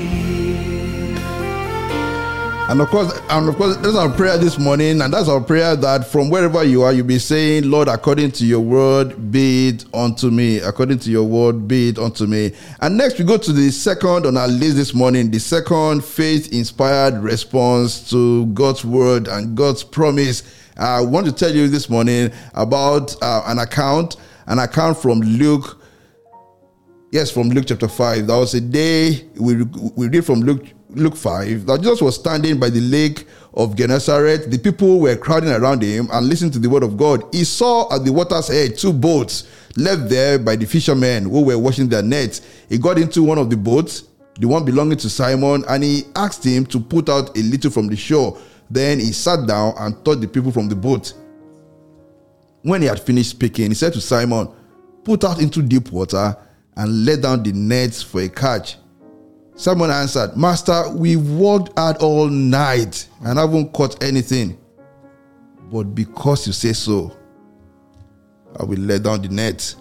And 2.73 2.81
of 2.81 2.89
course, 2.89 3.13
and 3.29 3.47
of 3.47 3.55
course, 3.55 3.77
that's 3.77 3.95
our 3.95 4.09
prayer 4.09 4.35
this 4.39 4.57
morning, 4.57 4.99
and 5.03 5.13
that's 5.13 5.29
our 5.29 5.39
prayer 5.39 5.75
that 5.75 6.07
from 6.07 6.31
wherever 6.31 6.63
you 6.63 6.81
are, 6.81 6.91
you'll 6.91 7.05
be 7.05 7.19
saying, 7.19 7.69
Lord, 7.69 7.87
according 7.87 8.31
to 8.31 8.47
your 8.47 8.61
word, 8.61 9.31
be 9.31 9.67
it 9.67 9.85
unto 9.93 10.31
me. 10.31 10.57
According 10.57 10.97
to 10.97 11.11
your 11.11 11.23
word, 11.23 11.67
be 11.67 11.89
it 11.89 11.99
unto 11.99 12.25
me. 12.25 12.51
And 12.81 12.97
next, 12.97 13.19
we 13.19 13.25
go 13.25 13.37
to 13.37 13.53
the 13.53 13.69
second 13.69 14.25
on 14.25 14.37
our 14.37 14.47
list 14.47 14.75
this 14.75 14.95
morning, 14.95 15.29
the 15.29 15.39
second 15.39 16.03
faith-inspired 16.03 17.19
response 17.19 18.09
to 18.09 18.47
God's 18.47 18.83
word 18.83 19.27
and 19.27 19.55
God's 19.55 19.83
promise. 19.83 20.41
I 20.75 21.01
want 21.01 21.27
to 21.27 21.31
tell 21.31 21.53
you 21.53 21.67
this 21.67 21.91
morning 21.91 22.31
about 22.55 23.15
uh, 23.21 23.43
an 23.45 23.59
account, 23.59 24.15
an 24.47 24.57
account 24.57 24.97
from 24.97 25.19
Luke 25.19 25.79
Yes, 27.13 27.29
from 27.29 27.49
Luke 27.49 27.65
chapter 27.67 27.87
5. 27.87 28.25
That 28.25 28.37
was 28.37 28.55
a 28.55 28.59
day 28.59 29.27
we, 29.35 29.61
we 29.95 30.07
read 30.07 30.25
from 30.25 30.39
Luke, 30.39 30.65
Luke 30.95 31.15
5 31.15 31.65
that 31.65 31.81
Jesus 31.81 32.01
was 32.01 32.15
standing 32.15 32.59
by 32.59 32.69
the 32.69 32.81
lake 32.81 33.25
of 33.53 33.75
Gennesaret. 33.75 34.49
The 34.49 34.57
people 34.57 34.99
were 34.99 35.15
crowding 35.15 35.51
around 35.51 35.81
him 35.81 36.07
and 36.11 36.27
listening 36.27 36.51
to 36.51 36.59
the 36.59 36.69
word 36.69 36.83
of 36.83 36.97
God. 36.97 37.23
He 37.31 37.43
saw 37.43 37.93
at 37.93 38.05
the 38.05 38.11
water's 38.11 38.49
edge 38.49 38.79
two 38.81 38.93
boats 38.93 39.47
left 39.75 40.09
there 40.09 40.37
by 40.39 40.55
the 40.55 40.65
fishermen 40.65 41.23
who 41.23 41.43
were 41.43 41.57
washing 41.57 41.89
their 41.89 42.03
nets. 42.03 42.41
He 42.69 42.77
got 42.77 42.97
into 42.97 43.23
one 43.23 43.37
of 43.37 43.49
the 43.49 43.57
boats, 43.57 44.03
the 44.39 44.47
one 44.47 44.65
belonging 44.65 44.97
to 44.99 45.09
Simon, 45.09 45.63
and 45.67 45.83
he 45.83 46.03
asked 46.15 46.43
him 46.43 46.65
to 46.67 46.79
put 46.79 47.09
out 47.09 47.37
a 47.37 47.41
little 47.41 47.71
from 47.71 47.87
the 47.87 47.95
shore. 47.95 48.37
Then 48.69 48.99
he 48.99 49.11
sat 49.11 49.47
down 49.47 49.73
and 49.77 50.03
taught 50.05 50.21
the 50.21 50.27
people 50.27 50.51
from 50.51 50.69
the 50.69 50.75
boat. 50.75 51.13
When 52.61 52.81
he 52.81 52.87
had 52.87 52.99
finished 52.99 53.31
speaking, 53.31 53.69
he 53.69 53.75
said 53.75 53.93
to 53.93 54.01
Simon, 54.01 54.49
Put 55.03 55.23
out 55.25 55.41
into 55.41 55.61
deep 55.61 55.91
water 55.91 56.37
and 56.75 57.05
let 57.05 57.21
down 57.21 57.43
the 57.43 57.51
nets 57.51 58.01
for 58.01 58.21
a 58.21 58.29
catch. 58.29 58.77
Simon 59.55 59.91
answered, 59.91 60.35
Master, 60.35 60.89
we 60.89 61.15
worked 61.15 61.77
hard 61.77 61.97
all 61.97 62.27
night 62.27 63.07
and 63.23 63.37
haven't 63.37 63.71
caught 63.73 64.01
anything. 64.03 64.57
But 65.71 65.95
because 65.95 66.47
you 66.47 66.53
say 66.53 66.73
so, 66.73 67.15
I 68.59 68.63
will 68.63 68.79
let 68.79 69.03
down 69.03 69.21
the 69.21 69.29
net. 69.29 69.75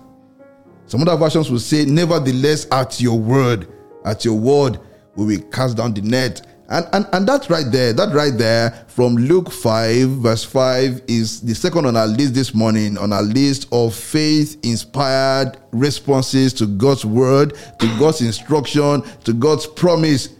Some 0.86 1.02
other 1.02 1.16
versions 1.16 1.50
will 1.50 1.58
say, 1.58 1.84
Nevertheless, 1.84 2.66
at 2.70 3.00
your 3.00 3.18
word, 3.18 3.68
at 4.04 4.24
your 4.24 4.34
word, 4.38 4.78
we 5.16 5.24
will 5.24 5.42
cast 5.50 5.76
down 5.76 5.94
the 5.94 6.02
net. 6.02 6.46
And, 6.72 6.88
and, 6.94 7.06
and 7.12 7.28
that 7.28 7.50
right 7.50 7.70
there, 7.70 7.92
that 7.92 8.14
right 8.14 8.32
there 8.32 8.70
from 8.86 9.14
Luke 9.16 9.52
5, 9.52 10.08
verse 10.08 10.42
5, 10.42 11.02
is 11.06 11.42
the 11.42 11.54
second 11.54 11.84
on 11.84 11.98
our 11.98 12.06
list 12.06 12.32
this 12.32 12.54
morning, 12.54 12.96
on 12.96 13.12
our 13.12 13.22
list 13.22 13.68
of 13.72 13.94
faith 13.94 14.56
inspired 14.64 15.58
responses 15.72 16.54
to 16.54 16.66
God's 16.66 17.04
word, 17.04 17.58
to 17.78 17.98
God's 17.98 18.22
instruction, 18.22 19.02
to 19.24 19.34
God's 19.34 19.66
promise. 19.66 20.30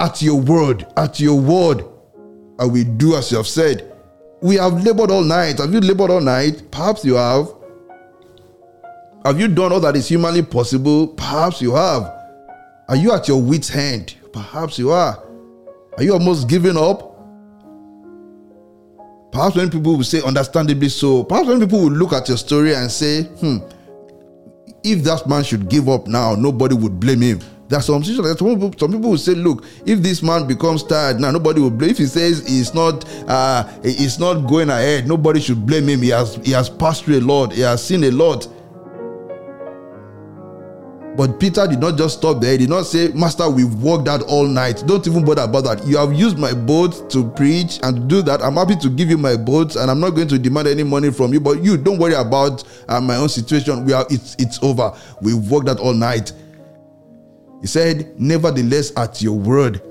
At 0.00 0.20
your 0.20 0.40
word, 0.40 0.84
at 0.96 1.20
your 1.20 1.38
word, 1.40 1.84
I 2.58 2.64
will 2.64 2.84
do 2.96 3.14
as 3.14 3.30
you 3.30 3.36
have 3.36 3.46
said. 3.46 3.96
We 4.42 4.56
have 4.56 4.82
labored 4.82 5.12
all 5.12 5.22
night. 5.22 5.58
Have 5.58 5.72
you 5.72 5.80
labored 5.80 6.10
all 6.10 6.20
night? 6.20 6.72
Perhaps 6.72 7.04
you 7.04 7.14
have. 7.14 7.54
Have 9.24 9.38
you 9.38 9.46
done 9.46 9.72
all 9.72 9.80
that 9.80 9.94
is 9.94 10.08
humanly 10.08 10.42
possible? 10.42 11.06
Perhaps 11.06 11.62
you 11.62 11.76
have. 11.76 12.02
Are 12.88 12.96
you 12.96 13.12
at 13.12 13.28
your 13.28 13.40
wit's 13.40 13.72
end? 13.72 14.16
Perhaps 14.32 14.78
you 14.78 14.90
are. 14.90 15.22
Are 15.96 16.02
you 16.02 16.12
almost 16.12 16.48
giving 16.48 16.76
up? 16.76 17.06
Perhaps 19.32 19.56
when 19.56 19.70
people 19.70 19.96
will 19.96 20.04
say, 20.04 20.22
understandably 20.22 20.88
so, 20.88 21.22
perhaps 21.24 21.48
when 21.48 21.60
people 21.60 21.80
will 21.80 21.92
look 21.92 22.12
at 22.12 22.28
your 22.28 22.36
story 22.36 22.74
and 22.74 22.90
say, 22.90 23.22
hmm, 23.22 23.58
if 24.82 25.04
that 25.04 25.26
man 25.28 25.44
should 25.44 25.68
give 25.68 25.88
up 25.88 26.06
now, 26.06 26.34
nobody 26.34 26.74
would 26.74 26.98
blame 26.98 27.20
him. 27.20 27.40
There's 27.68 27.84
some 27.86 28.02
situations. 28.02 28.38
Some 28.40 28.48
people, 28.54 28.72
some 28.76 28.92
people 28.92 29.10
will 29.10 29.18
say, 29.18 29.34
look, 29.34 29.64
if 29.86 30.00
this 30.00 30.22
man 30.22 30.48
becomes 30.48 30.82
tired 30.82 31.20
now, 31.20 31.30
nobody 31.30 31.60
will 31.60 31.70
blame. 31.70 31.90
If 31.90 31.98
he 31.98 32.06
says 32.06 32.46
he's 32.46 32.74
not, 32.74 33.04
uh, 33.28 33.62
he's 33.84 34.18
not 34.18 34.48
going 34.48 34.70
ahead, 34.70 35.06
nobody 35.06 35.40
should 35.40 35.64
blame 35.64 35.88
him. 35.88 36.02
He 36.02 36.08
has, 36.08 36.34
he 36.36 36.50
has 36.50 36.68
passed 36.68 37.04
through 37.04 37.18
a 37.18 37.20
lot. 37.20 37.52
He 37.52 37.60
has 37.60 37.84
seen 37.84 38.02
a 38.04 38.10
lot. 38.10 38.48
But 41.20 41.38
Peter 41.38 41.66
did 41.66 41.80
not 41.80 41.98
just 41.98 42.16
stop 42.16 42.40
there. 42.40 42.52
He 42.52 42.56
did 42.56 42.70
not 42.70 42.86
say, 42.86 43.08
Master, 43.08 43.46
we've 43.50 43.74
worked 43.74 44.08
out 44.08 44.22
all 44.22 44.46
night. 44.46 44.82
Don't 44.86 45.06
even 45.06 45.22
bother 45.22 45.42
about 45.42 45.64
that. 45.64 45.86
You 45.86 45.98
have 45.98 46.14
used 46.14 46.38
my 46.38 46.54
boat 46.54 47.10
to 47.10 47.28
preach 47.32 47.78
and 47.82 48.08
do 48.08 48.22
that. 48.22 48.42
I'm 48.42 48.54
happy 48.54 48.74
to 48.76 48.88
give 48.88 49.10
you 49.10 49.18
my 49.18 49.36
boat 49.36 49.76
and 49.76 49.90
I'm 49.90 50.00
not 50.00 50.12
going 50.12 50.28
to 50.28 50.38
demand 50.38 50.66
any 50.68 50.82
money 50.82 51.12
from 51.12 51.34
you. 51.34 51.38
But 51.38 51.62
you 51.62 51.76
don't 51.76 51.98
worry 51.98 52.14
about 52.14 52.64
uh, 52.88 53.02
my 53.02 53.16
own 53.16 53.28
situation. 53.28 53.84
We 53.84 53.92
are 53.92 54.06
it's 54.08 54.34
it's 54.38 54.62
over. 54.62 54.96
We've 55.20 55.36
worked 55.50 55.68
out 55.68 55.78
all 55.78 55.92
night. 55.92 56.32
He 57.60 57.66
said, 57.66 58.18
Nevertheless, 58.18 58.90
at 58.96 59.20
your 59.20 59.36
word, 59.38 59.82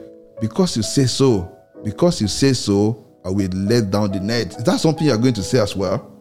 because 0.42 0.76
you 0.76 0.82
say 0.82 1.06
so, 1.06 1.56
because 1.84 2.22
you 2.22 2.28
say 2.28 2.54
so, 2.54 3.06
I 3.24 3.30
will 3.30 3.50
let 3.50 3.92
down 3.92 4.14
the 4.14 4.20
net. 4.20 4.58
Is 4.58 4.64
that 4.64 4.80
something 4.80 5.06
you're 5.06 5.16
going 5.20 5.36
to 5.36 5.44
say 5.44 5.60
as 5.60 5.76
well? 5.76 6.12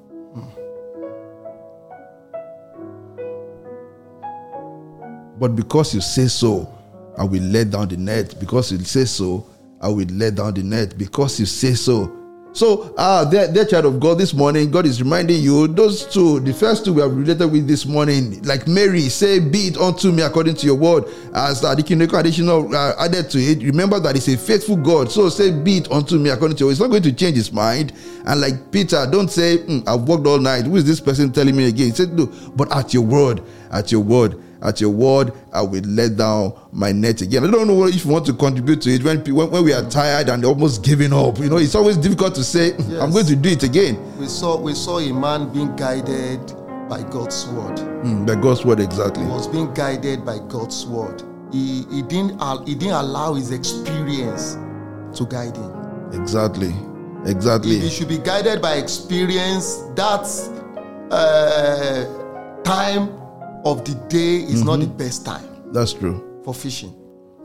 But 5.38 5.54
because 5.54 5.94
you 5.94 6.00
say 6.00 6.26
so, 6.26 6.72
I 7.16 7.24
will 7.24 7.42
let 7.42 7.70
down 7.70 7.88
the 7.88 7.96
net. 7.96 8.34
Because 8.40 8.72
you 8.72 8.78
say 8.78 9.04
so, 9.04 9.46
I 9.80 9.88
will 9.88 10.06
let 10.10 10.36
down 10.36 10.54
the 10.54 10.62
net. 10.62 10.98
Because 10.98 11.38
you 11.38 11.46
say 11.46 11.74
so. 11.74 12.14
So, 12.52 12.94
ah, 12.98 13.28
uh, 13.28 13.64
child 13.66 13.84
of 13.84 14.00
God, 14.00 14.18
this 14.18 14.34
morning, 14.34 14.70
God 14.70 14.86
is 14.86 15.00
reminding 15.00 15.42
you 15.42 15.68
those 15.68 16.06
two, 16.06 16.40
the 16.40 16.52
first 16.52 16.84
two 16.84 16.94
we 16.94 17.02
have 17.02 17.14
related 17.14 17.52
with 17.52 17.68
this 17.68 17.86
morning, 17.86 18.42
like 18.42 18.66
Mary, 18.66 19.02
say, 19.02 19.38
Be 19.38 19.68
it 19.68 19.76
unto 19.76 20.10
me 20.10 20.22
according 20.22 20.56
to 20.56 20.66
your 20.66 20.74
word. 20.74 21.04
As 21.34 21.62
uh, 21.62 21.74
the 21.74 21.82
Deacon 21.82 22.00
Eko 22.00 22.20
Adesina 22.20 22.74
uh, 22.74 23.04
added 23.04 23.30
to 23.30 23.38
it, 23.38 23.62
remember 23.62 24.00
that 24.00 24.16
it's 24.16 24.26
a 24.28 24.36
faithful 24.36 24.76
God. 24.76 25.12
So, 25.12 25.28
say, 25.28 25.52
Be 25.52 25.76
it 25.76 25.92
unto 25.92 26.18
me 26.18 26.30
according 26.30 26.56
to 26.56 26.60
your 26.62 26.68
word. 26.68 26.72
It's 26.72 26.80
not 26.80 26.90
going 26.90 27.02
to 27.04 27.12
change 27.12 27.36
His 27.36 27.52
mind. 27.52 27.92
And 28.26 28.40
like 28.40 28.72
Peter, 28.72 29.06
don't 29.08 29.30
say, 29.30 29.58
mm, 29.58 29.86
I've 29.86 30.08
worked 30.08 30.26
all 30.26 30.38
night. 30.40 30.64
Who 30.64 30.74
is 30.76 30.84
this 30.84 31.00
person 31.00 31.30
telling 31.30 31.54
me 31.54 31.68
again? 31.68 31.90
He 31.90 31.92
said, 31.94 32.12
No, 32.12 32.26
but 32.56 32.74
at 32.74 32.92
your 32.92 33.04
word, 33.04 33.42
at 33.70 33.92
your 33.92 34.00
word 34.00 34.42
at 34.62 34.80
your 34.80 34.90
word, 34.90 35.32
I 35.52 35.62
will 35.62 35.82
let 35.84 36.16
down 36.16 36.52
my 36.72 36.92
net 36.92 37.22
again. 37.22 37.44
I 37.44 37.50
don't 37.50 37.66
know 37.66 37.86
if 37.86 38.04
you 38.04 38.10
want 38.10 38.26
to 38.26 38.32
contribute 38.32 38.82
to 38.82 38.90
it 38.90 39.04
when, 39.04 39.20
when, 39.34 39.50
when 39.50 39.64
we 39.64 39.72
are 39.72 39.88
tired 39.88 40.28
and 40.28 40.44
almost 40.44 40.84
giving 40.84 41.12
up. 41.12 41.38
You 41.38 41.48
know, 41.48 41.58
it's 41.58 41.74
always 41.74 41.96
difficult 41.96 42.34
to 42.36 42.44
say, 42.44 42.74
yes. 42.76 43.02
I'm 43.02 43.10
going 43.10 43.26
to 43.26 43.36
do 43.36 43.50
it 43.50 43.62
again. 43.62 44.18
We 44.18 44.26
saw 44.26 44.58
we 44.60 44.74
saw 44.74 44.98
a 44.98 45.12
man 45.12 45.52
being 45.52 45.74
guided 45.76 46.40
by 46.88 47.02
God's 47.02 47.46
word. 47.48 47.76
Mm, 47.78 48.26
by 48.26 48.34
God's 48.34 48.64
word, 48.64 48.80
exactly. 48.80 49.24
He 49.24 49.30
was 49.30 49.46
being 49.46 49.72
guided 49.74 50.24
by 50.24 50.38
God's 50.48 50.86
word. 50.86 51.22
He, 51.52 51.84
he 51.90 52.02
didn't 52.02 52.40
he 52.66 52.74
didn't 52.74 52.94
allow 52.94 53.34
his 53.34 53.52
experience 53.52 54.54
to 55.14 55.26
guide 55.26 55.56
him. 55.56 55.72
Exactly. 56.12 56.74
Exactly. 57.26 57.76
If 57.76 57.82
he 57.82 57.88
should 57.90 58.08
be 58.08 58.18
guided 58.18 58.62
by 58.62 58.74
experience, 58.74 59.82
that's 59.94 60.48
uh, 61.10 62.62
time 62.64 63.10
of 63.64 63.84
the 63.84 63.94
day 64.08 64.36
is 64.36 64.60
mm-hmm. 64.60 64.66
not 64.66 64.80
the 64.80 64.86
best 64.86 65.24
time. 65.24 65.44
That's 65.72 65.92
true. 65.92 66.40
For 66.44 66.54
fishing. 66.54 66.94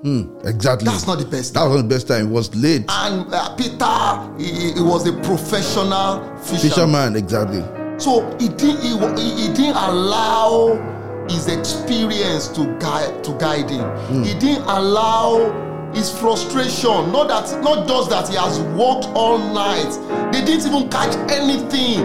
Mm, 0.04 0.46
exactly. 0.46 0.86
That's 0.86 1.08
not 1.08 1.20
the 1.20 1.26
best 1.26 1.54
time. 1.54 1.70
That 1.70 1.74
was 1.74 1.84
the 1.84 1.88
best 1.88 2.08
time. 2.10 2.28
It 2.28 2.30
was 2.30 2.54
late. 2.56 2.86
And 2.90 3.34
uh, 3.34 3.56
Peter, 3.56 4.38
he, 4.38 4.74
he, 4.74 4.82
was 4.82 5.08
a 5.08 5.14
professional 5.24 6.20
fisherman. 6.38 6.60
Fisherman, 6.60 7.16
exactly. 7.16 7.64
So 8.00 8.30
he 8.38 8.50
didn't, 8.50 8.82
he, 8.82 8.98
he, 8.98 9.48
he 9.48 9.54
didn't 9.54 9.78
allow 9.78 11.26
his 11.30 11.48
experience 11.48 12.50
to 12.50 12.66
guide 12.80 13.24
to 13.24 13.32
guide 13.38 13.70
him. 13.70 13.86
Mm. 14.12 14.26
He 14.26 14.38
didn't 14.38 14.64
allow 14.64 15.92
his 15.94 16.12
frustration. 16.12 17.12
Not 17.14 17.30
that, 17.30 17.64
not 17.64 17.88
just 17.88 18.10
that 18.10 18.28
he 18.28 18.36
has 18.36 18.60
worked 18.76 19.06
all 19.16 19.38
night. 19.38 20.34
They 20.34 20.44
didn't 20.44 20.68
even 20.68 20.90
catch 20.90 21.16
anything. 21.32 22.04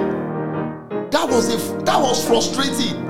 That 1.10 1.26
was 1.28 1.52
a 1.52 1.82
that 1.84 2.00
was 2.00 2.24
frustrating 2.24 3.07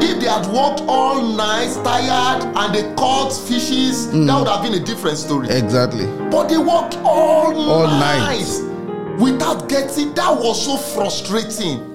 if 0.00 0.20
they 0.20 0.26
had 0.26 0.46
worked 0.46 0.82
all 0.86 1.22
night, 1.22 1.72
tired, 1.84 2.44
and 2.56 2.74
they 2.74 2.94
caught 2.94 3.30
fishes, 3.30 4.06
mm. 4.08 4.26
that 4.26 4.38
would 4.38 4.48
have 4.48 4.62
been 4.62 4.74
a 4.74 4.84
different 4.84 5.18
story. 5.18 5.48
Exactly. 5.48 6.06
But 6.30 6.48
they 6.48 6.58
worked 6.58 6.96
all, 6.98 7.54
all 7.70 7.86
night, 7.86 8.40
night 8.40 9.20
without 9.20 9.68
getting. 9.68 10.14
That 10.14 10.36
was 10.36 10.64
so 10.64 10.76
frustrating. 10.76 11.94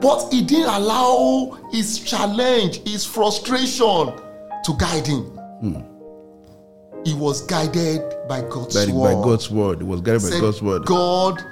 But 0.00 0.28
he 0.32 0.42
didn't 0.42 0.68
allow 0.68 1.58
his 1.70 1.98
challenge, 1.98 2.86
his 2.86 3.04
frustration, 3.04 4.12
to 4.64 4.76
guide 4.78 5.06
him. 5.06 5.38
Mm. 5.62 7.06
He 7.06 7.14
was 7.14 7.42
guided 7.42 8.02
by 8.28 8.40
God's 8.42 8.86
by, 8.86 8.92
word. 8.92 9.14
By 9.16 9.22
God's 9.22 9.50
word. 9.50 9.78
He 9.78 9.84
was 9.84 10.00
guided 10.00 10.22
by 10.30 10.40
God's 10.40 10.62
word. 10.62 10.84
God, 10.86 11.44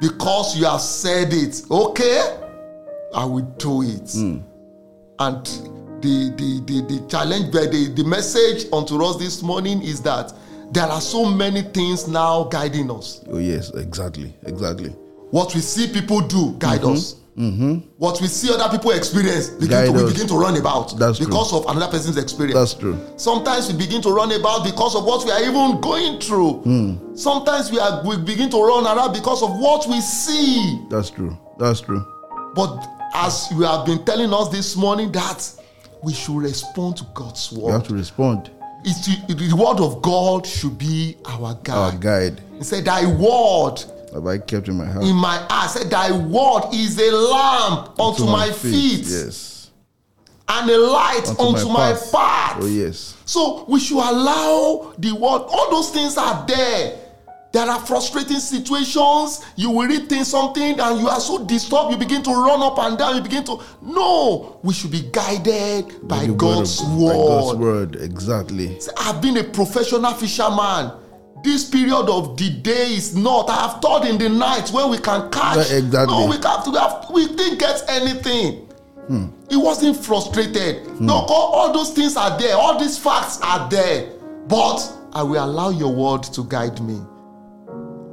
because 0.00 0.58
you 0.58 0.66
have 0.66 0.80
said 0.80 1.32
it, 1.32 1.62
okay, 1.70 2.38
I 3.14 3.24
will 3.24 3.42
do 3.58 3.82
it. 3.82 4.04
Mm 4.04 4.42
and 5.20 5.44
the 6.02 6.32
the 6.36 6.62
the, 6.66 6.80
the 7.00 7.06
challenge 7.08 7.50
the, 7.52 7.92
the 7.96 8.04
message 8.04 8.66
unto 8.72 9.02
us 9.04 9.16
this 9.16 9.42
morning 9.42 9.82
is 9.82 10.00
that 10.02 10.32
there 10.72 10.84
are 10.86 11.00
so 11.00 11.24
many 11.24 11.62
things 11.62 12.08
now 12.08 12.44
guiding 12.44 12.90
us. 12.90 13.24
Oh, 13.30 13.38
yes, 13.38 13.70
exactly. 13.70 14.34
Exactly. 14.44 14.90
What 15.30 15.54
we 15.54 15.60
see 15.60 15.90
people 15.90 16.20
do 16.20 16.52
guide 16.58 16.84
us. 16.84 17.16
What 17.98 18.20
we 18.20 18.26
see 18.26 18.52
other 18.52 18.68
people 18.76 18.90
experience 18.90 19.48
begin 19.48 19.78
Mm-hmm. 19.78 19.96
To, 19.96 20.04
we 20.04 20.10
begin 20.12 20.26
to 20.26 20.34
run 20.34 20.56
about 20.56 20.98
That's 20.98 21.18
true. 21.18 21.26
because 21.28 21.52
of 21.54 21.66
another 21.68 21.86
person's 21.90 22.16
experience. 22.16 22.54
That's 22.58 22.74
true. 22.74 22.98
Sometimes 23.16 23.72
we 23.72 23.78
begin 23.78 24.02
to 24.02 24.10
run 24.10 24.32
about 24.32 24.64
because 24.64 24.96
of 24.96 25.04
what 25.04 25.24
we 25.24 25.30
are 25.30 25.40
even 25.42 25.80
going 25.80 26.20
through. 26.20 26.54
Hmm. 26.62 27.14
Sometimes 27.14 27.70
we 27.70 27.78
are 27.78 28.02
we 28.04 28.16
begin 28.18 28.50
to 28.50 28.60
run 28.60 28.84
around 28.86 29.12
because 29.12 29.42
of 29.42 29.56
what 29.58 29.86
we 29.88 30.00
see. 30.00 30.80
That's 30.90 31.10
true. 31.10 31.38
That's 31.58 31.80
true. 31.80 32.04
But 32.54 32.84
as 33.14 33.48
you 33.50 33.62
have 33.62 33.86
been 33.86 34.04
telling 34.04 34.32
us 34.32 34.48
this 34.48 34.76
morning, 34.76 35.10
that 35.12 35.50
we 36.02 36.12
should 36.12 36.36
respond 36.36 36.96
to 36.98 37.04
God's 37.14 37.52
We 37.52 37.62
word. 37.62 37.72
have 37.72 37.88
to 37.88 37.94
respond. 37.94 38.50
It's 38.84 39.06
the, 39.26 39.34
the 39.34 39.56
word 39.56 39.80
of 39.80 40.00
God 40.02 40.46
should 40.46 40.78
be 40.78 41.16
our 41.24 41.54
guide. 41.64 41.76
Our 41.94 41.98
guide. 41.98 42.40
He 42.58 42.64
said, 42.64 42.84
Thy 42.84 43.04
word 43.06 43.82
Have 44.14 44.26
I 44.26 44.38
kept 44.38 44.68
in 44.68 44.76
my 44.78 44.86
heart? 44.86 45.04
in 45.04 45.16
my 45.16 45.44
eyes. 45.50 45.72
Said, 45.74 45.90
Thy 45.90 46.12
word 46.12 46.62
is 46.72 46.98
a 47.00 47.10
lamp 47.10 47.98
unto 47.98 48.24
To 48.24 48.30
my, 48.30 48.50
feet, 48.52 49.04
Yes. 49.04 49.70
and 50.48 50.70
a 50.70 50.78
light 50.78 51.28
Unto 51.28 51.42
unto, 51.42 51.68
my, 51.68 51.92
path. 51.92 52.12
path. 52.12 52.56
Oh, 52.60 52.66
yes. 52.66 53.16
So 53.24 53.64
we 53.68 53.80
should 53.80 53.98
allow 53.98 54.94
the 54.96 55.12
word. 55.12 55.42
All 55.48 55.70
those 55.72 55.90
things 55.90 56.16
are 56.16 56.46
there. 56.46 56.98
There 57.50 57.66
are 57.66 57.80
frustrating 57.80 58.40
situations. 58.40 59.44
You 59.56 59.70
will 59.70 59.88
read 59.88 60.08
things, 60.08 60.28
something, 60.28 60.78
and 60.78 61.00
you 61.00 61.08
are 61.08 61.18
so 61.20 61.44
disturbed. 61.46 61.92
You 61.92 61.96
begin 61.96 62.22
to 62.24 62.30
run 62.30 62.60
up 62.62 62.78
and 62.78 62.98
down. 62.98 63.16
You 63.16 63.22
begin 63.22 63.42
to 63.44 63.60
no. 63.80 64.60
We 64.62 64.74
should 64.74 64.90
be 64.90 65.08
guided 65.10 66.06
by, 66.06 66.26
The 66.26 66.32
word 66.32 66.38
God's 66.38 66.82
of- 66.82 66.94
word. 66.96 67.12
By 67.12 67.16
God's 67.16 67.58
word. 67.58 67.96
Exactly. 67.96 68.78
I've 68.98 69.22
been 69.22 69.38
a 69.38 69.44
professional 69.44 70.12
fisherman. 70.12 70.92
This 71.42 71.64
period 71.70 72.08
of 72.10 72.36
the 72.36 72.50
day 72.50 72.94
is 72.94 73.14
not. 73.16 73.48
I 73.48 73.54
have 73.68 73.80
thought 73.80 74.06
in 74.06 74.18
the 74.18 74.28
night 74.28 74.68
when 74.70 74.90
we 74.90 74.98
can 74.98 75.30
catch. 75.30 75.70
Yeah, 75.70 75.78
exactly. 75.78 76.16
No, 76.18 76.26
we 76.26 76.36
have 76.36 76.64
to. 76.64 76.70
We, 76.70 76.76
have, 76.78 77.06
we 77.10 77.26
didn't 77.34 77.58
get 77.60 77.82
anything. 77.88 78.66
Hmm. 79.06 79.26
He 79.48 79.56
wasn't 79.56 79.96
frustrated. 80.04 80.86
Hmm. 80.86 81.06
No, 81.06 81.14
all, 81.14 81.52
all 81.54 81.72
those 81.72 81.92
things 81.92 82.16
are 82.16 82.36
there. 82.38 82.56
All 82.56 82.78
these 82.78 82.98
facts 82.98 83.40
are 83.40 83.70
there. 83.70 84.10
But 84.48 84.80
I 85.14 85.22
will 85.22 85.42
allow 85.42 85.70
your 85.70 85.94
word 85.94 86.24
to 86.24 86.44
guide 86.44 86.78
me. 86.82 87.00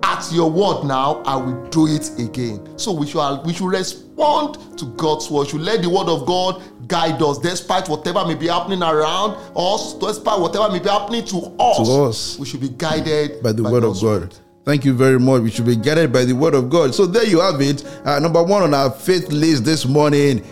At 0.08 0.32
your 0.32 0.52
word 0.52 0.84
now, 0.86 1.24
I 1.26 1.36
will 1.36 1.66
do 1.70 1.88
it 1.88 2.12
again. 2.20 2.78
So 2.78 2.92
we 2.92 3.08
should 3.08 3.40
we 3.44 3.54
should 3.54 3.66
respond 3.68 4.78
to 4.78 4.86
God's 4.98 5.32
word. 5.32 5.46
We 5.46 5.50
should 5.50 5.62
let 5.62 5.82
the 5.82 5.90
word 5.90 6.08
of 6.10 6.28
God 6.28 6.62
guide 6.88 7.20
us, 7.24 7.40
despite 7.40 7.90
whatever 7.90 8.24
may 8.28 8.36
be 8.36 8.48
happening 8.48 8.84
around 8.84 9.32
us, 9.56 9.94
despite 9.96 10.40
whatever 10.40 10.72
may 10.72 10.78
be 10.78 10.90
happening 10.90 11.26
to 11.26 11.38
us. 11.60 11.78
To 11.88 12.04
us. 12.04 12.40
we 12.40 12.46
should 12.46 12.62
be 12.62 12.70
guided 12.70 13.42
by 13.42 13.52
the 13.52 13.64
word 13.64 13.82
God's 13.82 14.04
of 14.04 14.22
God. 14.22 14.36
Thank 14.64 14.86
you 14.86 14.94
very 14.94 15.20
much. 15.20 15.42
We 15.42 15.50
should 15.50 15.66
be 15.66 15.76
guided 15.76 16.14
by 16.14 16.24
the 16.26 16.34
word 16.34 16.54
of 16.54 16.70
God. 16.70 16.94
So 16.94 17.06
there 17.08 17.26
you 17.26 17.40
have 17.40 17.60
it. 17.62 17.84
Uh, 18.06 18.20
number 18.20 18.44
one 18.44 18.62
on 18.64 18.74
our 18.74 18.92
faith 18.92 19.30
list 19.30 19.66
this 19.66 19.86
morning. 19.86 20.44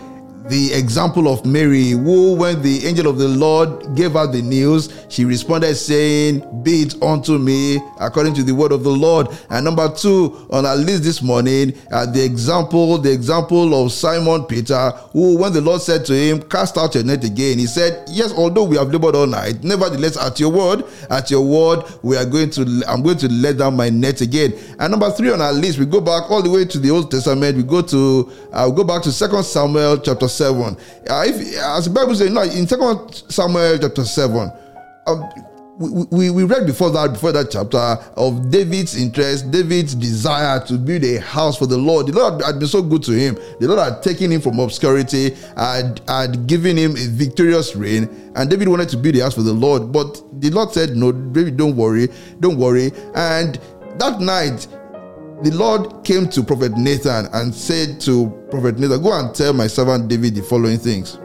The 0.50 0.74
example 0.74 1.30
of 1.32 1.46
Mary, 1.46 1.92
who, 1.92 2.36
when 2.36 2.62
the 2.62 2.86
angel 2.86 3.08
of 3.08 3.18
the 3.18 3.30
Lord 3.30 3.96
gave 3.96 4.12
her 4.12 4.28
the 4.28 4.42
news, 4.42 4.94
she 5.08 5.24
responded 5.24 5.74
saying, 5.76 6.64
Be 6.64 6.82
it 6.82 7.02
unto 7.02 7.38
me 7.38 7.80
according 7.98 8.34
to 8.34 8.44
the 8.44 8.54
word 8.54 8.74
of 8.74 8.84
the 8.84 8.90
Lord. 8.90 9.28
And 9.50 9.64
number 9.64 9.88
two 9.96 10.46
on 10.50 10.66
our 10.66 10.76
list 10.76 11.04
this 11.04 11.22
morning, 11.22 11.74
uh, 11.94 12.06
the 12.08 12.22
example, 12.22 12.98
the 12.98 13.10
example 13.10 13.86
of 13.86 13.94
Simon 13.94 14.44
Peter, 14.44 14.90
who, 15.14 15.38
when 15.38 15.54
the 15.54 15.62
Lord 15.62 15.82
said 15.82 16.04
to 16.08 16.14
him, 16.14 16.42
Cast 16.42 16.78
out 16.78 16.96
your 16.96 17.06
net 17.06 17.24
again, 17.24 17.58
he 17.58 17.66
said, 17.66 18.04
Yes, 18.10 18.34
although 18.34 18.66
we 18.66 18.76
have 18.76 18.92
labored 18.92 19.16
all 19.16 19.28
night, 19.28 19.64
nevertheless, 19.64 20.18
at 20.18 20.42
your 20.42 20.52
word, 20.52 20.84
at 21.10 21.32
your 21.32 21.42
word, 21.46 21.86
we 22.02 22.18
are 22.18 22.26
going 22.26 22.50
to, 22.50 22.84
I'm 22.90 23.02
going 23.02 23.18
to 23.20 23.30
let 23.32 23.60
down 23.60 23.78
my 23.78 23.90
net 23.90 24.20
again. 24.20 24.54
And 24.78 24.92
number 24.92 25.10
three 25.12 25.32
on 25.32 25.40
our 25.40 25.54
list, 25.54 25.80
we 25.80 25.86
go 25.86 26.02
back 26.02 26.30
all 26.30 26.42
the 26.42 26.50
way 26.50 26.66
to 26.66 26.80
the 26.80 26.92
Old 26.92 27.12
Testament. 27.12 27.56
We 27.56 27.64
go 27.64 27.82
to, 27.82 28.30
uh, 28.52 28.68
we 28.70 28.76
go 28.76 28.84
back 28.84 29.04
to 29.04 29.12
Second 29.14 29.44
Samuel 29.46 30.00
chapter 30.00 30.28
seven. 30.34 30.76
Uh, 31.10 31.24
if, 31.26 31.58
as 31.58 31.86
the 31.86 31.92
Bible 31.92 32.16
says, 32.16 32.32
no, 32.32 32.42
in 32.42 32.68
Second 32.68 33.24
Samuel 33.30 33.78
chapter 33.80 34.06
seven, 34.06 34.52
um, 35.08 35.30
we, 35.78 36.06
we, 36.12 36.30
we 36.30 36.44
read 36.44 36.68
before 36.68 36.92
that 36.92 37.14
before 37.14 37.32
that 37.32 37.50
chapter 37.50 37.78
of 38.16 38.52
David's 38.52 38.96
interest, 38.96 39.50
David's 39.50 39.96
desire 39.96 40.60
to 40.68 40.78
build 40.78 41.04
a 41.04 41.20
house 41.20 41.58
for 41.58 41.66
the 41.66 41.78
Lord. 41.78 42.08
The 42.08 42.14
Lord 42.14 42.44
had 42.44 42.60
been 42.60 42.68
so 42.68 42.82
good 42.82 43.04
to 43.04 43.12
him. 43.12 43.36
The 43.60 43.68
Lord 43.68 43.80
had 43.80 44.04
taken 44.04 44.32
him 44.32 44.42
from 44.42 44.60
obscurity, 44.60 45.32
had, 45.58 46.02
had 46.08 46.46
given 46.48 46.78
him 46.78 46.92
a 46.92 47.08
victorious 47.08 47.76
reign, 47.76 48.08
and 48.36 48.50
David 48.50 48.68
wanted 48.68 48.90
to 48.90 48.98
build 48.98 49.16
a 49.16 49.24
house 49.24 49.34
for 49.34 49.42
the 49.42 49.54
Lord. 49.54 49.92
But 49.92 50.22
the 50.40 50.52
Lord 50.52 50.72
said, 50.72 50.96
No, 50.96 51.12
David, 51.12 51.58
don't 51.58 51.76
worry, 51.76 52.10
don't 52.40 52.58
worry. 52.58 52.92
And 53.16 53.60
that 53.98 54.22
night, 54.22 54.68
the 55.44 55.52
Lord 55.52 56.06
came 56.06 56.30
to 56.30 56.42
Prophet 56.42 56.78
Nathan 56.78 57.28
and 57.34 57.54
said 57.54 58.00
to 58.02 58.30
Prophet 58.50 58.80
Nathan, 58.80 59.02
Go 59.02 59.12
and 59.12 59.36
tell 59.36 59.52
my 59.52 59.68
servant 59.68 60.08
David 60.08 60.36
the 60.36 60.42
following 60.42 60.78
things. 60.78 61.20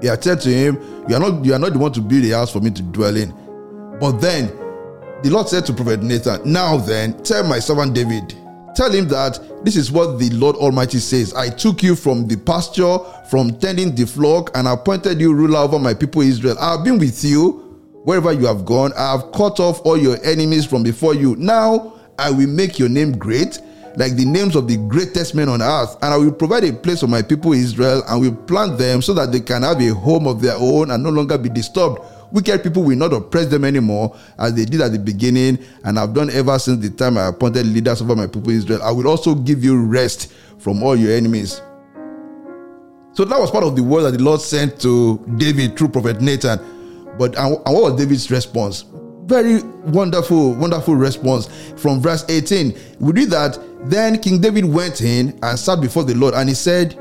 He 0.00 0.06
had 0.06 0.22
said 0.22 0.40
to 0.42 0.50
him, 0.50 0.78
You 1.08 1.16
are 1.16 1.20
not 1.20 1.44
you 1.44 1.52
are 1.52 1.58
not 1.58 1.72
the 1.72 1.78
one 1.80 1.92
to 1.92 2.00
build 2.00 2.24
a 2.24 2.30
house 2.30 2.52
for 2.52 2.60
me 2.60 2.70
to 2.70 2.82
dwell 2.82 3.16
in. 3.16 3.34
But 3.98 4.18
then 4.20 4.48
the 5.24 5.30
Lord 5.30 5.48
said 5.48 5.66
to 5.66 5.72
Prophet 5.72 6.02
Nathan, 6.02 6.40
Now 6.44 6.76
then, 6.76 7.20
tell 7.24 7.42
my 7.42 7.58
servant 7.58 7.92
David, 7.92 8.34
tell 8.76 8.92
him 8.92 9.08
that 9.08 9.40
this 9.64 9.74
is 9.74 9.90
what 9.90 10.20
the 10.20 10.30
Lord 10.30 10.54
Almighty 10.56 10.98
says. 10.98 11.34
I 11.34 11.48
took 11.48 11.82
you 11.82 11.96
from 11.96 12.28
the 12.28 12.36
pasture, 12.36 12.98
from 13.30 13.58
tending 13.58 13.96
the 13.96 14.06
flock, 14.06 14.56
and 14.56 14.68
appointed 14.68 15.20
you 15.20 15.34
ruler 15.34 15.58
over 15.58 15.80
my 15.80 15.94
people 15.94 16.22
Israel. 16.22 16.56
I 16.60 16.76
have 16.76 16.84
been 16.84 16.98
with 16.98 17.24
you 17.24 17.62
wherever 18.04 18.32
you 18.32 18.46
have 18.46 18.64
gone. 18.64 18.92
I 18.92 19.12
have 19.12 19.32
cut 19.32 19.58
off 19.58 19.80
all 19.84 19.96
your 19.98 20.24
enemies 20.24 20.66
from 20.66 20.84
before 20.84 21.14
you. 21.14 21.34
Now 21.36 21.93
I 22.18 22.30
will 22.30 22.48
make 22.48 22.78
your 22.78 22.88
name 22.88 23.18
great, 23.18 23.60
like 23.96 24.16
the 24.16 24.24
names 24.24 24.56
of 24.56 24.68
the 24.68 24.76
greatest 24.76 25.34
men 25.34 25.48
on 25.48 25.62
earth, 25.62 25.96
and 26.02 26.12
I 26.12 26.16
will 26.16 26.32
provide 26.32 26.64
a 26.64 26.72
place 26.72 27.00
for 27.00 27.06
my 27.06 27.22
people 27.22 27.52
Israel, 27.52 28.02
and 28.08 28.20
will 28.20 28.34
plant 28.34 28.78
them 28.78 29.02
so 29.02 29.14
that 29.14 29.32
they 29.32 29.40
can 29.40 29.62
have 29.62 29.80
a 29.80 29.88
home 29.94 30.26
of 30.26 30.40
their 30.40 30.56
own 30.56 30.90
and 30.90 31.02
no 31.02 31.10
longer 31.10 31.38
be 31.38 31.48
disturbed. 31.48 32.00
Wicked 32.32 32.64
people 32.64 32.82
will 32.82 32.96
not 32.96 33.12
oppress 33.12 33.46
them 33.46 33.64
anymore 33.64 34.16
as 34.38 34.54
they 34.54 34.64
did 34.64 34.80
at 34.80 34.90
the 34.90 34.98
beginning 34.98 35.56
and 35.84 35.96
have 35.96 36.14
done 36.14 36.30
ever 36.30 36.58
since 36.58 36.82
the 36.82 36.90
time 36.90 37.16
I 37.16 37.28
appointed 37.28 37.64
leaders 37.64 38.02
over 38.02 38.16
my 38.16 38.26
people 38.26 38.50
Israel. 38.50 38.82
I 38.82 38.90
will 38.90 39.06
also 39.06 39.36
give 39.36 39.62
you 39.62 39.80
rest 39.80 40.32
from 40.58 40.82
all 40.82 40.96
your 40.96 41.12
enemies. 41.12 41.62
So 43.12 43.24
that 43.24 43.38
was 43.38 43.52
part 43.52 43.62
of 43.62 43.76
the 43.76 43.82
word 43.84 44.02
that 44.02 44.18
the 44.18 44.22
Lord 44.22 44.40
sent 44.40 44.80
to 44.80 45.24
David 45.36 45.78
through 45.78 45.90
Prophet 45.90 46.20
Nathan. 46.20 46.58
But 47.16 47.38
and, 47.38 47.52
what 47.52 47.82
was 47.82 47.96
David's 47.96 48.28
response? 48.28 48.84
Very 49.26 49.62
wonderful, 49.62 50.52
wonderful 50.54 50.96
response 50.96 51.48
from 51.76 52.00
verse 52.00 52.26
18. 52.28 52.76
We 53.00 53.12
read 53.12 53.30
that 53.30 53.58
then 53.84 54.18
King 54.18 54.40
David 54.40 54.66
went 54.66 55.00
in 55.00 55.38
and 55.42 55.58
sat 55.58 55.80
before 55.80 56.04
the 56.04 56.14
Lord, 56.14 56.34
and 56.34 56.48
he 56.48 56.54
said, 56.54 56.98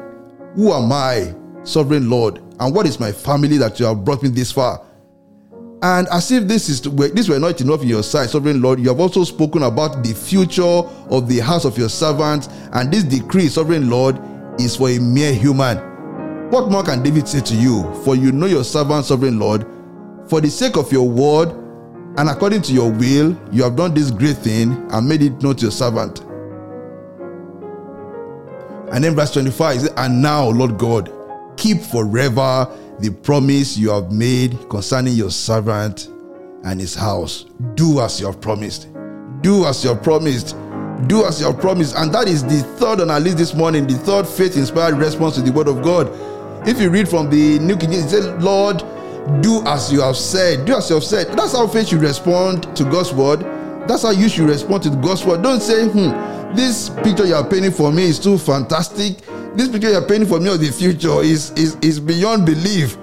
Who 0.56 0.72
am 0.72 0.92
I, 0.92 1.36
sovereign 1.64 2.10
Lord? 2.10 2.42
And 2.60 2.74
what 2.74 2.86
is 2.86 3.00
my 3.00 3.12
family 3.12 3.58
that 3.58 3.80
you 3.80 3.86
have 3.86 4.06
brought 4.06 4.24
me 4.24 4.30
this 4.30 4.54
far? 4.54 4.82
And 5.82 6.08
as 6.10 6.32
if 6.32 6.48
this 6.48 6.70
is 6.70 6.82
this 6.82 7.28
were 7.28 7.40
not 7.40 7.60
enough 7.60 7.82
in 7.82 7.90
your 7.90 8.04
sight, 8.04 8.30
sovereign 8.30 8.62
Lord, 8.62 8.80
you 8.80 8.88
have 8.88 9.02
also 9.02 9.26
spoken 9.26 9.64
about 9.64 10.02
the 10.02 10.14
future 10.14 10.64
of 10.64 11.28
the 11.28 11.40
house 11.40 11.66
of 11.66 11.78
your 11.78 11.90
servant, 11.90 12.48
and 12.72 12.90
this 12.90 13.04
decree, 13.04 13.50
sovereign 13.50 13.90
Lord, 13.90 14.18
is 14.62 14.78
for 14.78 14.90
a 14.90 14.98
mere 14.98 15.34
human. 15.34 15.78
What 16.52 16.72
more 16.72 16.84
can 16.84 17.04
David 17.04 17.28
say 17.28 17.42
to 17.42 17.56
you? 17.56 17.94
For 18.06 18.16
you 18.16 18.32
know 18.32 18.46
your 18.46 18.64
servant, 18.64 19.06
sovereign 19.06 19.40
Lord, 19.40 19.66
for 20.30 20.40
the 20.40 20.50
sake 20.50 20.78
of 20.78 20.90
your 20.90 21.10
word 21.10 21.63
and 22.18 22.30
according 22.30 22.62
to 22.64 22.74
your 22.74 22.92
will, 22.92 23.36
you 23.52 23.64
have 23.64 23.76
done 23.76 23.94
this 23.94 24.12
great 24.12 24.38
thing 24.38 24.88
and 24.92 25.08
made 25.08 25.24
it 25.24 25.42
known 25.42 25.56
to 25.56 25.64
your 25.64 25.72
servant. 25.72 26.22
And 28.94 29.04
then 29.04 29.16
verse 29.16 29.34
25 29.34 29.82
says, 29.82 29.94
And 29.98 30.22
now, 30.22 30.48
Lord 30.50 30.78
God, 30.78 31.12
keep 31.58 31.82
forever 31.82 32.70
the 33.00 33.10
promise 33.10 33.76
you 33.76 33.90
have 33.90 34.12
made 34.12 34.70
concerning 34.70 35.14
your 35.14 35.32
servant 35.32 36.10
and 36.64 36.80
his 36.80 36.94
house. 36.94 37.46
Do 37.74 38.00
as 38.02 38.20
you 38.20 38.28
have 38.28 38.40
promised. 38.40 38.94
Do 39.42 39.66
as 39.66 39.84
you 39.84 39.90
have 39.90 40.04
promised. 40.04 40.56
Do 41.08 41.26
as 41.26 41.40
you 41.40 41.48
have 41.48 41.60
promised. 41.60 41.96
And 41.96 42.14
that 42.14 42.28
is 42.28 42.44
the 42.44 42.62
third 42.78 43.02
on 43.02 43.10
our 43.10 43.20
list 43.20 43.38
this 43.38 43.56
morning, 43.56 43.88
the 43.88 43.96
third 43.96 44.28
faith 44.28 44.56
inspired 44.56 44.96
response 44.96 45.36
to 45.36 45.42
the 45.42 45.52
word 45.52 45.68
of 45.68 45.82
God. 45.82 46.12
If 46.68 46.80
you 46.80 46.92
read 46.92 47.10
from 47.10 47.32
the 47.32 47.58
New 47.58 47.76
King 47.76 47.92
James, 47.92 48.06
it 48.06 48.10
says, 48.10 48.44
Lord, 48.44 48.84
do 49.42 49.64
as 49.66 49.92
you 49.92 50.02
have 50.02 50.18
said. 50.18 50.66
Do 50.66 50.76
as 50.76 50.90
you 50.90 50.96
have 50.96 51.04
said. 51.04 51.28
That's 51.38 51.54
how 51.54 51.68
faith 51.68 51.90
should 51.90 52.02
respond 52.02 52.76
to 52.76 52.84
God's 52.84 53.14
word. 53.14 53.42
That's 53.88 54.04
how 54.04 54.12
you 54.12 54.30
should 54.30 54.50
respond 54.50 54.84
to 54.84 54.90
God's 54.90 55.26
word. 55.26 55.42
Don't 55.42 55.62
say, 55.62 55.88
hmm, 55.88 56.56
this 56.56 56.90
picture 56.90 57.26
you 57.26 57.36
are 57.36 57.48
painting 57.48 57.72
for 57.72 57.92
me 57.92 58.04
is 58.04 58.20
too 58.20 58.38
fantastic. 58.38 59.18
This 59.56 59.68
picture 59.70 59.90
you 59.90 59.98
are 59.98 60.06
painting 60.06 60.28
for 60.28 60.40
me 60.40 60.50
of 60.50 60.60
the 60.60 60.72
future 60.72 61.22
is, 61.22 61.52
is, 61.52 61.76
is 61.82 62.00
beyond 62.00 62.46
belief. 62.46 62.98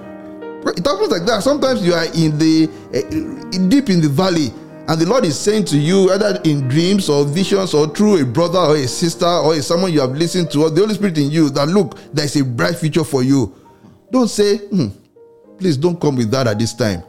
It 0.63 0.85
happens 0.85 1.09
like 1.09 1.25
that. 1.25 1.41
Sometimes 1.43 1.85
you 1.85 1.93
are 1.93 2.05
in 2.05 2.37
the 2.37 2.69
uh, 2.93 3.67
deep 3.67 3.89
in 3.89 3.99
the 3.99 4.09
valley, 4.09 4.53
and 4.87 4.99
the 5.01 5.07
Lord 5.07 5.25
is 5.25 5.39
saying 5.39 5.65
to 5.65 5.77
you, 5.77 6.11
either 6.11 6.39
in 6.43 6.67
dreams 6.67 7.09
or 7.09 7.25
visions 7.25 7.73
or 7.73 7.87
through 7.87 8.21
a 8.21 8.25
brother 8.25 8.59
or 8.59 8.75
a 8.75 8.87
sister 8.87 9.25
or 9.25 9.59
someone 9.61 9.91
you 9.91 10.01
have 10.01 10.11
listened 10.11 10.51
to, 10.51 10.63
or 10.63 10.69
the 10.69 10.81
Holy 10.81 10.93
Spirit 10.93 11.17
in 11.17 11.31
you, 11.31 11.49
that 11.49 11.67
look, 11.67 11.97
there 12.13 12.25
is 12.25 12.35
a 12.35 12.45
bright 12.45 12.75
future 12.75 13.03
for 13.03 13.23
you. 13.23 13.55
Don't 14.11 14.27
say, 14.27 14.57
hmm, 14.57 14.89
please 15.61 15.77
don't 15.77 16.01
come 16.01 16.15
with 16.15 16.31
that 16.31 16.47
at 16.47 16.57
this 16.57 16.73
time. 16.73 17.03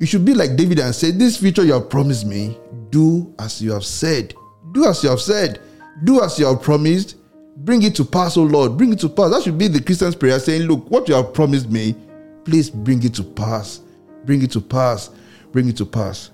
you 0.00 0.06
should 0.06 0.24
be 0.24 0.34
like 0.34 0.56
David 0.56 0.80
and 0.80 0.92
say, 0.92 1.12
This 1.12 1.36
future 1.36 1.62
you 1.64 1.74
have 1.74 1.88
promised 1.88 2.26
me, 2.26 2.58
do 2.90 3.32
as 3.38 3.62
you 3.62 3.72
have 3.72 3.84
said. 3.84 4.34
Do 4.72 4.86
as 4.86 5.02
you 5.04 5.10
have 5.10 5.20
said. 5.20 5.60
Do 6.02 6.22
as 6.22 6.38
you 6.40 6.46
have 6.46 6.60
promised. 6.60 7.16
Bring 7.58 7.82
it 7.82 7.94
to 7.96 8.04
pass, 8.04 8.36
oh 8.36 8.42
Lord. 8.42 8.76
Bring 8.76 8.92
it 8.92 8.98
to 9.00 9.08
pass. 9.08 9.30
That 9.30 9.44
should 9.44 9.58
be 9.58 9.68
the 9.68 9.80
Christian's 9.80 10.16
prayer 10.16 10.40
saying, 10.40 10.62
Look, 10.62 10.90
what 10.90 11.08
you 11.08 11.14
have 11.14 11.32
promised 11.32 11.70
me, 11.70 11.94
please 12.44 12.68
bring 12.68 13.00
it 13.04 13.14
to 13.14 13.22
pass. 13.22 13.80
Bring 14.24 14.42
it 14.42 14.50
to 14.52 14.60
pass. 14.60 15.10
Bring 15.52 15.68
it 15.68 15.76
to 15.76 15.86
pass. 15.86 16.30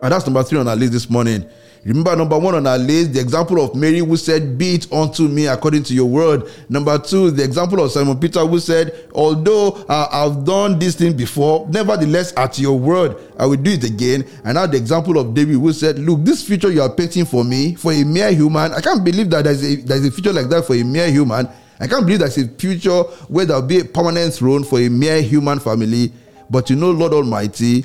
And 0.00 0.12
that's 0.12 0.26
number 0.26 0.44
three 0.44 0.60
on 0.60 0.68
our 0.68 0.76
list 0.76 0.92
this 0.92 1.10
morning. 1.10 1.44
Remember, 1.86 2.16
number 2.16 2.36
one 2.36 2.56
on 2.56 2.66
our 2.66 2.78
list, 2.78 3.12
the 3.12 3.20
example 3.20 3.62
of 3.62 3.76
Mary 3.76 4.00
who 4.00 4.16
said, 4.16 4.58
Be 4.58 4.74
it 4.74 4.92
unto 4.92 5.28
me 5.28 5.46
according 5.46 5.84
to 5.84 5.94
your 5.94 6.06
word. 6.06 6.50
Number 6.68 6.98
two, 6.98 7.30
the 7.30 7.44
example 7.44 7.80
of 7.80 7.92
Simon 7.92 8.18
Peter 8.18 8.40
who 8.44 8.58
said, 8.58 9.08
Although 9.14 9.84
uh, 9.88 10.08
I've 10.10 10.44
done 10.44 10.80
this 10.80 10.96
thing 10.96 11.16
before, 11.16 11.68
nevertheless, 11.70 12.32
at 12.36 12.58
your 12.58 12.76
word, 12.76 13.16
I 13.38 13.46
will 13.46 13.56
do 13.56 13.70
it 13.70 13.84
again. 13.84 14.26
And 14.44 14.56
now 14.56 14.66
the 14.66 14.76
example 14.76 15.16
of 15.16 15.32
David 15.32 15.54
who 15.54 15.72
said, 15.72 16.00
Look, 16.00 16.24
this 16.24 16.44
future 16.44 16.72
you 16.72 16.82
are 16.82 16.90
painting 16.92 17.24
for 17.24 17.44
me, 17.44 17.76
for 17.76 17.92
a 17.92 18.02
mere 18.02 18.32
human, 18.32 18.72
I 18.72 18.80
can't 18.80 19.04
believe 19.04 19.30
that 19.30 19.44
there's 19.44 19.62
a, 19.62 19.76
there's 19.76 20.04
a 20.04 20.10
future 20.10 20.32
like 20.32 20.48
that 20.48 20.64
for 20.64 20.74
a 20.74 20.82
mere 20.82 21.08
human. 21.08 21.48
I 21.78 21.86
can't 21.86 22.04
believe 22.04 22.18
there's 22.18 22.36
a 22.38 22.48
future 22.48 23.02
where 23.28 23.44
there'll 23.44 23.62
be 23.62 23.78
a 23.78 23.84
permanent 23.84 24.34
throne 24.34 24.64
for 24.64 24.80
a 24.80 24.88
mere 24.88 25.22
human 25.22 25.60
family. 25.60 26.10
But 26.50 26.68
you 26.68 26.74
know, 26.74 26.90
Lord 26.90 27.12
Almighty, 27.12 27.84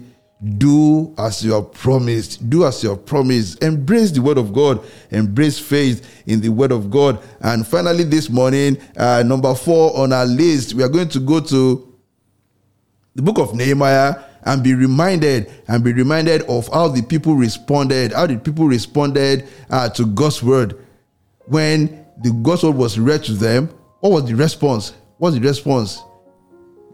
do 0.57 1.13
as 1.17 1.43
you 1.43 1.53
have 1.53 1.71
promised. 1.71 2.49
Do 2.49 2.65
as 2.65 2.83
you 2.83 2.89
have 2.89 3.05
promised. 3.05 3.61
Embrace 3.63 4.11
the 4.11 4.21
word 4.21 4.37
of 4.37 4.53
God. 4.53 4.83
Embrace 5.11 5.59
faith 5.59 6.23
in 6.25 6.41
the 6.41 6.49
word 6.49 6.71
of 6.71 6.89
God. 6.89 7.21
And 7.41 7.65
finally, 7.65 8.03
this 8.03 8.29
morning, 8.29 8.77
uh, 8.97 9.23
number 9.23 9.53
four 9.53 9.95
on 9.97 10.13
our 10.13 10.25
list, 10.25 10.73
we 10.73 10.83
are 10.83 10.89
going 10.89 11.09
to 11.09 11.19
go 11.19 11.39
to 11.41 11.95
the 13.13 13.21
book 13.21 13.37
of 13.37 13.53
Nehemiah 13.53 14.15
and 14.43 14.63
be 14.63 14.73
reminded 14.73 15.51
and 15.67 15.83
be 15.83 15.93
reminded 15.93 16.41
of 16.43 16.67
how 16.69 16.87
the 16.87 17.03
people 17.03 17.35
responded. 17.35 18.11
How 18.11 18.25
the 18.25 18.37
people 18.37 18.65
responded 18.65 19.47
uh, 19.69 19.89
to 19.89 20.07
God's 20.07 20.41
word 20.41 20.83
when 21.45 22.03
the 22.23 22.31
word 22.31 22.75
was 22.75 22.97
read 22.97 23.23
to 23.25 23.33
them. 23.33 23.67
What 23.99 24.11
was 24.11 24.25
the 24.25 24.35
response? 24.35 24.93
What 25.19 25.33
was 25.33 25.35
the 25.35 25.47
response? 25.47 26.01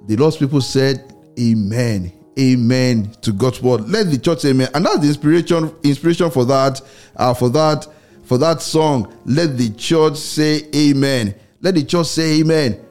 The 0.06 0.18
Lord's 0.18 0.36
people 0.36 0.60
said, 0.60 1.14
Amen 1.39 2.16
amen 2.38 3.12
to 3.22 3.32
God's 3.32 3.62
word. 3.62 3.90
Let 3.90 4.10
the 4.10 4.18
church 4.18 4.40
say 4.40 4.50
amen. 4.50 4.70
And 4.74 4.86
that's 4.86 5.00
the 5.00 5.08
inspiration 5.08 5.76
inspiration 5.84 6.30
for 6.32 6.46
that 6.46 6.82
uh, 7.16 7.34
for 7.34 7.50
that 7.50 7.88
for 8.24 8.38
that 8.38 8.62
song. 8.62 9.16
Let 9.26 9.58
the 9.58 9.70
church 9.72 10.18
say 10.18 10.64
amen. 10.76 11.36
Let 11.62 11.76
the 11.76 11.84
church 11.84 12.08
say 12.08 12.40
amen. 12.40 12.84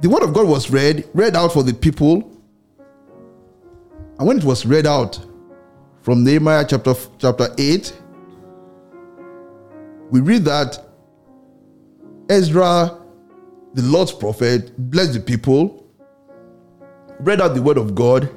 The 0.00 0.08
word 0.08 0.22
of 0.22 0.34
God 0.34 0.46
was 0.46 0.70
read, 0.70 1.08
read 1.14 1.36
out 1.36 1.52
for 1.52 1.62
the 1.62 1.72
people. 1.72 2.32
And 4.18 4.26
when 4.26 4.38
it 4.38 4.44
was 4.44 4.66
read 4.66 4.86
out 4.86 5.18
from 6.02 6.24
Nehemiah 6.24 6.64
chapter 6.68 6.94
chapter 7.18 7.48
8, 7.56 7.92
we 10.10 10.20
read 10.20 10.44
that 10.44 10.78
Ezra, 12.28 12.98
the 13.74 13.82
Lord's 13.82 14.12
prophet, 14.12 14.72
blessed 14.90 15.14
the 15.14 15.20
people 15.20 15.85
read 17.20 17.40
out 17.40 17.54
the 17.54 17.62
word 17.62 17.78
of 17.78 17.94
God, 17.94 18.30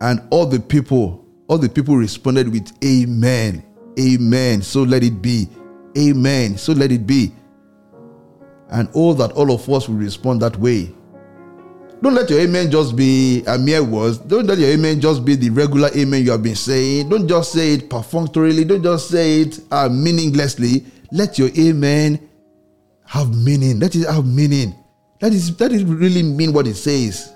and 0.00 0.22
all 0.30 0.46
the 0.46 0.60
people, 0.60 1.24
all 1.48 1.58
the 1.58 1.68
people 1.68 1.96
responded 1.96 2.48
with 2.50 2.72
Amen. 2.84 3.64
Amen. 3.98 4.62
So 4.62 4.82
let 4.82 5.02
it 5.02 5.22
be. 5.22 5.48
Amen. 5.96 6.58
So 6.58 6.72
let 6.72 6.90
it 6.90 7.06
be. 7.06 7.32
And 8.70 8.88
all 8.92 9.14
that 9.14 9.32
all 9.32 9.52
of 9.52 9.68
us 9.70 9.88
will 9.88 9.96
respond 9.96 10.42
that 10.42 10.56
way. 10.56 10.92
Don't 12.02 12.14
let 12.14 12.28
your 12.28 12.40
amen 12.40 12.70
just 12.70 12.96
be 12.96 13.42
a 13.46 13.56
mere 13.56 13.82
word. 13.82 14.28
Don't 14.28 14.46
let 14.46 14.58
your 14.58 14.68
amen 14.70 15.00
just 15.00 15.24
be 15.24 15.36
the 15.36 15.48
regular 15.48 15.88
amen 15.96 16.22
you 16.24 16.32
have 16.32 16.42
been 16.42 16.56
saying. 16.56 17.08
Don't 17.08 17.26
just 17.26 17.52
say 17.52 17.74
it 17.74 17.88
perfunctorily. 17.88 18.64
Don't 18.64 18.82
just 18.82 19.08
say 19.08 19.42
it 19.42 19.60
uh, 19.70 19.88
meaninglessly. 19.88 20.84
Let 21.12 21.38
your 21.38 21.48
amen 21.56 22.28
have 23.06 23.34
meaning. 23.34 23.78
Let 23.78 23.94
it 23.94 24.06
have 24.06 24.26
meaning. 24.26 24.74
That 25.20 25.32
is 25.32 25.56
that 25.56 25.72
is 25.72 25.84
really 25.84 26.22
mean 26.22 26.52
what 26.52 26.66
it 26.66 26.74
says. 26.74 27.33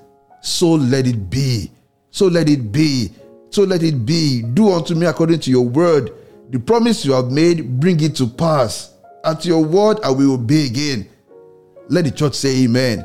So 0.48 0.70
let 0.70 1.06
it 1.06 1.28
be. 1.28 1.70
So 2.10 2.26
let 2.26 2.48
it 2.48 2.72
be. 2.72 3.12
So 3.50 3.64
let 3.64 3.82
it 3.82 4.06
be. 4.06 4.42
Do 4.42 4.72
unto 4.72 4.94
me 4.94 5.06
according 5.06 5.40
to 5.40 5.50
your 5.50 5.68
word. 5.68 6.10
The 6.50 6.58
promise 6.58 7.04
you 7.04 7.12
have 7.12 7.30
made, 7.30 7.78
bring 7.78 8.00
it 8.00 8.16
to 8.16 8.26
pass. 8.26 8.94
At 9.24 9.44
your 9.44 9.62
word, 9.62 9.98
I 10.02 10.10
will 10.10 10.32
obey 10.34 10.66
again. 10.66 11.06
Let 11.88 12.06
the 12.06 12.10
church 12.10 12.34
say 12.34 12.64
amen. 12.64 13.04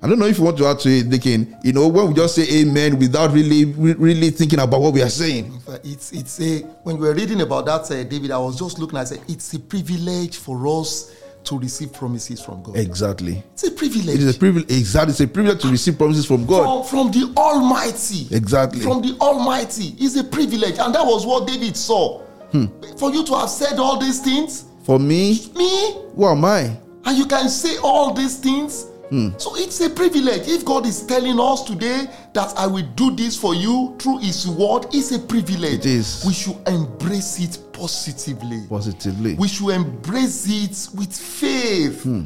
I 0.00 0.08
don't 0.08 0.18
know 0.18 0.26
if 0.26 0.38
you 0.38 0.44
want 0.44 0.56
to 0.58 0.66
add 0.66 0.78
to 0.80 0.88
it, 0.88 1.10
Deacon. 1.10 1.56
You 1.62 1.74
know, 1.74 1.88
when 1.88 2.08
we 2.08 2.14
just 2.14 2.36
say 2.36 2.60
amen 2.60 2.98
without 2.98 3.32
really, 3.32 3.66
really 3.66 4.30
thinking 4.30 4.60
about 4.60 4.80
what 4.80 4.94
we 4.94 5.02
are 5.02 5.10
saying. 5.10 5.60
It's, 5.84 6.12
it's 6.12 6.40
a, 6.40 6.60
when 6.84 6.98
we 6.98 7.06
were 7.06 7.14
reading 7.14 7.42
about 7.42 7.66
that, 7.66 7.90
uh, 7.90 8.02
David, 8.04 8.30
I 8.30 8.38
was 8.38 8.58
just 8.58 8.78
looking, 8.78 8.96
I 8.96 9.04
said, 9.04 9.20
it's 9.28 9.52
a 9.52 9.60
privilege 9.60 10.36
for 10.38 10.66
us 10.80 11.14
to 11.48 11.58
receive 11.58 11.92
promises 11.92 12.40
from 12.42 12.62
God. 12.62 12.76
Exactly. 12.76 13.42
It's 13.54 13.64
a 13.64 13.70
privilege. 13.70 14.16
It 14.16 14.20
is 14.20 14.36
a 14.36 14.38
privilege. 14.38 14.70
Exactly. 14.70 15.10
It's 15.12 15.20
a 15.20 15.26
privilege 15.26 15.62
to 15.62 15.68
receive 15.68 15.96
promises 15.96 16.26
from 16.26 16.44
God. 16.46 16.86
From, 16.86 17.10
from 17.10 17.12
the 17.12 17.32
Almighty. 17.36 18.26
Exactly. 18.34 18.80
From 18.80 19.00
the 19.00 19.16
Almighty. 19.20 19.94
It's 19.98 20.16
a 20.16 20.24
privilege. 20.24 20.78
And 20.78 20.94
that 20.94 21.04
was 21.04 21.24
what 21.24 21.46
David 21.46 21.76
saw. 21.76 22.20
Hmm. 22.52 22.66
For 22.98 23.10
you 23.10 23.24
to 23.24 23.34
have 23.36 23.48
said 23.48 23.78
all 23.78 23.98
these 23.98 24.20
things. 24.20 24.66
For 24.82 24.98
me? 24.98 25.40
Me? 25.56 26.02
Who 26.14 26.26
am 26.26 26.44
I? 26.44 26.76
And 27.04 27.16
you 27.16 27.24
can 27.24 27.48
say 27.48 27.78
all 27.78 28.12
these 28.12 28.36
things. 28.36 28.86
Hmm. 29.08 29.30
So 29.38 29.56
it's 29.56 29.80
a 29.80 29.88
privilege. 29.88 30.46
If 30.48 30.66
God 30.66 30.84
is 30.84 31.02
telling 31.06 31.40
us 31.40 31.62
today 31.62 32.06
that 32.34 32.52
I 32.58 32.66
will 32.66 32.86
do 32.94 33.16
this 33.16 33.38
for 33.38 33.54
you 33.54 33.96
through 33.98 34.18
His 34.18 34.46
word, 34.46 34.86
it's 34.92 35.12
a 35.12 35.18
privilege. 35.18 35.80
It 35.80 35.86
is. 35.86 36.24
We 36.26 36.34
should 36.34 36.56
embrace 36.68 37.40
it 37.40 37.67
positively. 37.78 38.66
Positively. 38.68 39.34
We 39.34 39.48
should 39.48 39.70
embrace 39.70 40.46
it 40.48 40.96
with 40.96 41.14
faith. 41.16 42.02
Hmm. 42.02 42.24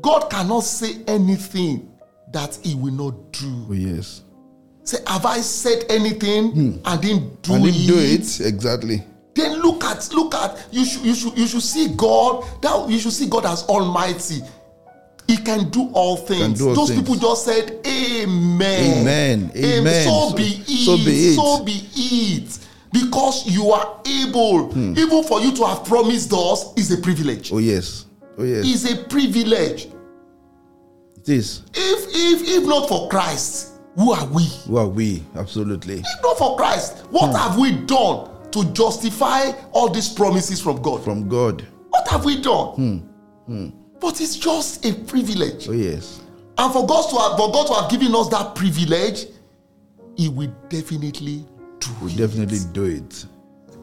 God 0.00 0.30
cannot 0.30 0.60
say 0.64 1.02
anything 1.06 1.90
that 2.32 2.58
He 2.62 2.74
will 2.74 2.92
not 2.92 3.32
do. 3.32 3.66
Oh, 3.68 3.72
yes. 3.72 4.22
Say, 4.84 4.98
have 5.06 5.26
I 5.26 5.38
said 5.40 5.84
anything 5.90 6.50
hmm. 6.52 6.72
and 6.84 7.02
didn't 7.02 7.42
do 7.42 7.54
I 7.54 7.58
didn't 7.60 7.74
it? 7.74 7.86
do 7.86 7.98
it 7.98 8.40
exactly. 8.46 9.02
Then 9.34 9.60
look 9.60 9.84
at 9.84 10.08
look 10.12 10.34
at 10.34 10.66
you 10.72 10.84
should 10.84 11.04
you 11.04 11.14
should 11.14 11.38
you 11.38 11.46
should 11.46 11.62
see 11.62 11.94
God 11.94 12.44
that 12.62 12.88
you 12.88 12.98
should 12.98 13.12
see 13.12 13.28
God 13.28 13.44
as 13.46 13.64
Almighty. 13.64 14.40
He 15.28 15.36
can 15.36 15.68
do 15.68 15.90
all 15.92 16.16
things. 16.16 16.58
Do 16.58 16.70
all 16.70 16.74
Those 16.74 16.88
things. 16.88 17.02
people 17.02 17.16
just 17.16 17.44
said, 17.44 17.86
Amen. 17.86 19.00
Amen. 19.02 19.52
Amen. 19.54 20.04
So, 20.06 20.30
So- 20.30 20.34
be 20.34 20.42
it. 20.42 20.84
so 20.86 20.96
be 20.96 21.12
it. 21.28 21.34
So 21.34 21.64
be 21.64 21.88
it. 21.94 22.58
Because 22.92 23.46
you 23.46 23.70
are 23.70 24.00
able, 24.06 24.70
Hmm. 24.72 24.94
even 24.96 25.22
for 25.24 25.40
you 25.40 25.52
to 25.56 25.66
have 25.66 25.84
promised 25.84 26.32
us, 26.32 26.72
is 26.76 26.90
a 26.90 26.96
privilege. 26.98 27.52
Oh 27.52 27.58
yes. 27.58 28.06
Oh 28.38 28.44
yes. 28.44 28.64
Is 28.66 28.90
a 28.92 28.96
privilege. 29.04 29.88
it 31.16 31.28
is. 31.28 31.62
If 31.74 32.06
if 32.10 32.48
if 32.48 32.66
not 32.66 32.88
for 32.88 33.08
Christ, 33.08 33.72
who 33.96 34.12
are 34.12 34.26
we? 34.26 34.44
Who 34.66 34.76
are 34.78 34.86
we? 34.88 35.22
Absolutely. 35.36 35.96
If 36.00 36.22
not 36.22 36.38
for 36.38 36.56
Christ, 36.56 36.98
what 37.10 37.34
have 37.36 37.58
we 37.58 37.72
done 37.72 38.30
to 38.52 38.64
justify 38.72 39.50
all 39.72 39.88
these 39.90 40.08
promises 40.08 40.60
from 40.60 40.80
God? 40.80 41.02
From 41.04 41.28
God. 41.28 41.66
What 41.90 42.08
have 42.08 42.24
we 42.24 42.40
done? 42.40 42.66
Hmm. 42.76 42.96
Hmm. 43.46 43.68
But 44.00 44.20
it's 44.20 44.36
just 44.36 44.84
a 44.86 44.94
privilege. 44.94 45.68
Oh 45.68 45.72
yes. 45.72 46.20
And 46.56 46.72
for 46.72 46.86
God 46.86 47.08
to 47.10 47.16
have, 47.16 47.36
for 47.36 47.52
God 47.52 47.66
to 47.66 47.74
have 47.74 47.90
given 47.90 48.14
us 48.14 48.28
that 48.30 48.54
privilege, 48.54 49.26
He 50.16 50.28
will 50.28 50.52
definitely 50.68 51.44
We 52.02 52.12
it. 52.12 52.16
definitely 52.16 52.60
do 52.72 52.84
it. 52.84 53.26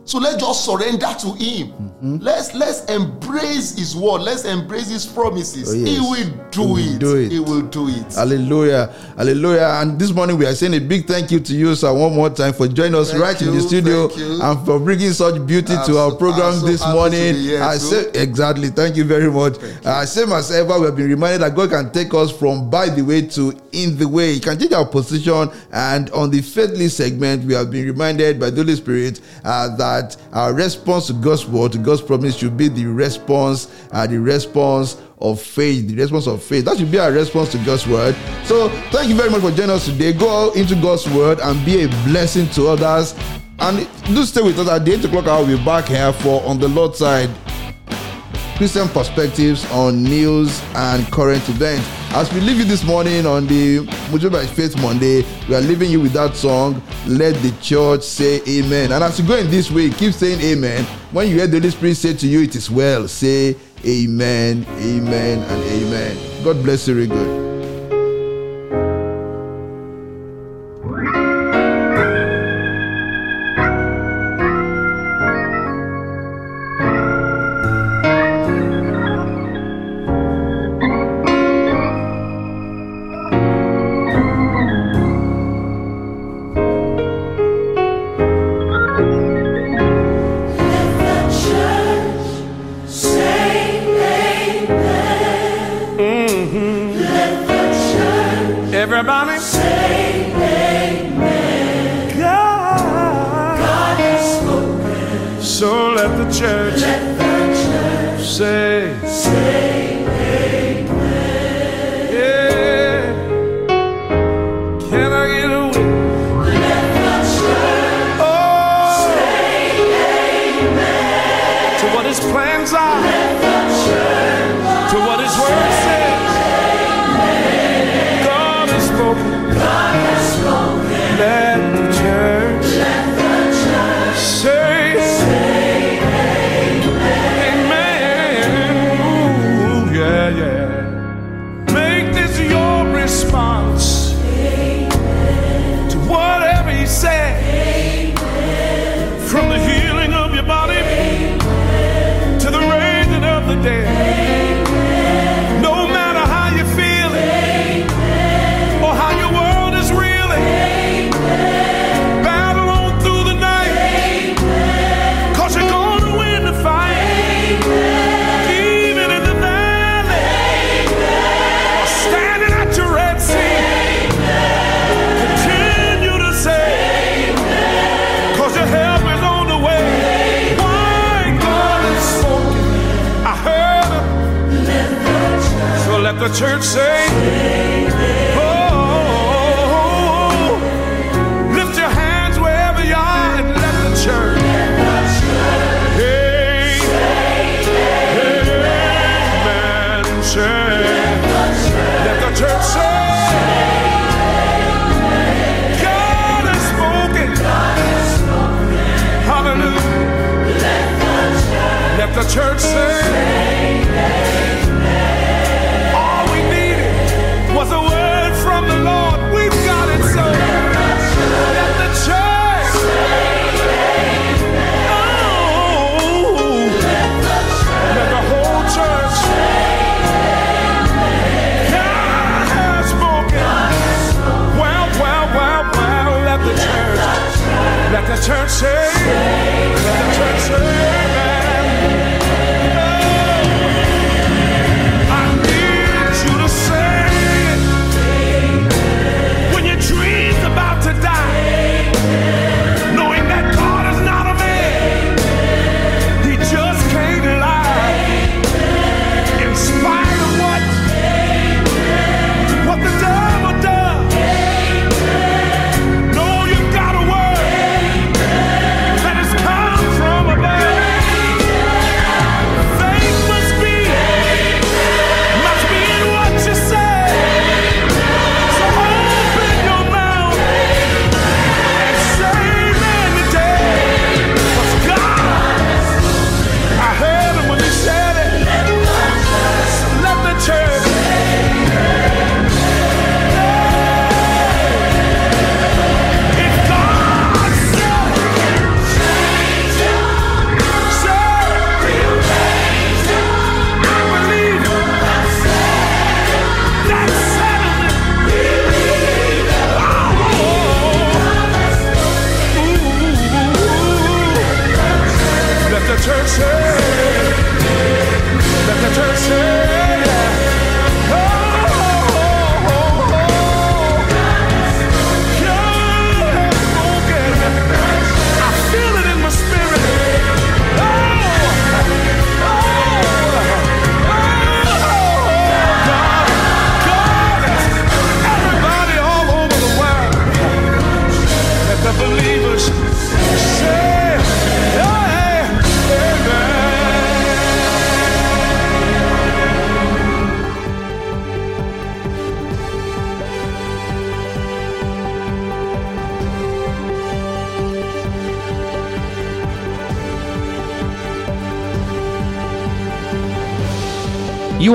So 0.05 0.19
let's 0.19 0.37
just 0.37 0.63
surrender 0.65 1.07
to 1.19 1.27
Him. 1.33 1.71
Mm-hmm. 1.71 2.17
Let's 2.17 2.53
let's 2.53 2.85
embrace 2.85 3.75
His 3.75 3.95
word. 3.95 4.21
Let's 4.21 4.45
embrace 4.45 4.87
His 4.89 5.03
promises. 5.05 5.69
Oh, 5.69 5.73
yes. 5.73 5.89
He 5.89 5.99
will 5.99 6.45
do 6.51 6.75
He 6.75 6.87
will 6.87 6.95
it. 6.95 6.99
do 6.99 7.15
it. 7.15 7.31
He 7.31 7.39
will 7.39 7.61
do 7.63 7.87
it. 7.89 8.13
Hallelujah. 8.13 8.93
Hallelujah. 9.17 9.79
And 9.81 9.99
this 9.99 10.11
morning 10.13 10.37
we 10.37 10.45
are 10.45 10.53
saying 10.53 10.75
a 10.75 10.79
big 10.79 11.07
thank 11.07 11.31
you 11.31 11.39
to 11.39 11.55
you, 11.55 11.73
sir, 11.73 11.91
one 11.91 12.13
more 12.13 12.29
time 12.29 12.53
for 12.53 12.67
joining 12.67 12.93
us 12.93 13.09
Thank 13.11 13.23
right 13.23 13.41
in 13.41 13.55
the 13.55 13.61
studio 13.61 14.09
and 14.43 14.65
for 14.65 14.79
bringing 14.79 15.11
such 15.11 15.43
beauty 15.47 15.73
I'm 15.73 15.85
to 15.87 15.97
our 15.97 16.15
program 16.15 16.53
so 16.53 16.67
this 16.67 16.81
morning. 16.85 17.35
I 17.59 17.77
say 17.77 18.11
exactly. 18.13 18.69
Thank 18.69 18.97
you 18.97 19.05
very 19.05 19.31
much. 19.31 19.55
Uh, 19.83 20.05
same 20.05 20.31
as 20.33 20.51
ever, 20.51 20.79
we 20.79 20.85
have 20.85 20.95
been 20.95 21.09
reminded 21.09 21.41
that 21.41 21.55
God 21.55 21.71
can 21.71 21.91
take 21.91 22.13
us 22.13 22.31
from 22.31 22.69
by 22.69 22.89
the 22.89 23.01
way 23.01 23.23
to 23.29 23.59
in 23.71 23.97
the 23.97 24.07
way. 24.07 24.33
He 24.35 24.39
can 24.39 24.59
change 24.59 24.71
our 24.71 24.85
position. 24.85 25.49
And 25.71 26.11
on 26.11 26.29
the 26.29 26.41
faith 26.41 26.71
list 26.71 26.97
segment, 26.97 27.43
we 27.45 27.55
have 27.55 27.71
been 27.71 27.85
reminded 27.87 28.39
by 28.39 28.51
the 28.51 28.57
Holy 28.57 28.75
Spirit 28.75 29.19
uh, 29.43 29.75
that 29.77 29.94
our 30.33 30.53
response 30.53 31.07
to 31.07 31.13
God's 31.13 31.45
word, 31.45 31.71
to 31.73 31.77
God's 31.77 32.01
promise, 32.01 32.37
should 32.37 32.57
be 32.57 32.67
the 32.67 32.85
response, 32.85 33.71
uh, 33.91 34.07
the 34.07 34.19
response 34.19 34.97
of 35.19 35.41
faith, 35.41 35.87
the 35.87 35.95
response 35.95 36.27
of 36.27 36.43
faith. 36.43 36.65
That 36.65 36.77
should 36.77 36.91
be 36.91 36.99
our 36.99 37.11
response 37.11 37.51
to 37.51 37.57
God's 37.59 37.87
word. 37.87 38.15
So 38.45 38.69
thank 38.91 39.09
you 39.09 39.15
very 39.15 39.29
much 39.29 39.41
for 39.41 39.51
joining 39.51 39.71
us 39.71 39.85
today. 39.85 40.13
Go 40.13 40.51
into 40.53 40.75
God's 40.75 41.07
word 41.09 41.39
and 41.39 41.65
be 41.65 41.83
a 41.83 41.87
blessing 42.05 42.49
to 42.51 42.67
others. 42.69 43.15
And 43.59 43.87
do 44.07 44.23
stay 44.25 44.41
with 44.41 44.59
us 44.59 44.67
at 44.67 44.83
the 44.83 44.93
8 44.93 45.05
o'clock. 45.05 45.27
I'll 45.27 45.47
be 45.47 45.63
back 45.63 45.85
here 45.85 46.11
for 46.11 46.43
On 46.43 46.59
the 46.59 46.67
Lord's 46.67 46.97
Side 46.97 47.29
Christian 48.57 48.87
perspectives 48.87 49.69
on 49.71 50.01
news 50.01 50.61
and 50.75 51.05
current 51.11 51.47
events. 51.49 52.04
As 52.15 52.31
we 52.31 52.39
leave 52.39 52.59
you 52.59 52.63
this 52.63 52.85
morning 52.85 53.25
on 53.25 53.45
the 53.45 53.79
Mojo 54.07 54.31
by 54.31 54.45
Faith 54.45 54.81
Monday, 54.81 55.25
we 55.49 55.55
are 55.55 55.59
leaving 55.59 55.91
you 55.91 55.99
with 55.99 56.13
that 56.13 56.33
song, 56.33 56.81
Let 57.05 57.35
the 57.41 57.51
Church 57.61 58.03
Say 58.03 58.41
Amen. 58.47 58.93
And 58.93 59.03
as 59.03 59.19
you 59.19 59.27
go 59.27 59.35
in 59.35 59.49
this 59.51 59.69
way, 59.69 59.89
keep 59.89 60.13
saying 60.13 60.39
Amen. 60.39 60.85
When 61.11 61.27
you 61.27 61.35
hear 61.35 61.47
the 61.47 61.59
Holy 61.59 61.71
Spirit 61.71 61.95
say 61.97 62.13
to 62.13 62.25
you, 62.25 62.43
It 62.43 62.55
is 62.55 62.71
well, 62.71 63.09
say 63.09 63.57
Amen, 63.85 64.65
Amen, 64.77 65.39
and 65.39 65.63
Amen. 65.65 66.43
God 66.45 66.63
bless 66.63 66.87
you, 66.87 66.93
very 66.93 67.07
good. 67.07 67.44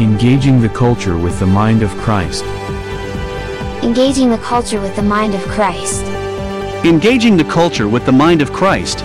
Engaging 0.00 0.60
the 0.60 0.68
culture 0.68 1.18
with 1.18 1.40
the 1.40 1.46
mind 1.46 1.82
of 1.82 1.90
Christ. 1.96 2.44
Engaging 3.82 4.30
the 4.30 4.38
culture 4.38 4.80
with 4.80 4.94
the 4.94 5.02
mind 5.02 5.34
of 5.34 5.40
Christ. 5.48 6.04
Engaging 6.84 7.36
the 7.36 7.42
culture 7.42 7.88
with 7.88 8.06
the 8.06 8.12
mind 8.12 8.40
of 8.40 8.52
Christ 8.52 9.02